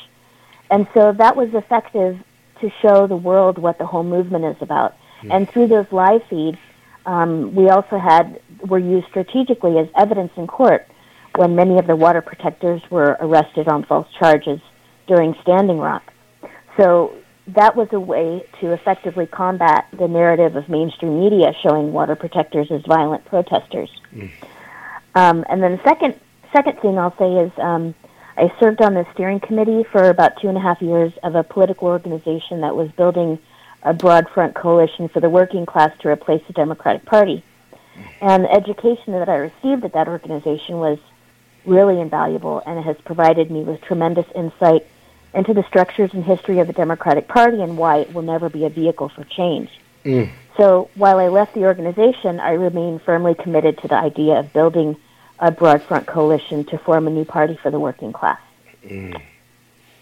And 0.71 0.87
so 0.93 1.11
that 1.11 1.35
was 1.35 1.53
effective 1.53 2.17
to 2.61 2.71
show 2.81 3.05
the 3.05 3.17
world 3.17 3.57
what 3.57 3.77
the 3.77 3.85
whole 3.85 4.05
movement 4.05 4.45
is 4.45 4.55
about. 4.61 4.95
Mm. 5.21 5.35
And 5.35 5.49
through 5.49 5.67
those 5.67 5.85
live 5.91 6.23
feeds, 6.29 6.57
um, 7.05 7.53
we 7.53 7.69
also 7.69 7.97
had 7.99 8.39
were 8.65 8.79
used 8.79 9.07
strategically 9.07 9.77
as 9.77 9.89
evidence 9.97 10.31
in 10.37 10.47
court 10.47 10.87
when 11.35 11.53
many 11.53 11.77
of 11.77 11.85
the 11.85 11.97
water 11.97 12.21
protectors 12.21 12.81
were 12.89 13.17
arrested 13.19 13.67
on 13.67 13.83
false 13.83 14.07
charges 14.17 14.61
during 15.07 15.35
Standing 15.41 15.79
Rock. 15.79 16.13
So 16.77 17.13
that 17.47 17.75
was 17.75 17.89
a 17.91 17.99
way 17.99 18.45
to 18.61 18.71
effectively 18.71 19.25
combat 19.25 19.87
the 19.91 20.07
narrative 20.07 20.55
of 20.55 20.69
mainstream 20.69 21.19
media 21.19 21.53
showing 21.61 21.91
water 21.91 22.15
protectors 22.15 22.71
as 22.71 22.81
violent 22.87 23.25
protesters. 23.25 23.89
Mm. 24.15 24.31
Um, 25.15 25.45
and 25.49 25.61
then 25.61 25.73
the 25.73 25.83
second 25.83 26.15
second 26.53 26.79
thing 26.79 26.97
I'll 26.97 27.17
say 27.17 27.33
is 27.33 27.51
um, 27.57 27.93
I 28.37 28.53
served 28.59 28.81
on 28.81 28.93
the 28.93 29.05
steering 29.13 29.39
committee 29.39 29.83
for 29.91 30.09
about 30.09 30.39
two 30.39 30.47
and 30.47 30.57
a 30.57 30.61
half 30.61 30.81
years 30.81 31.11
of 31.23 31.35
a 31.35 31.43
political 31.43 31.87
organization 31.87 32.61
that 32.61 32.75
was 32.75 32.89
building 32.91 33.39
a 33.81 33.93
broad 33.93 34.29
front 34.29 34.55
coalition 34.55 35.09
for 35.09 35.19
the 35.19 35.29
working 35.29 35.65
class 35.65 35.91
to 35.99 36.07
replace 36.07 36.41
the 36.47 36.53
Democratic 36.53 37.05
Party. 37.05 37.43
And 38.21 38.45
the 38.45 38.51
education 38.51 39.13
that 39.13 39.29
I 39.29 39.35
received 39.35 39.83
at 39.83 39.93
that 39.93 40.07
organization 40.07 40.77
was 40.77 40.97
really 41.65 41.99
invaluable, 41.99 42.61
and 42.65 42.79
it 42.79 42.83
has 42.83 42.97
provided 43.03 43.51
me 43.51 43.63
with 43.63 43.81
tremendous 43.81 44.25
insight 44.35 44.85
into 45.33 45.53
the 45.53 45.63
structures 45.63 46.13
and 46.13 46.23
history 46.23 46.59
of 46.59 46.67
the 46.67 46.73
Democratic 46.73 47.27
Party 47.27 47.61
and 47.61 47.77
why 47.77 47.97
it 47.97 48.13
will 48.13 48.21
never 48.21 48.49
be 48.49 48.65
a 48.65 48.69
vehicle 48.69 49.09
for 49.09 49.23
change. 49.23 49.69
Mm. 50.05 50.31
So 50.57 50.89
while 50.95 51.17
I 51.17 51.27
left 51.29 51.53
the 51.53 51.65
organization, 51.65 52.39
I 52.39 52.51
remain 52.51 52.99
firmly 52.99 53.33
committed 53.35 53.79
to 53.79 53.87
the 53.87 53.95
idea 53.95 54.39
of 54.39 54.53
building 54.53 54.95
a 55.39 55.51
broad 55.51 55.81
front 55.83 56.05
coalition 56.07 56.63
to 56.65 56.77
form 56.77 57.07
a 57.07 57.09
new 57.09 57.25
party 57.25 57.57
for 57.61 57.71
the 57.71 57.79
working 57.79 58.13
class. 58.13 58.39
Mm. 58.85 59.21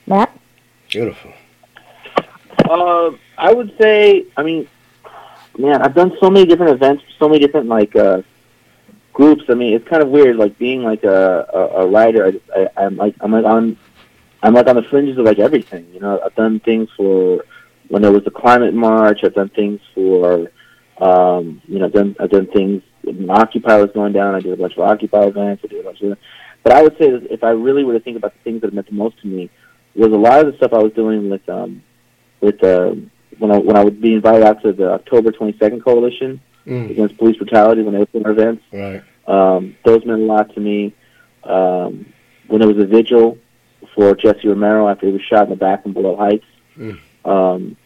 Matt? 0.08 0.38
Beautiful. 0.90 1.32
Uh, 2.70 3.12
I 3.38 3.54
would 3.54 3.76
say, 3.80 4.26
I 4.38 4.44
mean, 4.44 4.68
man, 5.58 5.82
I've 5.82 5.96
done 5.96 6.16
so 6.20 6.30
many 6.30 6.46
different 6.46 6.74
events, 6.74 7.04
so 7.18 7.28
many 7.28 7.40
different 7.40 7.68
like 7.68 7.96
uh, 7.96 8.22
groups. 9.14 9.44
I 9.50 9.54
mean, 9.54 9.74
it's 9.74 9.88
kind 9.88 10.02
of 10.02 10.10
weird, 10.10 10.36
like 10.36 10.58
being 10.58 10.84
like 10.84 11.04
a 11.04 11.48
a, 11.54 11.60
a 11.84 11.88
writer. 11.88 12.34
I, 12.56 12.60
I, 12.60 12.86
I'm 12.86 12.96
like 12.98 13.16
I'm 13.22 13.32
like 13.32 13.46
on 13.46 13.78
I'm 14.44 14.54
like 14.54 14.68
on 14.68 14.76
the 14.76 14.84
fringes 14.84 15.18
of 15.18 15.26
like 15.26 15.40
everything. 15.40 15.88
You 15.94 16.00
know, 16.00 16.22
I've 16.24 16.36
done 16.36 16.60
things 16.60 16.90
for 16.96 17.46
when 17.90 18.02
there 18.02 18.12
was 18.12 18.24
the 18.24 18.32
climate 18.32 18.74
march. 18.74 19.24
I've 19.24 19.34
done 19.34 19.50
things 19.50 19.82
for, 19.94 20.50
um, 20.98 21.62
you 21.68 21.80
know, 21.80 21.86
I've 21.86 21.94
done 21.94 22.16
I've 22.20 22.30
done 22.30 22.48
things. 22.48 22.84
When 23.04 23.30
Occupy 23.30 23.78
was 23.78 23.92
going 23.92 24.14
down, 24.14 24.36
I 24.36 24.40
did 24.40 24.54
a 24.54 24.58
bunch 24.58 24.74
of 24.74 24.80
Occupy 24.80 25.26
events. 25.26 25.64
I 25.64 25.68
did 25.68 25.82
a 25.82 25.84
bunch 25.84 26.02
of. 26.02 26.18
But 26.64 26.74
I 26.74 26.84
would 26.84 26.98
say 26.98 27.10
that 27.10 27.32
if 27.32 27.44
I 27.44 27.50
really 27.50 27.84
were 27.84 27.94
to 27.94 28.00
think 28.00 28.18
about 28.18 28.34
the 28.34 28.40
things 28.44 28.62
that 28.62 28.74
meant 28.74 28.88
the 28.88 28.94
most 28.94 29.20
to 29.22 29.28
me, 29.28 29.50
was 29.96 30.12
a 30.12 30.18
lot 30.18 30.40
of 30.40 30.52
the 30.52 30.58
stuff 30.58 30.74
I 30.74 30.78
was 30.78 30.94
doing 30.94 31.30
with 31.30 31.48
um, 31.50 31.84
with 32.40 32.64
uh, 32.64 32.94
when 33.40 33.52
I 33.52 33.58
when 33.58 33.76
I 33.76 33.84
would 33.84 34.02
be 34.02 34.14
invited 34.14 34.44
out 34.44 34.62
to 34.64 34.72
the 34.72 34.92
October 34.94 35.32
22nd 35.32 35.84
coalition 35.84 36.42
mm. 36.66 36.90
against 36.90 37.18
police 37.18 37.38
brutality 37.38 37.82
when 37.82 37.94
they 37.94 38.00
were 38.00 38.26
our 38.26 38.32
events. 38.32 38.64
Right. 38.72 39.04
Um, 39.28 39.76
those 39.86 40.06
meant 40.06 40.22
a 40.22 40.26
lot 40.26 40.54
to 40.54 40.60
me. 40.60 40.94
Um, 41.44 42.14
when 42.48 42.60
there 42.60 42.68
was 42.68 42.78
a 42.78 42.86
vigil 42.86 43.38
for 43.96 44.16
Jesse 44.16 44.48
Romero 44.48 44.88
after 44.88 45.08
he 45.08 45.14
was 45.14 45.22
shot 45.22 45.44
in 45.44 45.50
the 45.50 45.56
back 45.56 45.86
in 45.86 45.94
Boyle 45.94 46.18
Heights. 46.18 46.46
Mm. 46.78 47.00
Um, 47.26 47.78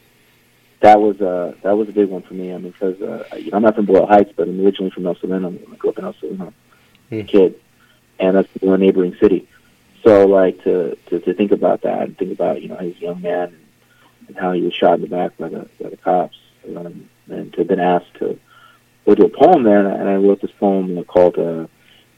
that 0.86 1.02
was 1.02 1.20
a 1.20 1.56
that 1.64 1.76
was 1.76 1.90
a 1.90 1.92
big 1.92 2.10
one 2.10 2.22
for 2.22 2.36
me. 2.36 2.54
I 2.54 2.58
mean, 2.58 2.72
because 2.72 3.02
uh, 3.02 3.26
you 3.36 3.50
know, 3.50 3.58
I'm 3.58 3.64
not 3.64 3.76
from 3.76 3.86
Boyle 3.86 4.06
Heights, 4.06 4.32
but 4.36 4.48
I'm 4.48 4.64
originally 4.64 4.92
from 4.92 5.08
El 5.08 5.16
Sereno. 5.16 5.50
I 5.50 5.76
grew 5.78 5.90
up 5.90 5.98
in 5.98 6.06
El 6.06 6.14
Sereno, 6.14 6.54
mm. 7.12 7.28
kid, 7.28 7.60
and 8.20 8.36
that's 8.36 8.50
a 8.62 8.78
neighboring 8.78 9.16
city. 9.20 9.48
So, 10.04 10.28
like 10.28 10.64
to, 10.64 10.96
to 11.08 11.20
to 11.20 11.34
think 11.34 11.52
about 11.52 11.82
that 11.82 12.04
and 12.04 12.18
think 12.18 12.32
about 12.32 12.62
you 12.62 12.70
know 12.70 12.78
his 12.78 13.00
young 13.00 13.20
man 13.20 13.58
and 14.28 14.38
how 14.38 14.52
he 14.52 14.62
was 14.62 14.76
shot 14.76 14.96
in 14.96 15.02
the 15.02 15.08
back 15.08 15.36
by 15.38 15.50
the 15.50 15.68
by 15.82 15.90
the 15.90 15.98
cops, 15.98 16.38
um, 16.76 17.10
and 17.32 17.52
to 17.54 17.62
have 17.62 17.68
been 17.68 17.80
asked 17.80 18.14
to 18.20 18.40
go 19.08 19.16
do 19.16 19.26
a 19.26 19.30
poem 19.30 19.64
there, 19.64 19.80
and 19.80 19.88
I, 19.88 19.96
and 19.96 20.08
I 20.08 20.16
wrote 20.18 20.42
this 20.42 20.52
poem 20.52 21.04
called 21.06 21.40
uh, 21.40 21.66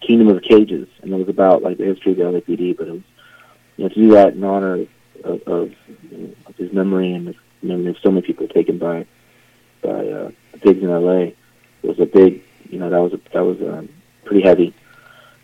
"Kingdom 0.02 0.28
of 0.28 0.44
Cages," 0.44 0.90
and 1.02 1.14
it 1.14 1.16
was 1.16 1.30
about 1.30 1.64
like 1.64 1.78
the 1.78 1.86
history 1.86 2.12
of 2.12 2.18
the 2.18 2.24
LAPD, 2.26 2.76
but 2.76 2.90
it 2.90 2.92
was 2.92 3.02
you 3.78 3.84
know, 3.86 3.90
to 3.90 3.96
do 3.96 4.10
that 4.10 4.34
in 4.34 4.44
honor 4.44 4.86
of, 5.24 5.42
of, 5.44 5.72
of 6.46 6.56
his 6.58 6.74
memory 6.74 7.14
and 7.14 7.34
the 7.62 7.68
memory 7.68 7.92
of 7.92 7.98
so 8.02 8.12
many 8.12 8.26
people 8.26 8.48
taken 8.48 8.78
by 8.78 9.06
by 9.82 9.90
uh, 9.90 10.32
the 10.52 10.58
pigs 10.62 10.84
in 10.84 10.90
L.A. 10.90 11.36
It 11.84 11.88
was 11.88 12.00
a 12.00 12.06
big, 12.06 12.44
you 12.70 12.80
know, 12.80 12.90
that 12.90 13.00
was 13.00 13.14
a, 13.14 13.20
that 13.34 13.46
was 13.46 13.62
um, 13.62 13.90
pretty 14.26 14.42
heavy. 14.42 14.74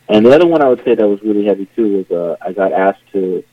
And 0.09 0.25
the 0.25 0.31
other 0.31 0.47
one 0.47 0.61
I 0.61 0.67
would 0.67 0.83
say 0.83 0.95
that 0.95 1.07
was 1.07 1.21
really 1.21 1.45
heavy 1.45 1.67
too 1.75 1.97
was 1.97 2.11
uh, 2.11 2.35
I 2.41 2.51
got 2.51 2.73
asked 2.73 3.03
to 3.13 3.43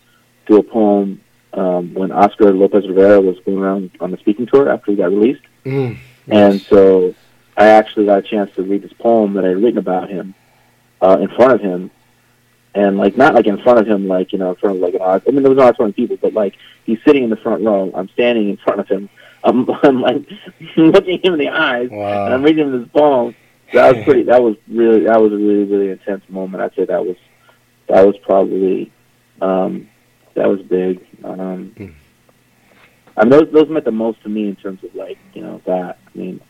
do 0.47 0.57
a 0.57 0.63
poem 0.63 1.21
um, 1.53 1.95
when 1.95 2.13
Oscar 2.13 2.53
Lopez 2.53 2.87
Rivera 2.89 3.21
was 3.21 3.39
going 3.41 3.59
around 3.59 3.91
on 4.01 4.11
the 4.11 4.17
speaking 4.19 4.47
tour 4.47 4.69
after 4.69 4.91
he 4.91 4.97
got 4.97 5.11
released, 5.11 5.43
mm, 5.65 5.97
yes. 5.97 6.01
and 6.27 6.61
so 6.63 7.15
I 7.57 7.67
actually 7.67 8.07
got 8.07 8.19
a 8.19 8.23
chance 8.23 8.55
to 8.57 8.63
read 8.63 8.83
this 8.83 8.93
poem 8.93 9.35
that 9.35 9.45
I 9.45 9.49
had 9.49 9.63
written 9.63 9.79
about 9.79 10.09
him 10.09 10.35
uh, 11.01 11.19
in 11.21 11.29
front 11.29 11.53
of 11.53 11.61
him 11.61 11.91
and 12.75 12.99
like 12.99 13.17
not 13.17 13.35
like 13.35 13.47
in 13.47 13.61
front 13.63 13.79
of 13.79 13.87
him, 13.87 14.07
like 14.07 14.33
you 14.33 14.39
know, 14.39 14.51
in 14.51 14.57
front 14.57 14.77
of 14.77 14.83
like 14.83 14.95
an 14.95 15.01
audience. 15.01 15.25
I 15.27 15.31
mean, 15.33 15.43
there 15.43 15.51
was 15.51 15.59
an 15.59 15.69
audience 15.69 15.91
of 15.91 15.97
people, 15.97 16.17
but 16.21 16.33
like 16.33 16.57
he's 16.85 16.99
sitting 17.05 17.25
in 17.25 17.31
the 17.31 17.37
front 17.37 17.65
row. 17.65 17.91
I'm 17.95 18.09
standing 18.11 18.49
in 18.49 18.57
front 18.59 18.81
of 18.81 18.89
him. 18.89 19.09
I'm, 19.43 19.69
I'm 19.83 20.01
like 20.01 20.29
looking 20.77 21.21
him 21.23 21.35
in 21.35 21.41
the 21.41 21.49
eyes, 21.49 21.89
wow. 21.91 22.27
and 22.27 22.35
I'm 22.35 22.43
reading 22.43 22.67
him 22.67 22.81
this 22.81 22.89
poem. 22.93 23.35
That 23.73 23.95
was 23.95 24.05
pretty. 24.05 24.23
That 24.25 24.43
was 24.43 24.57
really. 24.69 25.05
That 25.05 25.21
was 25.21 25.33
a 25.33 25.37
really 25.37 25.65
really 25.65 25.91
intense 25.91 26.23
moment. 26.29 26.63
I'd 26.63 26.75
say 26.75 26.85
that 26.85 27.05
was 27.05 27.17
that 27.89 28.07
was 28.07 28.17
probably 28.19 28.93
um, 29.41 29.89
that 30.35 30.49
was 30.49 30.61
big. 30.63 31.05
Um, 31.25 31.73
mm. 31.77 31.95
I 33.17 33.25
mean, 33.25 33.31
those 33.31 33.53
those 33.53 33.69
meant 33.69 33.85
the 33.85 33.93
most 33.93 34.23
to 34.23 34.29
me 34.29 34.49
in 34.49 34.57
terms 34.57 34.83
of 34.85 34.95
like 34.95 35.19
you 35.35 35.43
know 35.43 35.61
that. 35.67 35.99
I 36.07 36.19
mean, 36.19 36.41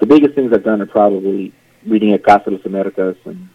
the 0.00 0.06
biggest 0.06 0.34
things 0.34 0.52
I've 0.52 0.64
done 0.64 0.82
are 0.82 0.86
probably 0.86 1.52
reading 1.86 2.12
at 2.12 2.24
Casa 2.24 2.50
de 2.50 2.56
las 2.56 2.66
Americas 2.66 3.16
and 3.24 3.48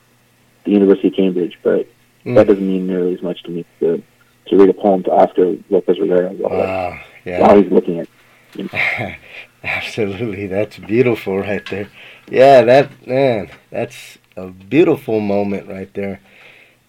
the 0.63 0.71
University 0.71 1.09
of 1.09 1.15
Cambridge, 1.15 1.59
but 1.63 1.87
Mm. 2.25 2.35
That 2.35 2.47
doesn't 2.47 2.65
mean 2.65 2.87
nearly 2.87 3.13
as 3.13 3.21
much 3.21 3.43
to 3.43 3.51
me 3.51 3.65
to 3.79 4.01
to 4.47 4.57
read 4.57 4.69
a 4.69 4.73
poem 4.73 5.03
to 5.03 5.11
Oscar 5.11 5.55
Lopez 5.69 5.99
Rivera 5.99 6.29
while, 6.29 6.59
wow. 6.59 6.99
yeah. 7.25 7.41
while 7.41 7.61
he's 7.61 7.71
looking 7.71 7.99
at 7.99 8.07
You 8.55 8.63
know? 8.73 9.15
Absolutely, 9.63 10.45
that's 10.45 10.77
beautiful 10.77 11.39
right 11.39 11.67
there. 11.69 11.89
Yeah, 12.29 12.61
that 12.61 13.07
man, 13.07 13.49
that's 13.71 14.17
a 14.35 14.47
beautiful 14.47 15.19
moment 15.19 15.67
right 15.67 15.91
there. 15.93 16.21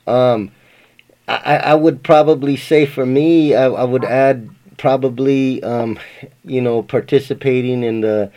Um, 0.06 0.52
I, 1.28 1.56
I 1.56 1.74
would 1.74 2.02
probably 2.02 2.56
say 2.56 2.86
for 2.86 3.04
me, 3.04 3.54
I, 3.54 3.66
I 3.66 3.84
would 3.84 4.04
add 4.04 4.50
probably, 4.76 5.62
um, 5.62 5.98
you 6.44 6.60
know, 6.60 6.82
participating 6.82 7.82
in 7.82 8.00
the 8.02 8.30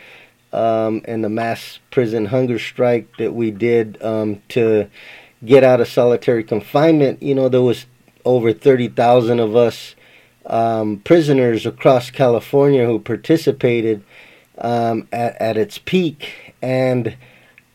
um, 0.52 1.02
in 1.08 1.22
the 1.22 1.30
mass 1.30 1.80
prison 1.92 2.26
hunger 2.26 2.58
strike 2.58 3.08
that 3.18 3.34
we 3.34 3.52
did 3.52 4.02
um, 4.02 4.42
to 4.50 4.90
get 5.46 5.64
out 5.64 5.82
of 5.82 5.88
solitary 5.88 6.44
confinement. 6.44 7.22
You 7.22 7.36
know, 7.36 7.50
there 7.50 7.62
was 7.62 7.86
over 8.26 8.54
thirty 8.54 8.88
thousand 8.88 9.40
of 9.40 9.56
us 9.56 9.96
um, 10.46 10.98
prisoners 11.00 11.66
across 11.66 12.10
California 12.10 12.86
who 12.86 13.00
participated 13.00 14.04
um, 14.58 15.08
at, 15.12 15.40
at 15.42 15.58
its 15.58 15.78
peak, 15.78 16.54
and 16.62 17.16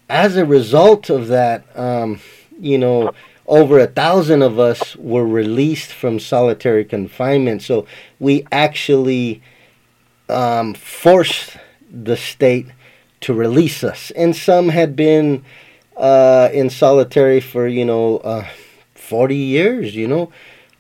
as 0.09 0.37
a 0.37 0.45
result 0.45 1.11
of 1.11 1.29
that, 1.29 1.65
um, 1.79 2.21
you 2.61 2.79
know 2.79 3.13
over 3.47 3.79
a 3.79 3.87
thousand 3.87 4.43
of 4.43 4.59
us 4.59 4.97
were 4.97 5.27
released 5.27 5.93
from 5.93 6.19
solitary 6.19 6.85
confinement. 6.85 7.63
So 7.63 7.87
we 8.19 8.47
actually 8.51 9.43
um, 10.29 10.75
forced 10.75 11.57
the 11.91 12.17
state 12.17 12.67
to 13.21 13.35
release 13.35 13.85
us. 13.85 14.11
And 14.13 14.35
some 14.35 14.71
had 14.71 14.97
been 14.97 15.45
uh, 15.97 16.49
in 16.53 16.71
solitary 16.71 17.41
for, 17.41 17.67
you 17.67 17.85
know, 17.85 18.19
uh, 18.19 18.47
40 18.95 19.37
years, 19.37 19.95
you 19.95 20.09
know. 20.09 20.33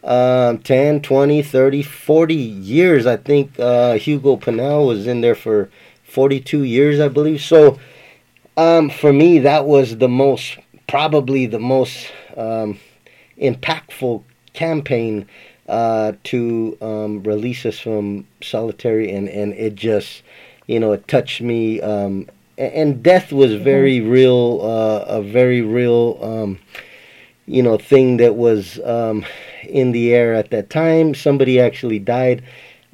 Um, 0.02 0.58
10, 0.58 1.00
20, 1.00 1.42
30, 1.42 1.82
40 1.82 2.34
years. 2.34 3.06
I 3.06 3.16
think 3.16 3.58
uh, 3.58 3.94
Hugo 3.94 4.36
Pinell 4.36 4.86
was 4.86 5.06
in 5.06 5.22
there 5.22 5.34
for 5.34 5.70
42 6.04 6.62
years, 6.64 7.00
I 7.00 7.08
believe. 7.08 7.40
So 7.40 7.78
um, 8.56 8.90
for 8.90 9.12
me, 9.12 9.38
that 9.40 9.64
was 9.64 9.98
the 9.98 10.08
most, 10.08 10.58
probably 10.86 11.46
the 11.46 11.58
most 11.58 12.12
um, 12.36 12.78
impactful 13.40 14.22
campaign 14.52 15.26
uh, 15.68 16.12
to 16.24 16.76
um, 16.80 17.22
release 17.22 17.64
us 17.66 17.78
from 17.78 18.26
solitary, 18.42 19.10
and, 19.10 19.28
and 19.28 19.54
it 19.54 19.74
just, 19.74 20.22
you 20.66 20.78
know, 20.78 20.92
it 20.92 21.08
touched 21.08 21.40
me. 21.40 21.80
And 22.56 23.02
death 23.02 23.32
was 23.32 23.52
mm-hmm. 23.52 23.64
very 23.64 24.00
real, 24.00 24.60
uh, 24.62 25.04
a 25.08 25.22
very 25.22 25.60
real, 25.60 26.18
um, 26.22 26.58
you 27.46 27.62
know, 27.62 27.76
thing 27.76 28.18
that 28.18 28.36
was 28.36 28.78
um, 28.80 29.24
in 29.68 29.92
the 29.92 30.14
air 30.14 30.34
at 30.34 30.50
that 30.50 30.70
time. 30.70 31.14
Somebody 31.14 31.60
actually 31.60 31.98
died. 31.98 32.42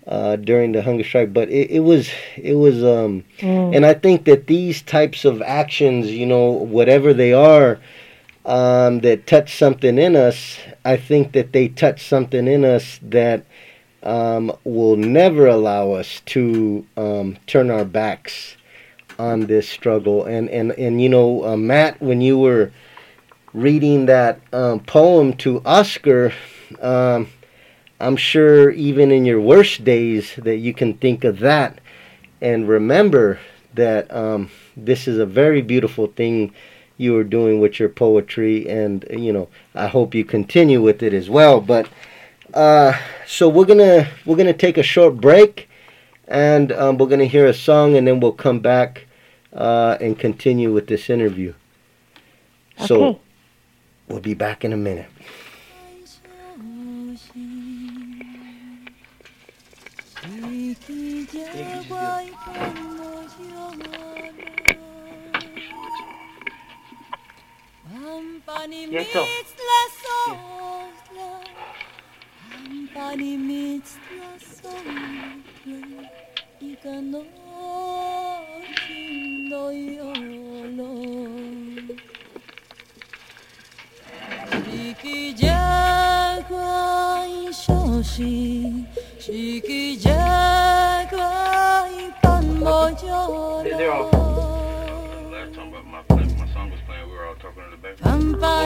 Uh, 0.06 0.34
during 0.34 0.72
the 0.72 0.82
hunger 0.82 1.04
strike, 1.04 1.32
but 1.32 1.48
it, 1.50 1.70
it 1.70 1.80
was 1.80 2.10
it 2.36 2.54
was 2.54 2.82
um, 2.82 3.22
mm. 3.38 3.76
and 3.76 3.86
I 3.86 3.94
think 3.94 4.24
that 4.24 4.48
these 4.48 4.82
types 4.82 5.24
of 5.24 5.40
actions, 5.40 6.10
you 6.10 6.26
know, 6.26 6.50
whatever 6.50 7.14
they 7.14 7.32
are, 7.32 7.78
um, 8.44 9.00
that 9.00 9.28
touch 9.28 9.56
something 9.56 9.98
in 9.98 10.16
us, 10.16 10.58
I 10.84 10.96
think 10.96 11.32
that 11.32 11.52
they 11.52 11.68
touch 11.68 12.02
something 12.02 12.48
in 12.48 12.64
us 12.64 12.98
that 13.02 13.44
um, 14.02 14.52
will 14.64 14.96
never 14.96 15.46
allow 15.46 15.92
us 15.92 16.20
to 16.26 16.84
um, 16.96 17.36
turn 17.46 17.70
our 17.70 17.84
backs 17.84 18.56
on 19.20 19.46
this 19.46 19.68
struggle. 19.68 20.24
And 20.24 20.48
and 20.48 20.72
and 20.72 21.00
you 21.02 21.08
know, 21.08 21.44
uh, 21.44 21.56
Matt, 21.56 22.00
when 22.00 22.20
you 22.20 22.38
were 22.38 22.72
reading 23.52 24.06
that 24.06 24.40
um, 24.52 24.80
poem 24.80 25.34
to 25.38 25.60
Oscar, 25.64 26.32
um, 26.80 27.28
I'm 28.00 28.16
sure 28.16 28.70
even 28.70 29.10
in 29.10 29.24
your 29.24 29.40
worst 29.40 29.84
days 29.84 30.34
that 30.36 30.56
you 30.56 30.72
can 30.72 30.94
think 30.94 31.24
of 31.24 31.40
that 31.40 31.80
and 32.40 32.68
remember 32.68 33.38
that 33.74 34.12
um, 34.14 34.50
this 34.76 35.06
is 35.06 35.18
a 35.18 35.26
very 35.26 35.62
beautiful 35.62 36.06
thing 36.06 36.52
you 36.96 37.16
are 37.16 37.24
doing 37.24 37.60
with 37.60 37.78
your 37.78 37.88
poetry, 37.88 38.68
and 38.68 39.04
you 39.10 39.32
know 39.32 39.48
I 39.74 39.86
hope 39.88 40.14
you 40.14 40.24
continue 40.24 40.82
with 40.82 41.02
it 41.02 41.14
as 41.14 41.30
well. 41.30 41.60
But 41.60 41.88
uh, 42.52 42.98
so 43.26 43.48
we're 43.48 43.64
gonna 43.64 44.08
we're 44.26 44.36
gonna 44.36 44.52
take 44.52 44.78
a 44.78 44.82
short 44.82 45.16
break, 45.16 45.68
and 46.28 46.72
um, 46.72 46.98
we're 46.98 47.08
gonna 47.08 47.24
hear 47.24 47.46
a 47.46 47.54
song, 47.54 47.96
and 47.96 48.06
then 48.06 48.20
we'll 48.20 48.32
come 48.32 48.60
back 48.60 49.06
uh, 49.52 49.96
and 50.00 50.18
continue 50.18 50.72
with 50.72 50.86
this 50.86 51.10
interview. 51.10 51.54
Okay. 52.78 52.86
So 52.86 53.20
we'll 54.08 54.20
be 54.20 54.34
back 54.34 54.64
in 54.64 54.72
a 54.72 54.76
minute. 54.76 55.10
Yes, 68.90 69.06
They're 69.12 69.24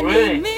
Pampani 0.03 0.54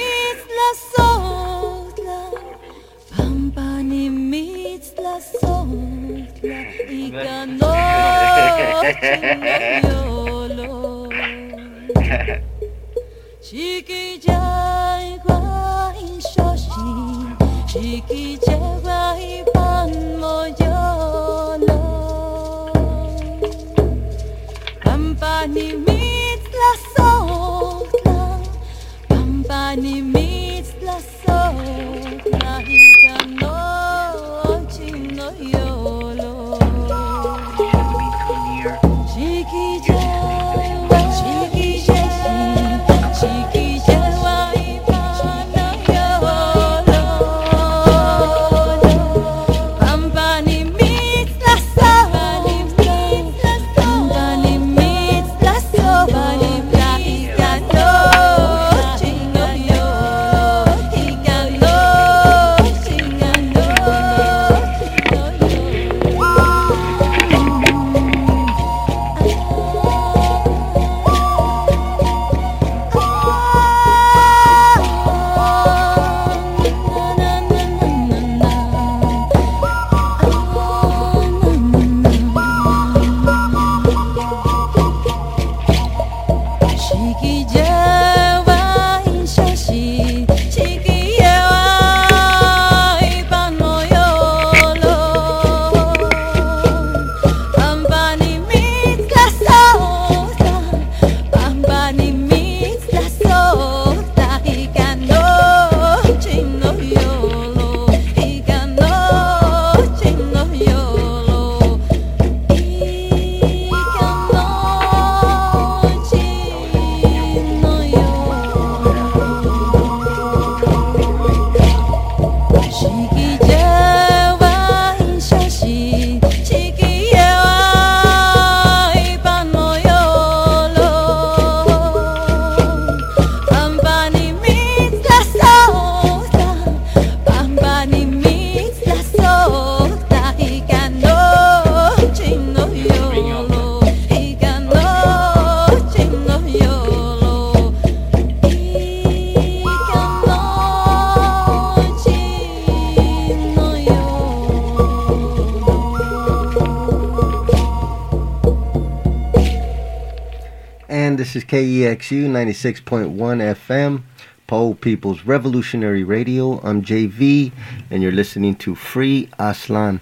This 161.86 162.10
is 162.10 162.26
KEXU 162.26 163.14
96.1 163.14 163.54
FM, 163.54 164.02
Poe 164.48 164.74
People's 164.74 165.22
Revolutionary 165.24 166.02
Radio. 166.02 166.58
I'm 166.64 166.82
JV, 166.82 167.52
and 167.92 168.02
you're 168.02 168.10
listening 168.10 168.56
to 168.56 168.74
Free 168.74 169.28
Aztlán. 169.38 170.00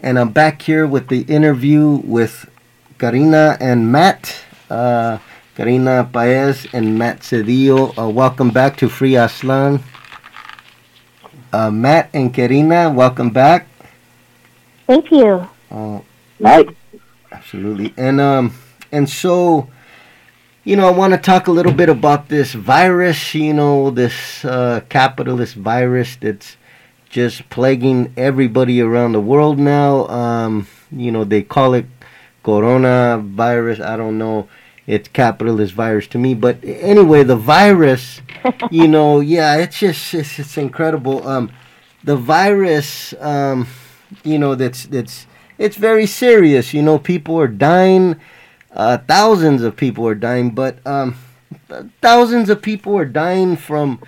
And 0.00 0.20
I'm 0.20 0.28
back 0.28 0.62
here 0.62 0.86
with 0.86 1.08
the 1.08 1.22
interview 1.22 2.00
with 2.04 2.48
Karina 2.98 3.56
and 3.60 3.90
Matt. 3.90 4.36
Uh, 4.70 5.18
Karina 5.56 6.08
Paez 6.12 6.68
and 6.72 6.96
Matt 6.96 7.20
Sedillo. 7.22 7.92
Uh, 7.98 8.08
welcome 8.08 8.50
back 8.50 8.76
to 8.76 8.88
Free 8.88 9.12
Aztlán. 9.14 9.82
Uh, 11.52 11.72
Matt 11.72 12.08
and 12.14 12.32
Karina, 12.32 12.88
welcome 12.88 13.30
back. 13.30 13.66
Thank 14.86 15.10
you. 15.10 15.48
Uh, 15.72 16.00
Right. 16.38 16.68
Absolutely. 17.32 17.92
And 17.96 18.20
um 18.20 18.52
and 18.92 19.08
so 19.10 19.68
you 20.66 20.74
know, 20.74 20.88
I 20.88 20.90
want 20.90 21.12
to 21.12 21.18
talk 21.18 21.46
a 21.46 21.52
little 21.52 21.72
bit 21.72 21.88
about 21.88 22.28
this 22.28 22.52
virus, 22.52 23.36
you 23.36 23.54
know, 23.54 23.90
this 23.90 24.44
uh, 24.44 24.80
capitalist 24.88 25.54
virus 25.54 26.16
that's 26.16 26.56
just 27.08 27.48
plaguing 27.50 28.12
everybody 28.16 28.80
around 28.80 29.12
the 29.12 29.20
world 29.20 29.60
now. 29.60 30.08
Um, 30.08 30.66
you 30.90 31.12
know, 31.12 31.22
they 31.22 31.44
call 31.44 31.74
it 31.74 31.86
coronavirus. 32.44 33.80
I 33.80 33.96
don't 33.96 34.18
know. 34.18 34.48
It's 34.88 35.06
capitalist 35.06 35.72
virus 35.72 36.08
to 36.08 36.18
me, 36.18 36.34
but 36.34 36.58
anyway, 36.64 37.22
the 37.22 37.36
virus, 37.36 38.20
you 38.72 38.88
know, 38.88 39.20
yeah, 39.20 39.58
it's 39.58 39.78
just 39.78 40.14
it's, 40.14 40.36
it's 40.40 40.58
incredible. 40.58 41.26
Um, 41.28 41.52
the 42.02 42.16
virus, 42.16 43.14
um, 43.20 43.68
you 44.24 44.40
know, 44.40 44.56
that's 44.56 44.86
that's 44.86 45.28
it's 45.58 45.76
very 45.76 46.06
serious. 46.06 46.74
You 46.74 46.82
know, 46.82 46.98
people 46.98 47.38
are 47.38 47.46
dying. 47.46 48.16
Uh, 48.76 48.98
thousands 48.98 49.62
of 49.62 49.74
people 49.74 50.06
are 50.06 50.14
dying, 50.14 50.50
but 50.50 50.78
um, 50.86 51.16
thousands 52.02 52.50
of 52.50 52.60
people 52.60 52.96
are 52.96 53.06
dying 53.06 53.56
from 53.56 53.98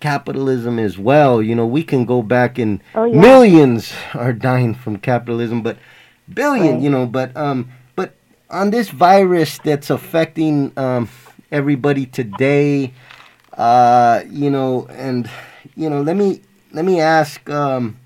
capitalism 0.00 0.78
as 0.78 0.98
well. 0.98 1.40
You 1.42 1.54
know, 1.54 1.66
we 1.66 1.82
can 1.82 2.04
go 2.04 2.22
back 2.22 2.58
and 2.58 2.80
Oh, 2.94 3.04
yeah. 3.04 3.18
millions 3.18 3.92
are 4.14 4.32
dying 4.34 4.74
from 4.74 4.98
capitalism, 4.98 5.62
but 5.62 5.78
billion, 6.32 6.74
Right. 6.74 6.82
you 6.82 6.90
know, 6.90 7.06
but 7.06 7.34
um, 7.36 7.70
but 7.96 8.14
on 8.50 8.70
this 8.70 8.90
virus 8.90 9.58
that's 9.64 9.88
affecting 9.90 10.72
um, 10.76 11.08
everybody 11.50 12.04
today, 12.06 12.92
uh, 13.56 14.22
you 14.28 14.50
know, 14.50 14.86
and 14.90 15.28
you 15.74 15.88
know, 15.88 16.02
let 16.02 16.16
me 16.16 16.42
let 16.72 16.84
me 16.84 17.00
ask. 17.00 17.48
Um, 17.48 17.96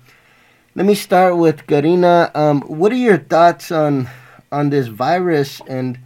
let 0.75 0.85
me 0.87 0.95
start 0.95 1.37
with 1.37 1.67
Karina. 1.67 2.31
Um, 2.33 2.61
what 2.61 2.91
are 2.91 2.95
your 2.95 3.17
thoughts 3.19 3.71
on 3.71 4.07
on 4.51 4.69
this 4.69 4.87
virus 4.87 5.61
and 5.67 5.99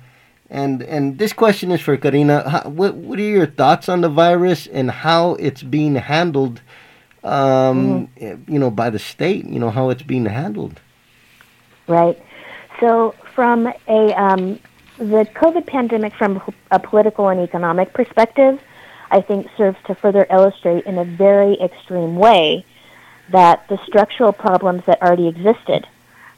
and 0.50 0.82
and 0.84 1.18
this 1.18 1.34
question 1.34 1.72
is 1.72 1.82
for 1.82 1.98
Karina. 1.98 2.50
How, 2.50 2.70
what 2.70 2.96
what 2.96 3.20
are 3.20 3.24
your 3.24 3.48
thoughts 3.48 3.90
on 3.90 4.02
the 4.02 4.10
virus 4.10 4.68
and 4.68 4.90
how 4.90 5.36
it's 5.36 5.64
being 5.64 5.96
handled? 5.96 6.62
Um, 7.24 8.10
you 8.16 8.60
know, 8.60 8.72
by 8.72 8.90
the 8.90 9.00
state. 9.00 9.46
You 9.46 9.60
know 9.60 9.70
how 9.70 9.90
it's 9.90 10.04
being 10.04 10.26
handled. 10.26 10.80
Right. 11.88 12.22
So, 12.80 13.16
from 13.34 13.68
a 13.88 14.14
um, 14.14 14.60
the 14.98 15.28
COVID 15.36 15.68
pandemic, 15.68 16.14
from 16.16 16.42
a 16.72 16.80
political 16.80 17.28
and 17.30 17.40
economic 17.40 17.94
perspective, 17.94 18.62
I 19.12 19.22
think 19.22 19.48
serves 19.58 19.78
to 19.88 19.96
further 19.96 20.26
illustrate 20.30 20.86
in 20.86 20.98
a 20.98 21.06
very 21.06 21.60
extreme 21.60 22.16
way 22.16 22.66
that 23.32 23.68
the 23.68 23.78
structural 23.86 24.32
problems 24.32 24.84
that 24.86 25.02
already 25.02 25.28
existed. 25.28 25.88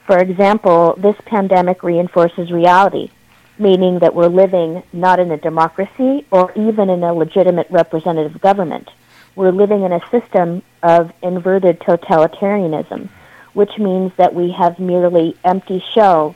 For 0.06 0.18
example, 0.18 0.96
this 0.98 1.16
pandemic 1.26 1.84
reinforces 1.84 2.52
reality, 2.52 3.12
meaning 3.60 4.00
that 4.00 4.16
we're 4.16 4.28
living 4.28 4.82
not 4.94 5.20
in 5.20 5.30
a 5.32 5.38
democracy 5.38 6.26
or 6.32 6.52
even 6.56 6.90
in 6.90 7.04
a 7.04 7.14
legitimate 7.14 7.68
representative 7.70 8.40
government. 8.42 8.90
We're 9.36 9.52
living 9.52 9.84
in 9.84 9.92
a 9.92 10.02
system 10.10 10.64
of 10.82 11.12
inverted 11.22 11.80
totalitarianism, 11.82 13.10
which 13.54 13.78
means 13.78 14.12
that 14.18 14.34
we 14.34 14.52
have 14.52 14.80
merely 14.80 15.36
empty 15.44 15.84
shells 15.94 16.36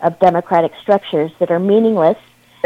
of 0.00 0.18
democratic 0.20 0.72
structures 0.80 1.32
that 1.40 1.50
are 1.50 1.58
meaningless 1.58 2.18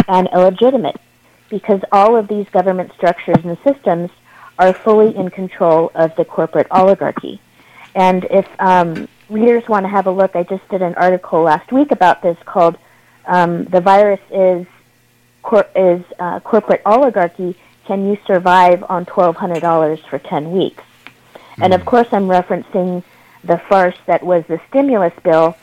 and 0.06 0.28
illegitimate 0.32 1.00
because 1.48 1.80
all 1.90 2.16
of 2.16 2.28
these 2.28 2.48
government 2.50 2.92
structures 2.94 3.44
and 3.44 3.56
systems 3.64 4.10
are 4.58 4.72
fully 4.72 5.14
in 5.16 5.30
control 5.30 5.90
of 5.94 6.14
the 6.16 6.24
corporate 6.24 6.66
oligarchy. 6.70 7.40
And 7.94 8.24
if 8.24 8.46
um, 8.58 9.08
readers 9.28 9.68
want 9.68 9.84
to 9.84 9.88
have 9.88 10.06
a 10.06 10.10
look, 10.10 10.36
I 10.36 10.42
just 10.42 10.66
did 10.68 10.82
an 10.82 10.94
article 10.94 11.42
last 11.42 11.72
week 11.72 11.90
about 11.90 12.22
this 12.22 12.36
called 12.44 12.76
um, 13.26 13.64
"The 13.64 13.80
Virus 13.80 14.20
Is 14.30 14.66
cor- 15.42 15.68
Is 15.74 16.02
uh, 16.18 16.40
Corporate 16.40 16.82
Oligarchy: 16.84 17.56
Can 17.86 18.08
You 18.08 18.18
Survive 18.26 18.84
on 18.88 19.06
Twelve 19.06 19.36
Hundred 19.36 19.60
Dollars 19.60 20.00
for 20.08 20.18
Ten 20.18 20.52
Weeks?" 20.52 20.82
And 21.60 21.72
of 21.72 21.84
course, 21.84 22.08
I'm 22.12 22.26
referencing 22.26 23.02
the 23.44 23.58
farce 23.68 23.96
that 24.06 24.22
was 24.24 24.44
the 24.48 24.60
stimulus 24.68 25.12
bill, 25.22 25.56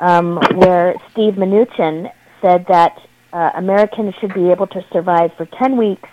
um, 0.00 0.36
where 0.54 0.94
Steve 1.10 1.34
Mnuchin 1.34 2.10
said 2.40 2.66
that 2.66 3.00
uh, 3.32 3.50
Americans 3.54 4.14
should 4.20 4.34
be 4.34 4.50
able 4.50 4.66
to 4.68 4.84
survive 4.92 5.32
for 5.34 5.46
10 5.46 5.76
weeks 5.76 6.08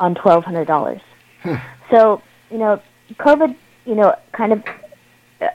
on 0.00 0.14
$1,200. 0.14 1.00
so, 1.90 2.22
you 2.50 2.58
know, 2.58 2.80
COVID, 3.14 3.54
you 3.84 3.94
know, 3.94 4.14
kind 4.32 4.52
of 4.52 4.64
uh, 5.40 5.48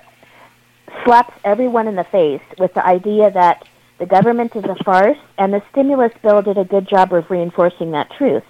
slaps 1.04 1.34
everyone 1.44 1.88
in 1.88 1.96
the 1.96 2.04
face 2.06 2.42
with 2.58 2.74
the 2.74 2.86
idea 2.86 3.32
that 3.32 3.68
the 4.04 4.10
government 4.10 4.54
is 4.54 4.66
a 4.66 4.76
farce, 4.84 5.18
and 5.38 5.54
the 5.54 5.64
stimulus 5.72 6.12
bill 6.22 6.42
did 6.42 6.58
a 6.58 6.66
good 6.66 6.90
job 6.90 7.14
of 7.14 7.32
reinforcing 7.32 7.92
that 7.92 8.12
truth. 8.18 8.44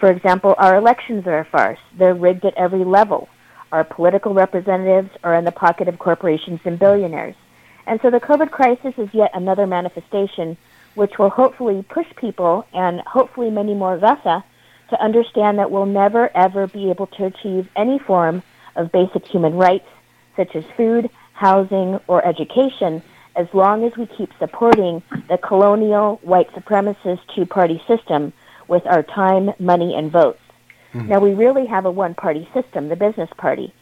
For 0.00 0.10
example, 0.10 0.54
our 0.56 0.76
elections 0.76 1.26
are 1.26 1.40
a 1.40 1.44
farce. 1.44 1.78
They're 1.98 2.14
rigged 2.14 2.46
at 2.46 2.56
every 2.56 2.84
level. 2.84 3.28
Our 3.70 3.84
political 3.84 4.32
representatives 4.32 5.10
are 5.22 5.34
in 5.34 5.44
the 5.44 5.52
pocket 5.52 5.88
of 5.88 5.98
corporations 5.98 6.60
and 6.64 6.78
billionaires. 6.78 7.34
And 7.86 8.00
so 8.00 8.08
the 8.08 8.18
COVID 8.18 8.50
crisis 8.50 8.94
is 8.96 9.10
yet 9.12 9.30
another 9.34 9.66
manifestation 9.66 10.56
which 10.94 11.18
will 11.18 11.28
hopefully 11.28 11.84
push 11.86 12.06
people, 12.16 12.64
and 12.72 13.02
hopefully 13.02 13.50
many 13.50 13.74
more 13.74 13.92
of 13.92 14.02
us, 14.02 14.24
uh, 14.24 14.40
to 14.88 15.04
understand 15.04 15.58
that 15.58 15.70
we'll 15.70 15.84
never, 15.84 16.34
ever 16.34 16.66
be 16.66 16.88
able 16.88 17.08
to 17.08 17.26
achieve 17.26 17.68
any 17.76 17.98
form 17.98 18.42
of 18.74 18.90
basic 18.90 19.26
human 19.26 19.52
rights, 19.52 19.88
such 20.34 20.56
as 20.56 20.64
food, 20.78 21.10
housing, 21.34 22.00
or 22.06 22.24
education, 22.24 23.02
as 23.38 23.46
long 23.54 23.84
as 23.84 23.96
we 23.96 24.06
keep 24.06 24.30
supporting 24.40 25.00
the 25.28 25.38
colonial, 25.38 26.18
white 26.22 26.50
supremacist 26.52 27.20
two 27.36 27.46
party 27.46 27.80
system 27.86 28.32
with 28.66 28.84
our 28.86 29.04
time, 29.04 29.52
money, 29.60 29.94
and 29.94 30.10
votes. 30.10 30.40
Now, 30.94 31.20
we 31.20 31.34
really 31.34 31.66
have 31.66 31.84
a 31.84 31.90
one 31.90 32.14
party 32.14 32.48
system, 32.52 32.88
the 32.88 32.96
business 32.96 33.30
party, 33.36 33.72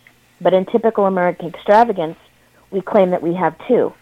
but 0.41 0.53
in 0.53 0.67
typical 0.67 1.07
American 1.07 1.49
extravagance, 1.49 2.19
we 2.71 2.83
claim 2.83 3.11
that 3.11 3.23
we 3.23 3.33
have 3.35 3.57
two. 3.67 3.95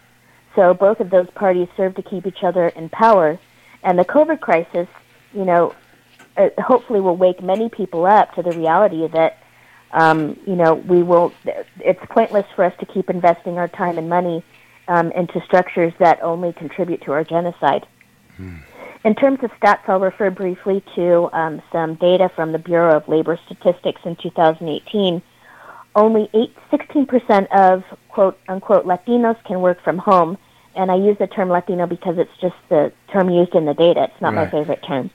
So 0.55 0.73
both 0.73 0.99
of 0.99 1.09
those 1.09 1.29
parties 1.29 1.69
serve 1.77 1.95
to 1.95 2.01
keep 2.01 2.25
each 2.25 2.43
other 2.43 2.67
in 2.67 2.89
power, 2.89 3.39
and 3.83 3.97
the 3.97 4.03
COVID 4.03 4.41
crisis, 4.41 4.87
you 5.33 5.45
know, 5.45 5.73
hopefully 6.57 6.99
will 6.99 7.15
wake 7.15 7.41
many 7.41 7.69
people 7.69 8.05
up 8.05 8.33
to 8.35 8.43
the 8.43 8.51
reality 8.51 9.07
that, 9.07 9.37
um, 9.91 10.37
you 10.45 10.55
know, 10.55 10.73
we 10.73 11.01
will. 11.01 11.31
It's 11.79 12.03
pointless 12.09 12.45
for 12.55 12.65
us 12.65 12.73
to 12.79 12.85
keep 12.85 13.09
investing 13.09 13.57
our 13.57 13.69
time 13.69 13.97
and 13.97 14.09
money 14.09 14.43
um, 14.87 15.11
into 15.11 15.41
structures 15.45 15.93
that 15.99 16.21
only 16.21 16.53
contribute 16.53 17.01
to 17.03 17.11
our 17.11 17.23
genocide. 17.23 17.85
In 19.03 19.13
terms 19.13 19.39
of 19.43 19.51
stats, 19.59 19.87
I'll 19.87 19.99
refer 19.99 20.31
briefly 20.31 20.83
to 20.95 21.29
um, 21.31 21.61
some 21.71 21.95
data 21.95 22.29
from 22.35 22.51
the 22.51 22.57
Bureau 22.59 22.97
of 22.97 23.07
Labor 23.07 23.39
Statistics 23.45 24.01
in 24.03 24.15
2018. 24.15 25.21
Only 25.95 26.29
8, 26.33 26.55
16% 26.71 27.47
of 27.51 27.83
quote 28.09 28.37
unquote 28.47 28.85
Latinos 28.85 29.41
can 29.45 29.61
work 29.61 29.81
from 29.83 29.97
home, 29.97 30.37
and 30.75 30.91
I 30.91 30.95
use 30.95 31.17
the 31.19 31.27
term 31.27 31.49
Latino 31.49 31.85
because 31.85 32.17
it's 32.17 32.35
just 32.41 32.55
the 32.69 32.91
term 33.13 33.29
used 33.29 33.53
in 33.53 33.65
the 33.65 33.73
data. 33.73 34.05
It's 34.05 34.21
not 34.21 34.33
my 34.33 34.49
favorite 34.49 34.83
term. 34.85 35.09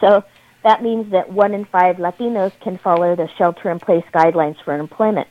So 0.00 0.24
that 0.64 0.82
means 0.82 1.12
that 1.12 1.32
one 1.32 1.54
in 1.54 1.64
five 1.66 1.96
Latinos 1.96 2.52
can 2.60 2.76
follow 2.78 3.14
the 3.14 3.28
shelter-in-place 3.38 4.04
guidelines 4.12 4.56
for 4.64 4.74
employment. 4.74 5.28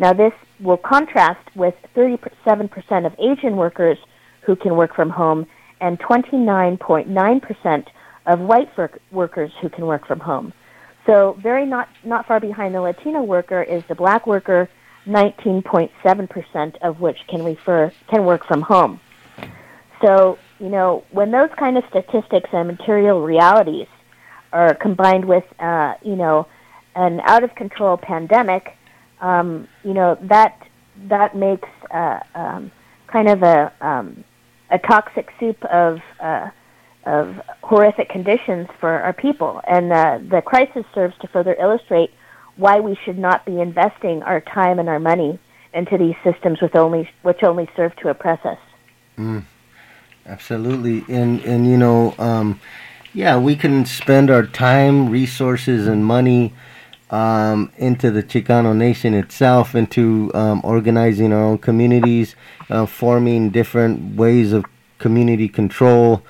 Now, 0.00 0.14
this 0.14 0.32
will 0.60 0.78
contrast 0.78 1.54
with 1.54 1.74
37% 1.94 3.04
of 3.04 3.12
Asian 3.18 3.56
workers 3.56 3.98
who 4.40 4.56
can 4.56 4.74
work 4.74 4.94
from 4.94 5.10
home 5.10 5.46
and 5.78 6.00
29.9% 6.00 7.86
of 8.24 8.40
white 8.40 8.74
work- 8.78 8.98
workers 9.12 9.52
who 9.60 9.68
can 9.68 9.84
work 9.86 10.06
from 10.06 10.20
home. 10.20 10.54
So, 11.04 11.36
very 11.42 11.66
not, 11.66 11.90
not 12.02 12.26
far 12.26 12.40
behind 12.40 12.74
the 12.74 12.80
Latino 12.80 13.22
worker 13.22 13.62
is 13.62 13.82
the 13.88 13.94
black 13.94 14.26
worker, 14.26 14.70
19.7% 15.06 16.76
of 16.80 17.00
which 17.00 17.18
can 17.28 17.44
refer 17.44 17.92
can 18.08 18.24
work 18.24 18.46
from 18.46 18.62
home. 18.62 19.00
So, 20.00 20.38
you 20.58 20.70
know, 20.70 21.04
when 21.10 21.30
those 21.30 21.50
kind 21.58 21.76
of 21.76 21.84
statistics 21.90 22.48
and 22.54 22.68
material 22.68 23.20
realities 23.20 23.88
are 24.50 24.72
combined 24.72 25.26
with, 25.26 25.44
uh, 25.58 25.94
you 26.02 26.16
know, 26.16 26.46
an 26.94 27.20
out 27.20 27.44
of 27.44 27.54
control 27.54 27.98
pandemic, 27.98 28.76
um, 29.20 29.68
you 29.84 29.94
know, 29.94 30.18
that 30.22 30.60
that 31.08 31.34
makes 31.36 31.68
uh, 31.90 32.20
um, 32.34 32.70
kind 33.06 33.28
of 33.28 33.42
a 33.42 33.72
um, 33.80 34.24
a 34.70 34.78
toxic 34.78 35.32
soup 35.38 35.62
of 35.64 36.00
uh, 36.20 36.50
of 37.06 37.40
horrific 37.62 38.08
conditions 38.08 38.68
for 38.78 38.90
our 38.90 39.12
people. 39.12 39.60
And 39.66 39.92
uh, 39.92 40.18
the 40.28 40.42
crisis 40.42 40.84
serves 40.94 41.16
to 41.18 41.28
further 41.28 41.54
illustrate 41.58 42.10
why 42.56 42.80
we 42.80 42.96
should 43.04 43.18
not 43.18 43.44
be 43.46 43.60
investing 43.60 44.22
our 44.22 44.40
time 44.40 44.78
and 44.78 44.88
our 44.88 44.98
money 44.98 45.38
into 45.72 45.96
these 45.96 46.16
systems 46.24 46.60
with 46.60 46.74
only 46.74 47.08
which 47.22 47.42
only 47.42 47.68
serve 47.76 47.94
to 47.96 48.08
oppress 48.08 48.44
us. 48.44 48.58
Absolutely, 50.26 51.04
and 51.08 51.40
and 51.44 51.66
you 51.66 51.76
know, 51.76 52.14
um, 52.18 52.60
yeah, 53.12 53.38
we 53.38 53.56
can 53.56 53.84
spend 53.86 54.30
our 54.30 54.46
time, 54.46 55.08
resources, 55.08 55.86
and 55.86 56.04
money 56.04 56.52
um, 57.10 57.70
into 57.76 58.10
the 58.10 58.22
Chicano 58.22 58.74
nation 58.76 59.14
itself, 59.14 59.74
into 59.74 60.30
um, 60.34 60.60
organizing 60.64 61.32
our 61.32 61.42
own 61.42 61.58
communities, 61.58 62.36
uh, 62.70 62.86
forming 62.86 63.50
different 63.50 64.16
ways 64.16 64.52
of 64.52 64.64
community 64.98 65.48
control. 65.48 66.22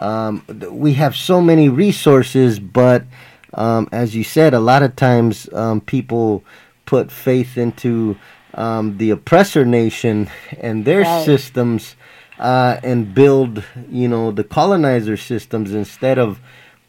Um, 0.00 0.44
we 0.70 0.92
have 0.94 1.16
so 1.16 1.40
many 1.40 1.68
resources, 1.68 2.58
but 2.60 3.04
um, 3.54 3.88
as 3.92 4.14
you 4.14 4.24
said, 4.24 4.52
a 4.52 4.60
lot 4.60 4.82
of 4.82 4.94
times 4.96 5.48
um, 5.54 5.80
people 5.80 6.44
put 6.84 7.10
faith 7.10 7.56
into 7.56 8.18
um, 8.54 8.98
the 8.98 9.10
oppressor 9.10 9.64
nation 9.64 10.28
and 10.60 10.84
their 10.84 11.00
Right. 11.02 11.24
systems 11.24 11.96
uh, 12.38 12.78
and 12.82 13.14
build, 13.14 13.64
you 13.90 14.08
know, 14.08 14.30
the 14.30 14.44
colonizer 14.44 15.16
systems 15.16 15.72
instead 15.72 16.18
of 16.18 16.38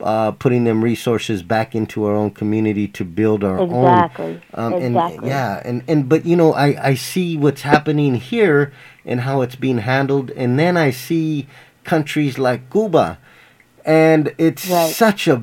uh, 0.01 0.31
putting 0.31 0.63
them 0.63 0.83
resources 0.83 1.43
back 1.43 1.75
into 1.75 2.05
our 2.05 2.15
own 2.15 2.31
community 2.31 2.87
to 2.89 3.05
build 3.05 3.43
our 3.43 3.61
Exactly. 3.61 4.25
own. 4.25 4.39
Um, 4.53 4.73
And 4.73 4.85
Exactly. 4.85 5.29
yeah, 5.29 5.61
and, 5.65 5.83
and 5.87 6.07
but 6.09 6.25
you 6.25 6.35
know, 6.35 6.53
I, 6.53 6.89
I 6.89 6.95
see 6.95 7.37
what's 7.37 7.61
happening 7.63 8.15
here 8.15 8.71
and 9.05 9.21
how 9.21 9.41
it's 9.41 9.55
being 9.55 9.79
handled, 9.79 10.31
and 10.31 10.59
then 10.59 10.77
I 10.77 10.91
see 10.91 11.47
countries 11.83 12.37
like 12.37 12.69
Cuba, 12.71 13.17
and 13.85 14.33
it's 14.37 14.63
Right. 14.69 14.93
such 14.93 15.27
a 15.27 15.41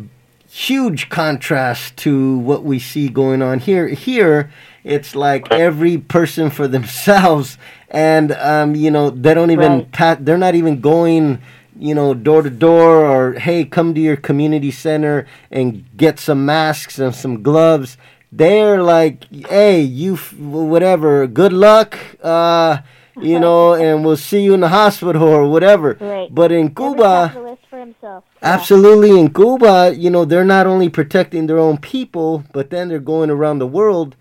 huge 0.49 1.09
contrast 1.09 1.97
to 1.99 2.39
what 2.39 2.63
we 2.65 2.79
see 2.79 3.09
going 3.09 3.43
on 3.43 3.59
here. 3.59 3.89
Here, 3.89 4.51
it's 4.85 5.17
like 5.17 5.51
every 5.53 5.99
person 5.99 6.51
for 6.51 6.69
themselves, 6.77 7.59
and 7.91 8.33
um, 8.33 8.75
you 8.75 8.91
know 8.91 9.11
they 9.11 9.35
don't 9.35 9.51
even 9.51 9.79
Right. 9.79 9.93
pat. 9.93 10.25
They're 10.25 10.39
not 10.39 10.55
even 10.55 10.81
going, 10.81 11.41
you 11.79 11.95
know, 11.95 12.15
door 12.15 12.43
to 12.43 12.51
door 12.51 13.05
or 13.05 13.33
hey, 13.35 13.65
come 13.65 13.95
to 13.95 14.01
your 14.01 14.17
community 14.17 14.71
center 14.71 15.27
and 15.51 15.85
get 15.97 16.19
some 16.19 16.45
masks 16.47 16.99
and 16.99 17.15
some 17.15 17.43
gloves. 17.43 17.97
They're 18.33 18.83
like, 18.83 19.25
hey, 19.47 19.81
you, 19.81 20.15
f- 20.15 20.33
whatever. 20.35 21.27
Good 21.27 21.53
luck. 21.53 21.99
Uh, 22.23 22.79
you 23.21 23.39
know, 23.39 23.75
and 23.85 24.05
we'll 24.05 24.17
see 24.17 24.43
you 24.43 24.55
in 24.55 24.61
the 24.61 24.69
hospital 24.69 25.23
or 25.23 25.49
whatever. 25.49 25.97
Right. 26.01 26.35
But 26.35 26.51
in 26.51 26.75
Cuba, 26.75 27.57
himself. 27.85 28.25
Yeah. 28.43 28.55
Absolutely. 28.55 29.19
In 29.19 29.33
Cuba, 29.33 29.95
you 29.97 30.11
know, 30.11 30.25
they're 30.25 30.45
not 30.45 30.67
only 30.67 30.89
protecting 30.89 31.47
their 31.47 31.59
own 31.59 31.79
people, 31.79 32.45
but 32.53 32.71
then 32.71 32.89
they're 32.89 32.99
going 32.99 33.31
around 33.31 33.59
the 33.59 33.67
world, 33.67 34.17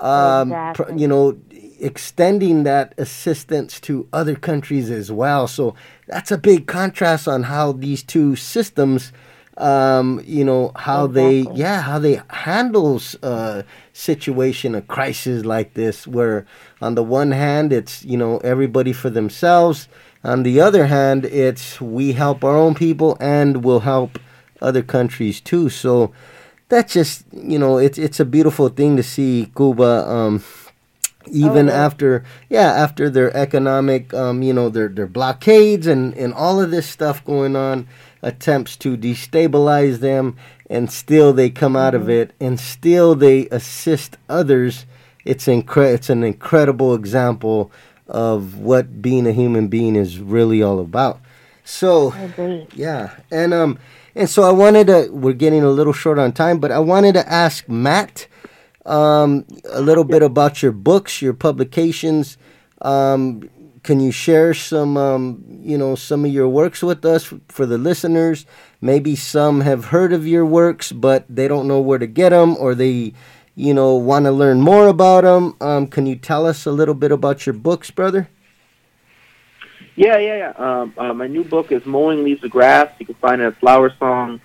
um, 0.00 0.50
pr- 0.74 0.92
you 0.94 1.08
know, 1.08 1.38
extending 1.80 2.62
that 2.64 2.94
assistance 2.98 3.80
to 3.80 4.08
other 4.12 4.34
countries 4.34 4.90
as 4.90 5.10
well. 5.10 5.46
So 5.46 5.74
that's 6.06 6.30
a 6.30 6.38
big 6.38 6.66
contrast 6.66 7.28
on 7.28 7.44
how 7.44 7.72
these 7.72 8.02
two 8.02 8.36
systems, 8.36 9.12
um, 9.56 10.22
you 10.24 10.44
know, 10.44 10.72
how 10.76 11.06
they, 11.06 11.46
yeah, 11.54 11.82
how 11.82 11.98
they 11.98 12.20
handles 12.30 13.16
a 13.22 13.64
situation, 13.92 14.74
a 14.74 14.82
crisis 14.82 15.44
like 15.44 15.74
this, 15.74 16.06
where 16.06 16.46
on 16.80 16.94
the 16.94 17.02
one 17.02 17.30
hand, 17.30 17.72
it's, 17.72 18.04
you 18.04 18.16
know, 18.16 18.38
everybody 18.38 18.92
for 18.92 19.10
themselves. 19.10 19.88
On 20.22 20.42
the 20.42 20.60
other 20.60 20.86
hand, 20.86 21.26
it's 21.26 21.80
we 21.80 22.12
help 22.12 22.44
our 22.44 22.56
own 22.56 22.74
people 22.74 23.16
and 23.20 23.62
we'll 23.64 23.80
help 23.80 24.18
other 24.62 24.82
countries 24.82 25.40
too. 25.40 25.68
So 25.68 26.12
that's 26.68 26.92
just 26.92 27.24
you 27.32 27.58
know 27.58 27.78
it's 27.78 27.98
it's 27.98 28.20
a 28.20 28.24
beautiful 28.24 28.68
thing 28.68 28.96
to 28.96 29.02
see 29.02 29.50
Cuba. 29.54 30.08
Um, 30.08 30.42
even 31.26 31.68
Oh, 31.68 31.72
yeah. 31.72 31.84
after 31.84 32.24
yeah 32.48 32.72
after 32.72 33.08
their 33.10 33.34
economic 33.36 34.12
um, 34.14 34.42
you 34.42 34.52
know 34.52 34.68
their 34.68 34.88
their 34.88 35.06
blockades 35.06 35.86
and 35.86 36.14
and 36.14 36.32
all 36.34 36.60
of 36.60 36.70
this 36.70 36.88
stuff 36.88 37.24
going 37.24 37.56
on 37.56 37.86
attempts 38.22 38.76
to 38.76 38.96
destabilize 38.96 39.98
them 39.98 40.36
and 40.70 40.90
still 40.90 41.32
they 41.32 41.50
come 41.50 41.76
out 41.76 41.94
of 41.94 42.08
it 42.08 42.32
and 42.40 42.58
still 42.60 43.14
they 43.14 43.46
assist 43.48 44.16
others 44.28 44.86
it's 45.24 45.46
incre- 45.46 45.92
it's 45.94 46.10
an 46.10 46.22
incredible 46.24 46.94
example 46.94 47.70
of 48.06 48.58
what 48.58 49.00
being 49.00 49.26
a 49.26 49.32
human 49.32 49.68
being 49.68 49.96
is 49.96 50.18
really 50.18 50.62
all 50.62 50.78
about 50.80 51.20
so 51.66 52.12
yeah, 52.74 53.14
and 53.30 53.54
um, 53.54 53.78
and 54.14 54.28
so 54.28 54.42
I 54.42 54.52
wanted 54.52 54.88
to. 54.88 55.08
We're 55.10 55.32
getting 55.32 55.62
a 55.62 55.70
little 55.70 55.94
short 55.94 56.18
on 56.18 56.32
time, 56.32 56.58
but 56.58 56.70
I 56.70 56.78
wanted 56.78 57.14
to 57.14 57.26
ask 57.32 57.66
Matt 57.70 58.26
um 58.86 59.46
a 59.70 59.80
little 59.80 60.04
bit 60.04 60.22
about 60.22 60.62
your 60.62 60.72
books, 60.72 61.22
your 61.22 61.34
publications. 61.34 62.36
Um, 62.82 63.48
can 63.82 64.00
you 64.00 64.10
share 64.10 64.54
some 64.54 64.96
um, 64.96 65.44
you 65.62 65.78
know, 65.78 65.94
some 65.94 66.24
of 66.24 66.32
your 66.32 66.48
works 66.48 66.82
with 66.82 67.04
us 67.04 67.32
for 67.48 67.66
the 67.66 67.78
listeners? 67.78 68.46
Maybe 68.80 69.14
some 69.14 69.60
have 69.60 69.86
heard 69.86 70.12
of 70.12 70.26
your 70.26 70.44
works, 70.44 70.90
but 70.90 71.24
they 71.28 71.48
don't 71.48 71.68
know 71.68 71.80
where 71.80 71.98
to 71.98 72.06
get 72.06 72.30
them, 72.30 72.56
or 72.58 72.74
they, 72.74 73.14
you 73.54 73.72
know, 73.72 73.94
want 73.94 74.24
to 74.24 74.32
learn 74.32 74.60
more 74.60 74.88
about 74.88 75.24
them. 75.24 75.54
Um, 75.60 75.86
can 75.86 76.06
you 76.06 76.16
tell 76.16 76.46
us 76.46 76.66
a 76.66 76.72
little 76.72 76.94
bit 76.94 77.12
about 77.12 77.46
your 77.46 77.52
books, 77.52 77.90
brother? 77.90 78.28
Yeah, 79.96 80.18
yeah, 80.18 80.36
yeah. 80.36 80.52
Um, 80.56 80.94
uh, 80.98 81.14
my 81.14 81.28
new 81.28 81.44
book 81.44 81.70
is 81.70 81.86
Mowing 81.86 82.24
Leaves 82.24 82.40
the 82.40 82.48
Grass. 82.48 82.90
You 82.98 83.06
can 83.06 83.14
find 83.16 83.40
it 83.40 83.46
at 83.46 83.60
flowersongbooks.com. 83.60 84.40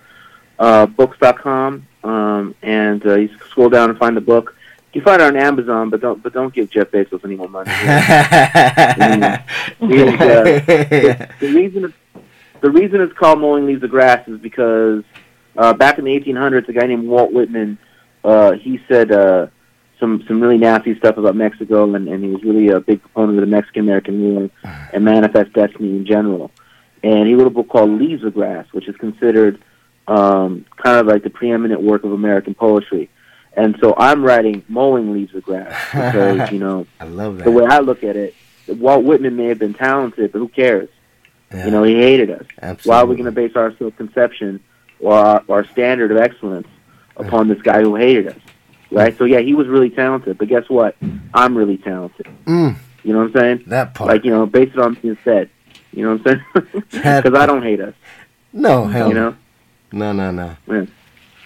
Uh. 0.58 1.89
Um, 2.04 2.54
and 2.62 3.04
uh, 3.06 3.16
you 3.16 3.28
scroll 3.50 3.68
down 3.68 3.90
and 3.90 3.98
find 3.98 4.16
the 4.16 4.20
book. 4.20 4.56
You 4.92 5.02
find 5.02 5.22
it 5.22 5.24
on 5.24 5.36
Amazon, 5.36 5.90
but 5.90 6.00
don't 6.00 6.22
but 6.22 6.32
don't 6.32 6.52
give 6.52 6.70
Jeff 6.70 6.90
Bezos 6.90 7.24
any 7.24 7.36
more 7.36 7.48
money. 7.48 7.70
the, 9.80 11.28
the 11.38 11.52
reason 11.52 11.84
it's, 11.84 11.94
the 12.60 12.70
reason 12.70 13.00
it's 13.00 13.12
called 13.12 13.40
Mowing 13.40 13.66
Leaves 13.66 13.82
the 13.82 13.88
Grass 13.88 14.26
is 14.26 14.40
because 14.40 15.04
uh, 15.56 15.72
back 15.74 15.98
in 15.98 16.04
the 16.04 16.18
1800s, 16.18 16.68
a 16.68 16.72
guy 16.72 16.86
named 16.86 17.06
Walt 17.06 17.32
Whitman 17.32 17.78
uh, 18.24 18.52
he 18.52 18.80
said 18.88 19.12
uh, 19.12 19.46
some 19.98 20.22
some 20.26 20.40
really 20.40 20.58
nasty 20.58 20.96
stuff 20.96 21.16
about 21.16 21.36
Mexico, 21.36 21.94
and, 21.94 22.08
and 22.08 22.24
he 22.24 22.30
was 22.30 22.42
really 22.42 22.68
a 22.68 22.80
big 22.80 23.00
proponent 23.00 23.38
of 23.38 23.44
the 23.44 23.50
Mexican 23.50 23.82
American 23.82 24.20
War 24.20 24.50
and 24.92 25.04
Manifest 25.04 25.52
Destiny 25.52 25.90
in 25.90 26.06
general. 26.06 26.50
And 27.02 27.26
he 27.26 27.34
wrote 27.34 27.46
a 27.46 27.50
book 27.50 27.68
called 27.68 27.90
Leaves 27.90 28.24
of 28.24 28.34
Grass, 28.34 28.66
which 28.72 28.88
is 28.88 28.96
considered 28.96 29.62
um, 30.08 30.64
kind 30.76 30.98
of 30.98 31.06
like 31.06 31.22
the 31.22 31.30
preeminent 31.30 31.82
work 31.82 32.04
of 32.04 32.12
American 32.12 32.54
poetry. 32.54 33.08
And 33.56 33.76
so 33.80 33.94
I'm 33.96 34.24
writing 34.24 34.64
Mowing 34.68 35.12
Leaves 35.12 35.34
of 35.34 35.42
Grass 35.42 35.68
because 35.92 36.52
you 36.52 36.58
know 36.58 36.86
I 37.00 37.04
love 37.04 37.38
that. 37.38 37.44
the 37.44 37.50
way 37.50 37.64
I 37.64 37.80
look 37.80 38.04
at 38.04 38.16
it, 38.16 38.34
Walt 38.68 39.04
Whitman 39.04 39.36
may 39.36 39.46
have 39.46 39.58
been 39.58 39.74
talented, 39.74 40.32
but 40.32 40.38
who 40.38 40.48
cares? 40.48 40.88
Yeah, 41.52 41.64
You 41.64 41.70
know, 41.72 41.82
he 41.82 41.94
hated 41.96 42.30
us. 42.30 42.46
absolutely. 42.62 42.88
Why 42.90 42.96
are 43.02 43.06
we 43.06 43.16
going 43.16 43.24
to 43.26 43.32
base 43.32 43.56
our 43.56 43.76
self-conception 43.76 44.62
or 45.00 45.14
our, 45.14 45.44
our 45.48 45.64
standard 45.66 46.12
of 46.12 46.18
excellence 46.18 46.68
upon 47.16 47.48
this 47.48 47.60
guy 47.60 47.80
who 47.82 47.96
hated 47.96 48.28
us? 48.28 48.38
Right? 48.92 49.16
So, 49.18 49.24
yeah, 49.24 49.40
he 49.40 49.54
was 49.54 49.66
really 49.66 49.90
talented, 49.90 50.38
but 50.38 50.46
guess 50.48 50.68
what? 50.68 50.94
I'm 51.34 51.56
really 51.58 51.76
talented. 51.76 52.26
Mm, 52.44 52.76
You 53.02 53.12
know 53.12 53.18
what 53.20 53.26
I'm 53.28 53.32
saying? 53.32 53.62
that 53.66 53.94
part. 53.94 54.10
Like, 54.10 54.24
you 54.24 54.30
know, 54.30 54.46
base 54.46 54.70
it 54.72 54.78
on 54.78 54.94
being 54.94 55.18
said. 55.24 55.50
You 55.92 56.04
know 56.04 56.16
what 56.16 56.26
I'm 56.26 56.42
saying? 56.54 56.82
Because 56.90 57.34
I 57.38 57.46
don't 57.46 57.62
hate 57.64 57.80
us. 57.80 57.94
no, 58.52 58.86
hell 58.86 59.08
You 59.08 59.14
know? 59.14 59.36
No, 59.92 60.12
no, 60.12 60.30
no. 60.30 60.56
Yeah. 60.68 60.86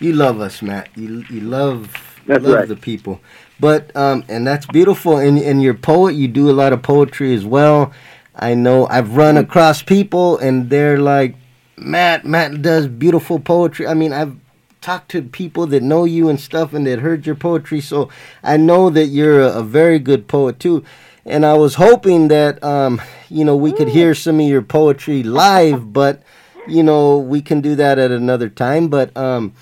You 0.01 0.13
love 0.13 0.41
us, 0.41 0.61
Matt. 0.63 0.89
You 0.97 1.25
you 1.31 1.41
love 1.41 1.93
That's 2.27 2.45
love 2.45 2.55
right. 2.55 2.69
the 2.69 2.77
people. 2.77 3.21
But 3.61 3.95
um, 3.97 4.25
and 4.29 4.47
that's 4.47 4.67
beautiful. 4.67 5.19
And 5.19 5.39
and 5.39 5.63
you're 5.63 5.75
a 5.75 5.79
poet. 5.79 6.15
You 6.15 6.29
do 6.29 6.51
a 6.51 6.53
lot 6.53 6.73
of 6.73 6.83
poetry 6.83 7.35
as 7.35 7.45
well. 7.45 7.93
I 8.35 8.55
know 8.55 8.87
I've 8.89 9.17
run 9.17 9.37
Mm-hmm. 9.37 9.45
across 9.45 9.83
people 9.83 10.39
and 10.39 10.69
they're 10.69 10.99
like, 10.99 11.37
Matt, 11.77 12.25
Matt 12.25 12.63
does 12.63 12.89
beautiful 12.89 13.39
poetry. 13.39 13.87
I 13.87 13.95
mean, 13.95 14.13
I've 14.13 14.37
talked 14.81 15.11
to 15.13 15.23
people 15.23 15.67
that 15.69 15.83
know 15.83 16.05
you 16.05 16.29
and 16.29 16.39
stuff 16.41 16.75
and 16.75 16.87
that 16.87 16.99
heard 16.99 17.25
your 17.27 17.37
poetry, 17.37 17.81
so 17.81 18.11
I 18.43 18.57
know 18.57 18.91
that 18.91 19.07
you're 19.07 19.41
a, 19.41 19.61
a 19.61 19.63
very 19.63 19.99
good 19.99 20.27
poet 20.29 20.59
too. 20.59 20.85
And 21.25 21.47
I 21.47 21.55
was 21.55 21.77
hoping 21.77 22.29
that 22.29 22.63
um, 22.63 23.01
you 23.31 23.45
know 23.45 23.57
we 23.57 23.73
could 23.73 23.89
hear 23.89 24.15
some 24.15 24.41
of 24.41 24.47
your 24.47 24.61
poetry 24.63 25.23
live, 25.23 25.93
but 25.93 26.23
you 26.67 26.83
know 26.83 27.19
we 27.19 27.43
can 27.43 27.61
do 27.61 27.75
that 27.77 27.99
at 27.99 28.11
another 28.11 28.49
time. 28.49 28.89
But 28.89 29.17
um, 29.17 29.53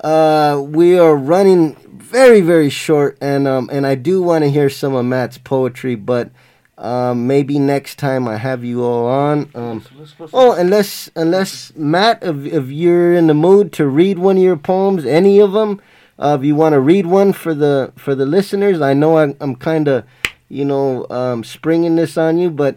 uh, 0.00 0.60
we 0.64 0.98
are 0.98 1.16
running 1.16 1.74
very 1.92 2.40
very 2.40 2.70
short, 2.70 3.16
and 3.20 3.46
um, 3.48 3.68
and 3.72 3.86
I 3.86 3.94
do 3.94 4.22
want 4.22 4.44
to 4.44 4.50
hear 4.50 4.68
some 4.70 4.94
of 4.94 5.04
Matt's 5.04 5.38
poetry, 5.38 5.94
but 5.94 6.30
um, 6.78 7.26
maybe 7.26 7.58
next 7.58 7.96
time 7.98 8.26
I 8.26 8.36
have 8.36 8.64
you 8.64 8.82
all 8.84 9.06
on. 9.06 9.50
Um, 9.54 9.84
oh, 10.32 10.52
unless 10.52 11.10
unless 11.14 11.72
Matt, 11.76 12.22
if, 12.22 12.44
if 12.46 12.68
you're 12.70 13.14
in 13.14 13.26
the 13.28 13.34
mood 13.34 13.72
to 13.74 13.86
read 13.86 14.18
one 14.18 14.36
of 14.36 14.42
your 14.42 14.56
poems, 14.56 15.04
any 15.04 15.38
of 15.40 15.52
them, 15.52 15.80
uh, 16.18 16.36
if 16.40 16.44
you 16.44 16.54
want 16.54 16.72
to 16.72 16.80
read 16.80 17.06
one 17.06 17.32
for 17.32 17.54
the 17.54 17.92
for 17.96 18.14
the 18.14 18.26
listeners, 18.26 18.80
I 18.80 18.94
know 18.94 19.18
I'm, 19.18 19.36
I'm 19.40 19.54
kind 19.54 19.86
of 19.88 20.04
you 20.48 20.64
know 20.64 21.06
um, 21.08 21.44
springing 21.44 21.96
this 21.96 22.16
on 22.18 22.38
you, 22.38 22.50
but 22.50 22.76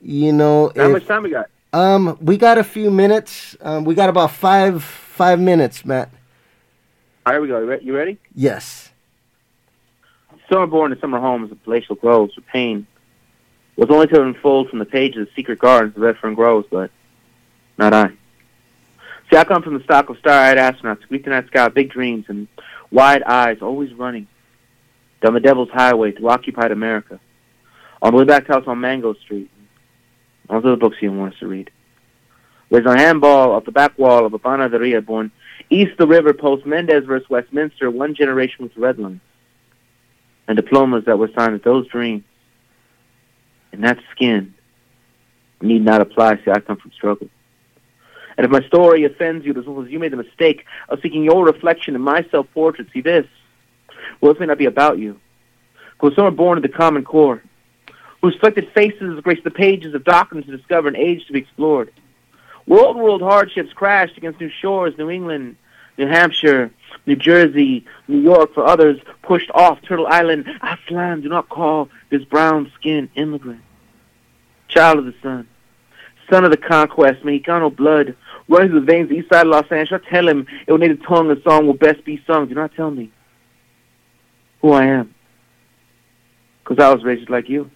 you 0.00 0.32
know 0.32 0.70
How 0.76 0.86
if- 0.86 0.92
much 0.92 1.06
time 1.06 1.24
we 1.24 1.30
got? 1.30 1.50
Um, 1.72 2.18
we 2.20 2.36
got 2.36 2.58
a 2.58 2.64
few 2.64 2.90
minutes. 2.90 3.56
Um, 3.60 3.84
we 3.84 3.94
got 3.94 4.08
about 4.08 4.32
five 4.32 4.82
five 4.82 5.38
minutes, 5.38 5.84
Matt. 5.84 6.10
All 7.24 7.32
right, 7.32 7.34
here 7.34 7.42
we 7.42 7.48
go. 7.48 7.60
You 7.60 7.66
re- 7.66 7.80
You 7.82 7.96
ready? 7.96 8.18
Yes. 8.34 8.90
Summer 10.50 10.66
born 10.66 10.90
in 10.90 10.98
summer 10.98 11.20
homes 11.20 11.52
of 11.52 11.62
palatial 11.62 11.94
groves 11.94 12.34
for 12.34 12.40
pain 12.40 12.86
was 13.76 13.88
only 13.88 14.08
to 14.08 14.20
unfold 14.22 14.68
from 14.68 14.78
the 14.80 14.84
pages 14.84 15.22
of 15.22 15.28
secret 15.34 15.58
gardens 15.58 15.94
of 15.96 16.02
Redfern 16.02 16.34
groves, 16.34 16.66
but 16.70 16.90
not 17.78 17.92
I. 17.94 18.08
See, 19.30 19.36
I 19.36 19.44
come 19.44 19.62
from 19.62 19.74
the 19.78 19.84
stock 19.84 20.10
of 20.10 20.18
star-eyed 20.18 20.58
astronauts, 20.58 21.06
greet 21.08 21.24
the 21.24 21.30
night 21.30 21.46
sky 21.46 21.68
big 21.68 21.90
dreams 21.90 22.24
and 22.28 22.48
wide 22.90 23.22
eyes, 23.22 23.58
always 23.62 23.92
running 23.94 24.26
down 25.22 25.34
the 25.34 25.40
Devil's 25.40 25.70
Highway 25.70 26.10
to 26.12 26.28
occupied 26.28 26.72
America, 26.72 27.20
on 28.02 28.12
the 28.12 28.18
way 28.18 28.24
back 28.24 28.46
to 28.46 28.54
house 28.54 28.64
on 28.66 28.80
Mango 28.80 29.14
Street. 29.14 29.50
All 30.50 30.60
the 30.60 30.76
books 30.76 30.96
he 31.00 31.08
wants 31.08 31.38
to 31.38 31.46
read. 31.46 31.70
There's 32.70 32.84
a 32.84 32.98
handball 32.98 33.52
off 33.52 33.64
the 33.64 33.72
back 33.72 33.98
wall 33.98 34.26
of 34.26 34.34
a 34.34 34.38
panaderia 34.38 35.04
born 35.04 35.30
east 35.70 35.92
the 35.98 36.06
river 36.06 36.34
post 36.34 36.66
Mendez 36.66 37.04
versus 37.04 37.30
Westminster, 37.30 37.90
one 37.90 38.14
generation 38.14 38.64
with 38.64 38.76
red 38.76 38.98
lines 38.98 39.20
and 40.48 40.56
diplomas 40.56 41.04
that 41.04 41.16
were 41.16 41.30
signed 41.36 41.52
with 41.52 41.62
those 41.62 41.86
dreams. 41.86 42.24
And 43.72 43.84
that 43.84 43.98
skin 44.10 44.52
need 45.62 45.84
not 45.84 46.00
apply. 46.00 46.36
See, 46.44 46.50
I 46.50 46.58
come 46.58 46.76
from 46.76 46.90
struggle. 46.90 47.28
And 48.36 48.44
if 48.44 48.50
my 48.50 48.66
story 48.66 49.04
offends 49.04 49.46
you 49.46 49.54
as 49.54 49.64
well 49.64 49.84
as 49.84 49.90
you 49.90 50.00
made 50.00 50.12
the 50.12 50.16
mistake 50.16 50.64
of 50.88 50.98
seeking 51.02 51.22
your 51.22 51.44
reflection 51.44 51.94
in 51.94 52.00
my 52.00 52.26
self-portrait, 52.32 52.88
see 52.92 53.00
this. 53.00 53.26
Well, 54.20 54.32
this 54.32 54.40
may 54.40 54.46
not 54.46 54.58
be 54.58 54.64
about 54.64 54.98
you. 54.98 55.20
Because 55.92 56.16
some 56.16 56.24
are 56.24 56.32
born 56.32 56.58
of 56.58 56.62
the 56.62 56.68
common 56.68 57.04
core, 57.04 57.42
whose 58.22 58.34
reflected 58.34 58.70
faces 58.72 59.20
grace 59.20 59.40
the 59.44 59.50
pages 59.50 59.94
of 59.94 60.04
doctrines 60.04 60.46
to 60.46 60.56
discover 60.56 60.88
an 60.88 60.96
age 60.96 61.26
to 61.26 61.32
be 61.32 61.38
explored. 61.38 61.92
World 62.66 62.96
world 62.96 63.22
hardships 63.22 63.72
crashed 63.72 64.16
against 64.16 64.40
new 64.40 64.50
shores, 64.50 64.96
New 64.98 65.10
England, 65.10 65.56
New 65.96 66.06
Hampshire, 66.06 66.70
New 67.06 67.16
Jersey, 67.16 67.84
New 68.08 68.20
York, 68.20 68.54
for 68.54 68.64
others 68.64 69.00
pushed 69.22 69.50
off 69.52 69.80
Turtle 69.82 70.06
Island. 70.06 70.46
Aztlán, 70.62 71.22
do 71.22 71.28
not 71.28 71.48
call 71.48 71.88
this 72.10 72.24
brown 72.24 72.70
skinned 72.76 73.08
immigrant. 73.14 73.62
Child 74.68 75.00
of 75.00 75.04
the 75.06 75.14
sun, 75.20 75.48
son 76.30 76.44
of 76.44 76.50
the 76.50 76.56
conquest, 76.56 77.24
Mexicano 77.24 77.74
blood, 77.74 78.14
running 78.48 78.68
through 78.68 78.80
the 78.80 78.86
veins 78.86 79.08
the 79.08 79.16
east 79.16 79.32
side 79.32 79.46
of 79.46 79.52
Los 79.52 79.72
Angeles. 79.72 80.02
I 80.06 80.10
tell 80.10 80.28
him 80.28 80.46
it 80.66 80.70
will 80.70 80.78
need 80.78 80.92
a 80.92 80.96
tongue 80.96 81.30
a 81.30 81.42
song 81.42 81.66
will 81.66 81.74
best 81.74 82.04
be 82.04 82.22
sung. 82.26 82.46
Do 82.46 82.54
not 82.54 82.74
tell 82.74 82.90
me 82.90 83.10
who 84.62 84.72
I 84.72 84.84
am. 84.84 85.14
Because 86.62 86.82
I 86.84 86.94
was 86.94 87.02
raised 87.02 87.30
like 87.30 87.48
you 87.48 87.70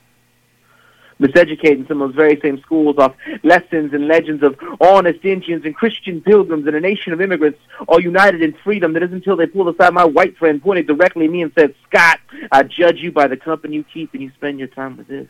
miseducated 1.21 1.77
in 1.77 1.87
some 1.87 2.03
of 2.03 2.11
those 2.11 2.17
very 2.17 2.41
same 2.41 2.61
schools 2.61 2.99
off 2.99 3.15
lessons 3.43 3.93
and 3.93 4.09
legends 4.09 4.43
of 4.43 4.59
honest 4.81 5.25
Indians 5.25 5.65
and 5.65 5.75
Christian 5.75 6.21
pilgrims 6.21 6.67
and 6.67 6.75
a 6.75 6.81
nation 6.81 7.13
of 7.13 7.21
immigrants 7.21 7.59
all 7.87 8.01
united 8.01 8.43
in 8.43 8.53
freedom. 8.53 8.93
That 8.93 9.03
isn't 9.05 9.17
until 9.17 9.37
they 9.37 9.47
pulled 9.47 9.75
aside 9.75 9.95
my 9.95 10.05
white 10.05 10.37
friend, 10.37 10.63
pointed 10.63 10.87
directly 10.87 11.27
at 11.27 11.31
me 11.31 11.43
and 11.43 11.53
said, 11.57 11.75
Scott, 11.89 12.21
I 12.51 12.65
judge 12.65 12.99
you 12.99 13.13
by 13.13 13.29
the 13.29 13.37
company 13.37 13.77
you 13.77 13.85
keep 13.85 14.13
and 14.15 14.23
you 14.23 14.31
spend 14.37 14.59
your 14.59 14.69
time 14.69 14.97
with 14.97 15.09
this. 15.09 15.29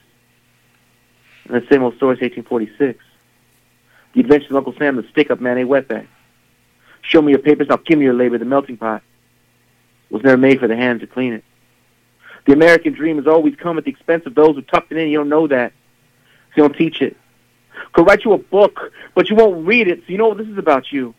And 1.47 1.63
the 1.63 1.67
same 1.69 1.83
old 1.83 1.97
story 1.97 2.17
is 2.17 2.23
1846. 2.23 3.03
The 4.15 4.21
adventures 4.21 4.51
of 4.51 4.57
Uncle 4.57 4.75
Sam, 4.79 4.97
the 4.97 5.07
stick-up 5.11 5.41
man, 5.41 5.59
a 5.59 5.65
wetback. 5.65 6.07
Show 7.03 7.21
me 7.21 7.33
your 7.33 7.41
papers, 7.41 7.67
I'll 7.69 7.77
give 7.77 7.99
me 7.99 8.05
your 8.07 8.15
labor, 8.15 8.39
the 8.39 8.45
melting 8.45 8.79
pot. 8.79 9.03
Was 10.11 10.23
never 10.23 10.37
made 10.37 10.61
for 10.61 10.69
the 10.69 10.77
hands 10.77 11.01
to 11.01 11.07
clean 11.07 11.35
it. 11.35 11.45
The 12.47 12.53
American 12.53 12.93
dream 12.93 13.17
has 13.17 13.27
always 13.27 13.55
come 13.57 13.79
at 13.79 13.85
the 13.85 13.91
expense 13.91 14.27
of 14.27 14.35
those 14.35 14.57
who 14.57 14.63
tucked 14.63 14.93
it 14.93 14.99
in. 14.99 15.09
You 15.09 15.19
don't 15.19 15.29
know 15.29 15.47
that. 15.49 15.73
So 16.51 16.63
you 16.63 16.69
don't 16.69 16.77
teach 16.77 17.01
it. 17.01 17.17
Could 17.93 18.07
write 18.07 18.25
you 18.25 18.33
a 18.33 18.39
book, 18.39 18.93
but 19.15 19.31
you 19.31 19.37
won't 19.37 19.67
read 19.67 19.89
it, 19.89 20.01
so 20.01 20.05
you 20.09 20.19
know 20.19 20.35
this 20.35 20.49
is 20.49 20.59
about 20.59 20.93
you. 20.93 21.15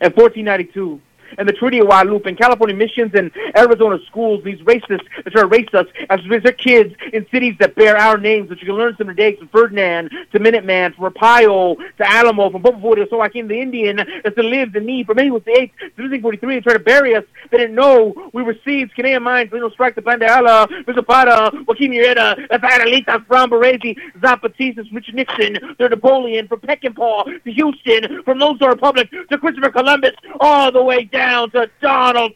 And 0.00 0.14
1492, 0.14 1.00
and 1.38 1.48
the 1.48 1.52
Treaty 1.52 1.78
of 1.78 1.86
Guadalupe, 1.86 2.28
and 2.28 2.38
California 2.38 2.76
missions 2.76 3.12
and 3.14 3.30
Arizona 3.56 3.98
schools, 4.06 4.42
these 4.44 4.60
racists 4.60 5.06
that 5.24 5.30
try 5.30 5.42
to 5.42 5.46
race 5.46 5.68
us 5.74 5.86
as 6.08 6.26
raise 6.28 6.42
their 6.42 6.52
kids 6.52 6.94
in 7.12 7.26
cities 7.30 7.54
that 7.60 7.74
bear 7.74 7.96
our 7.96 8.18
names, 8.18 8.48
that 8.48 8.60
you 8.60 8.66
can 8.66 8.76
learn 8.76 8.96
some 8.96 9.08
today, 9.08 9.36
from 9.36 9.48
Ferdinand 9.48 10.10
to 10.32 10.38
Minuteman, 10.38 10.94
from 10.94 11.12
Arpaio 11.12 11.76
to 11.98 12.10
Alamo, 12.10 12.50
from 12.50 12.62
Popovodio, 12.62 13.08
to 13.08 13.30
came 13.30 13.48
the 13.48 13.60
Indian 13.60 13.96
that 13.96 14.32
still 14.32 14.48
lives 14.48 14.74
in 14.74 14.84
me. 14.84 15.04
For 15.04 15.14
many 15.14 15.30
was 15.30 15.42
the 15.44 15.52
eighth, 15.52 15.74
to 15.96 16.20
43 16.20 16.54
and 16.54 16.64
try 16.64 16.72
to 16.72 16.78
bury 16.78 17.14
us. 17.14 17.24
They 17.50 17.58
didn't 17.58 17.74
know 17.74 18.30
we 18.32 18.42
were 18.42 18.56
seeds, 18.64 18.92
Canadian 18.94 19.22
minds, 19.22 19.52
we 19.52 19.60
don't 19.60 19.72
strike 19.72 19.94
the 19.94 20.02
Bandeala, 20.02 20.68
Zapata, 20.92 21.64
Joaquin 21.66 21.92
Murrieta, 21.92 22.36
the 22.48 22.58
Adelitas, 22.58 23.26
Brown 23.26 23.50
Berets, 23.50 23.98
Zapatistas, 24.18 24.92
Richard 24.92 25.14
Nixon, 25.14 25.54
to 25.78 25.88
Napoleon, 25.88 26.48
from 26.48 26.60
Peckinpah 26.60 27.44
to 27.44 27.52
Houston, 27.52 28.22
from 28.24 28.38
those 28.38 28.60
Republic 28.60 29.10
to 29.30 29.38
Christopher 29.38 29.70
Columbus, 29.70 30.14
all 30.40 30.70
the 30.72 30.82
way 30.82 31.04
down 31.04 31.19
to 31.20 31.70
Donald 31.82 32.32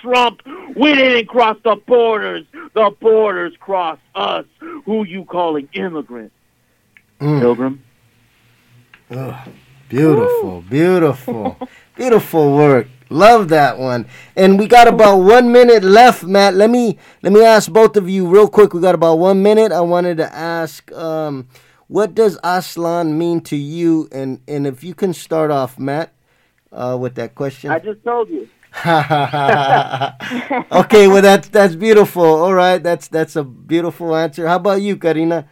Trump. 0.00 0.40
We 0.76 0.94
didn't 0.94 1.28
cross 1.28 1.56
the 1.62 1.76
borders. 1.76 2.44
The 2.74 2.90
borders 3.00 3.54
crossed 3.60 4.00
us. 4.14 4.44
Who 4.84 5.04
you 5.04 5.24
calling 5.24 5.68
immigrant? 5.72 6.32
Mm. 7.20 7.40
Pilgrim? 7.40 7.82
Beautiful, 9.88 10.62
beautiful, 10.68 11.56
beautiful 11.96 12.54
work. 12.56 12.88
Love 13.10 13.48
that 13.50 13.78
one. 13.78 14.06
And 14.34 14.58
we 14.58 14.66
got 14.66 14.88
about 14.88 15.18
one 15.18 15.52
minute 15.52 15.84
left, 15.84 16.24
Matt. 16.24 16.54
Let 16.54 16.70
me 16.70 16.98
let 17.22 17.32
me 17.32 17.44
ask 17.44 17.70
both 17.70 17.96
of 17.96 18.08
you 18.08 18.26
real 18.26 18.48
quick. 18.48 18.74
We 18.74 18.80
got 18.80 18.94
about 18.94 19.18
one 19.18 19.42
minute. 19.42 19.70
I 19.70 19.82
wanted 19.82 20.16
to 20.16 20.34
ask, 20.34 20.90
um, 20.92 21.46
what 21.86 22.14
does 22.14 22.38
Aztlán 22.38 23.12
mean 23.12 23.40
to 23.42 23.56
you? 23.56 24.08
And 24.10 24.40
and 24.48 24.66
if 24.66 24.82
you 24.82 24.94
can 24.94 25.12
start 25.12 25.52
off, 25.52 25.78
Matt, 25.78 26.12
uh, 26.74 26.98
with 27.00 27.14
that 27.14 27.34
question. 27.34 27.70
I 27.70 27.78
just 27.78 28.04
told 28.04 28.28
you. 28.28 28.46
okay, 28.84 28.96
well 31.06 31.22
that's 31.22 31.48
that's 31.48 31.76
beautiful. 31.76 32.24
All 32.24 32.54
right, 32.54 32.82
that's 32.82 33.06
that's 33.08 33.36
a 33.36 33.44
beautiful 33.44 34.16
answer. 34.16 34.48
How 34.48 34.56
about 34.56 34.82
you, 34.82 34.96
Karina? 34.96 35.46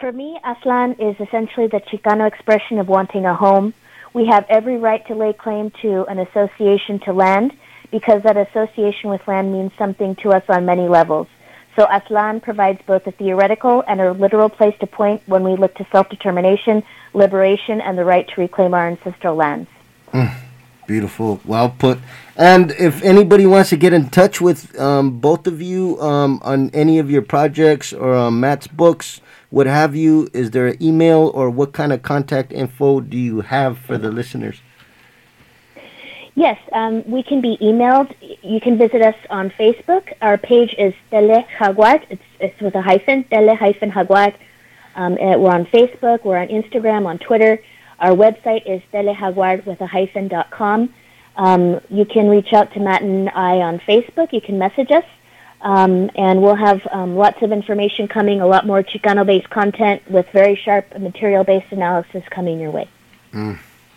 For 0.00 0.10
me, 0.10 0.40
Aztlán 0.44 0.98
is 0.98 1.14
essentially 1.24 1.68
the 1.68 1.80
Chicano 1.80 2.26
expression 2.26 2.80
of 2.80 2.88
wanting 2.88 3.24
a 3.24 3.34
home. 3.34 3.72
We 4.12 4.26
have 4.26 4.44
every 4.48 4.78
right 4.78 5.06
to 5.06 5.14
lay 5.14 5.32
claim 5.32 5.70
to 5.82 6.06
an 6.06 6.18
association 6.18 6.98
to 7.00 7.12
land 7.12 7.52
because 7.92 8.24
that 8.24 8.36
association 8.36 9.10
with 9.10 9.26
land 9.28 9.52
means 9.52 9.70
something 9.78 10.16
to 10.16 10.32
us 10.32 10.42
on 10.48 10.66
many 10.66 10.88
levels. 10.88 11.28
So 11.76 11.86
Aztlán 11.86 12.42
provides 12.42 12.80
both 12.86 13.06
a 13.06 13.12
theoretical 13.12 13.84
and 13.86 14.00
a 14.00 14.12
literal 14.12 14.48
place 14.48 14.74
to 14.80 14.86
point 14.86 15.22
when 15.26 15.44
we 15.44 15.56
look 15.56 15.74
to 15.76 15.86
self-determination, 15.90 16.82
liberation, 17.12 17.80
and 17.80 17.96
the 17.96 18.04
right 18.04 18.26
to 18.28 18.40
reclaim 18.40 18.74
our 18.74 18.88
ancestral 18.88 19.36
lands. 19.36 19.68
Beautiful, 20.86 21.40
well 21.44 21.70
put. 21.70 21.98
And 22.36 22.72
if 22.72 23.02
anybody 23.02 23.46
wants 23.46 23.70
to 23.70 23.76
get 23.76 23.92
in 23.92 24.10
touch 24.10 24.40
with 24.40 24.78
um, 24.78 25.18
both 25.18 25.46
of 25.46 25.62
you 25.62 26.00
um, 26.00 26.40
on 26.42 26.70
any 26.70 26.98
of 26.98 27.10
your 27.10 27.22
projects 27.22 27.92
or 27.92 28.14
um, 28.14 28.40
Matt's 28.40 28.66
books, 28.66 29.20
what 29.50 29.66
have 29.66 29.94
you, 29.94 30.28
is 30.32 30.50
there 30.50 30.66
an 30.66 30.82
email 30.82 31.30
or 31.32 31.48
what 31.48 31.72
kind 31.72 31.92
of 31.92 32.02
contact 32.02 32.52
info 32.52 33.00
do 33.00 33.16
you 33.16 33.40
have 33.40 33.78
for 33.78 33.96
the 33.96 34.10
listeners? 34.10 34.60
Yes, 36.34 36.58
um, 36.72 37.08
we 37.08 37.22
can 37.22 37.40
be 37.40 37.56
emailed. 37.58 38.12
You 38.42 38.60
can 38.60 38.76
visit 38.76 39.00
us 39.00 39.14
on 39.30 39.50
Facebook. 39.50 40.12
Our 40.20 40.36
page 40.36 40.74
is 40.76 40.92
Tele 41.10 41.46
Jaguar. 41.58 42.02
It's, 42.10 42.22
it's 42.40 42.60
with 42.60 42.74
a 42.74 42.82
hyphen, 42.82 43.22
Tele 43.24 43.54
hyphen 43.54 43.92
Jaguar. 43.92 44.32
Um, 44.96 45.14
uh, 45.14 45.38
we're 45.38 45.52
on 45.52 45.66
Facebook. 45.66 46.24
We're 46.24 46.38
on 46.38 46.48
Instagram, 46.48 47.06
on 47.06 47.18
Twitter. 47.18 47.60
Our 48.04 48.14
website 48.26 48.64
is 48.74 48.82
telejaguar 48.92 49.64
with 49.64 49.80
a 49.80 49.86
hyphen 49.86 50.26
dot 50.28 50.48
com. 50.50 50.92
Um, 51.36 51.62
you 51.88 52.04
can 52.04 52.28
reach 52.28 52.52
out 52.52 52.68
to 52.74 52.78
Matt 52.86 53.00
and 53.00 53.30
I 53.30 53.52
on 53.68 53.74
Facebook. 53.90 54.28
You 54.36 54.42
can 54.48 54.58
message 54.58 54.90
us. 54.90 55.08
Um, 55.62 56.10
and 56.14 56.42
we'll 56.42 56.62
have 56.68 56.80
um, 56.92 57.16
lots 57.16 57.40
of 57.40 57.50
information 57.50 58.06
coming, 58.06 58.42
a 58.42 58.46
lot 58.46 58.66
more 58.66 58.82
Chicano-based 58.82 59.48
content 59.48 59.98
with 60.16 60.26
very 60.40 60.54
sharp 60.54 60.84
material-based 60.98 61.72
analysis 61.78 62.22
coming 62.30 62.60
your 62.60 62.70
way. 62.70 62.86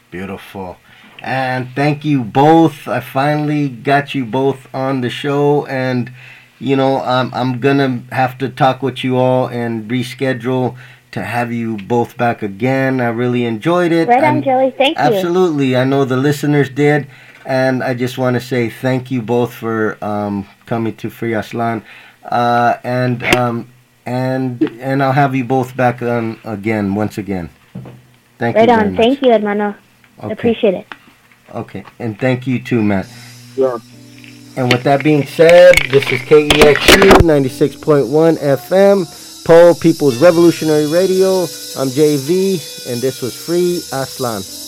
Beautiful. 0.09 0.77
And 1.21 1.61
thank 1.75 2.05
you 2.05 2.23
both. 2.23 2.87
I 2.87 3.01
finally 3.01 3.67
got 3.67 4.15
you 4.15 4.23
both 4.23 4.73
on 4.73 5.01
the 5.01 5.09
show, 5.09 5.65
and 5.65 6.13
you 6.59 6.75
know 6.77 7.01
I'm 7.01 7.33
I'm 7.33 7.59
gonna 7.59 8.03
have 8.21 8.37
to 8.37 8.47
talk 8.47 8.81
with 8.81 9.03
you 9.03 9.17
all 9.17 9.47
and 9.61 9.91
reschedule 9.91 10.77
to 11.17 11.25
have 11.25 11.51
you 11.51 11.77
both 11.77 12.17
back 12.17 12.41
again. 12.43 13.01
I 13.01 13.09
really 13.09 13.45
enjoyed 13.45 13.91
it. 13.91 14.07
Right 14.07 14.23
on, 14.23 14.35
and- 14.37 14.43
Joey. 14.43 14.71
Thank 14.71 14.97
you. 14.97 15.03
Absolutely. 15.03 15.75
I 15.75 15.83
know 15.83 16.05
the 16.05 16.17
listeners 16.17 16.69
did. 16.69 17.07
And 17.45 17.81
I 17.81 17.93
just 17.93 18.17
want 18.17 18.33
to 18.35 18.41
say 18.41 18.69
thank 18.69 19.09
you 19.09 19.21
both 19.21 19.53
for 19.53 19.97
um, 20.03 20.45
coming 20.65 20.95
to 20.97 21.09
Free 21.09 21.31
Aztlán. 21.31 21.81
Uh, 22.23 22.75
and 22.83 23.23
um, 23.37 23.69
and 24.05 24.61
and 24.81 25.01
I'll 25.01 25.13
have 25.13 25.33
you 25.33 25.45
both 25.45 25.75
back 25.75 26.01
on 26.01 26.39
again 26.43 26.93
once 26.93 27.17
again. 27.17 27.49
Thank 28.37 28.57
Right 28.57 28.67
you. 28.67 28.75
very 28.75 28.87
on. 28.87 28.93
much. 28.93 29.01
Thank 29.01 29.21
you, 29.21 29.31
hermano. 29.31 29.75
Okay. 30.21 30.33
Appreciate 30.33 30.73
it. 30.73 30.87
Okay. 31.55 31.85
And 31.99 32.19
thank 32.19 32.45
you 32.47 32.61
too, 32.61 32.83
Matt. 32.83 33.07
Yeah. 33.55 33.77
And 34.57 34.71
with 34.71 34.83
that 34.83 35.03
being 35.03 35.25
said, 35.25 35.75
this 35.89 36.03
is 36.11 36.19
KEXU 36.21 37.21
96.1 37.21 38.37
FM, 38.39 39.05
Po 39.47 39.73
People's 39.73 40.17
Revolutionary 40.17 40.87
Radio. 40.87 41.43
I'm 41.79 41.87
JV, 41.87 42.59
and 42.91 42.99
this 42.99 43.21
was 43.21 43.33
Free 43.33 43.79
Aztlán. 43.95 44.66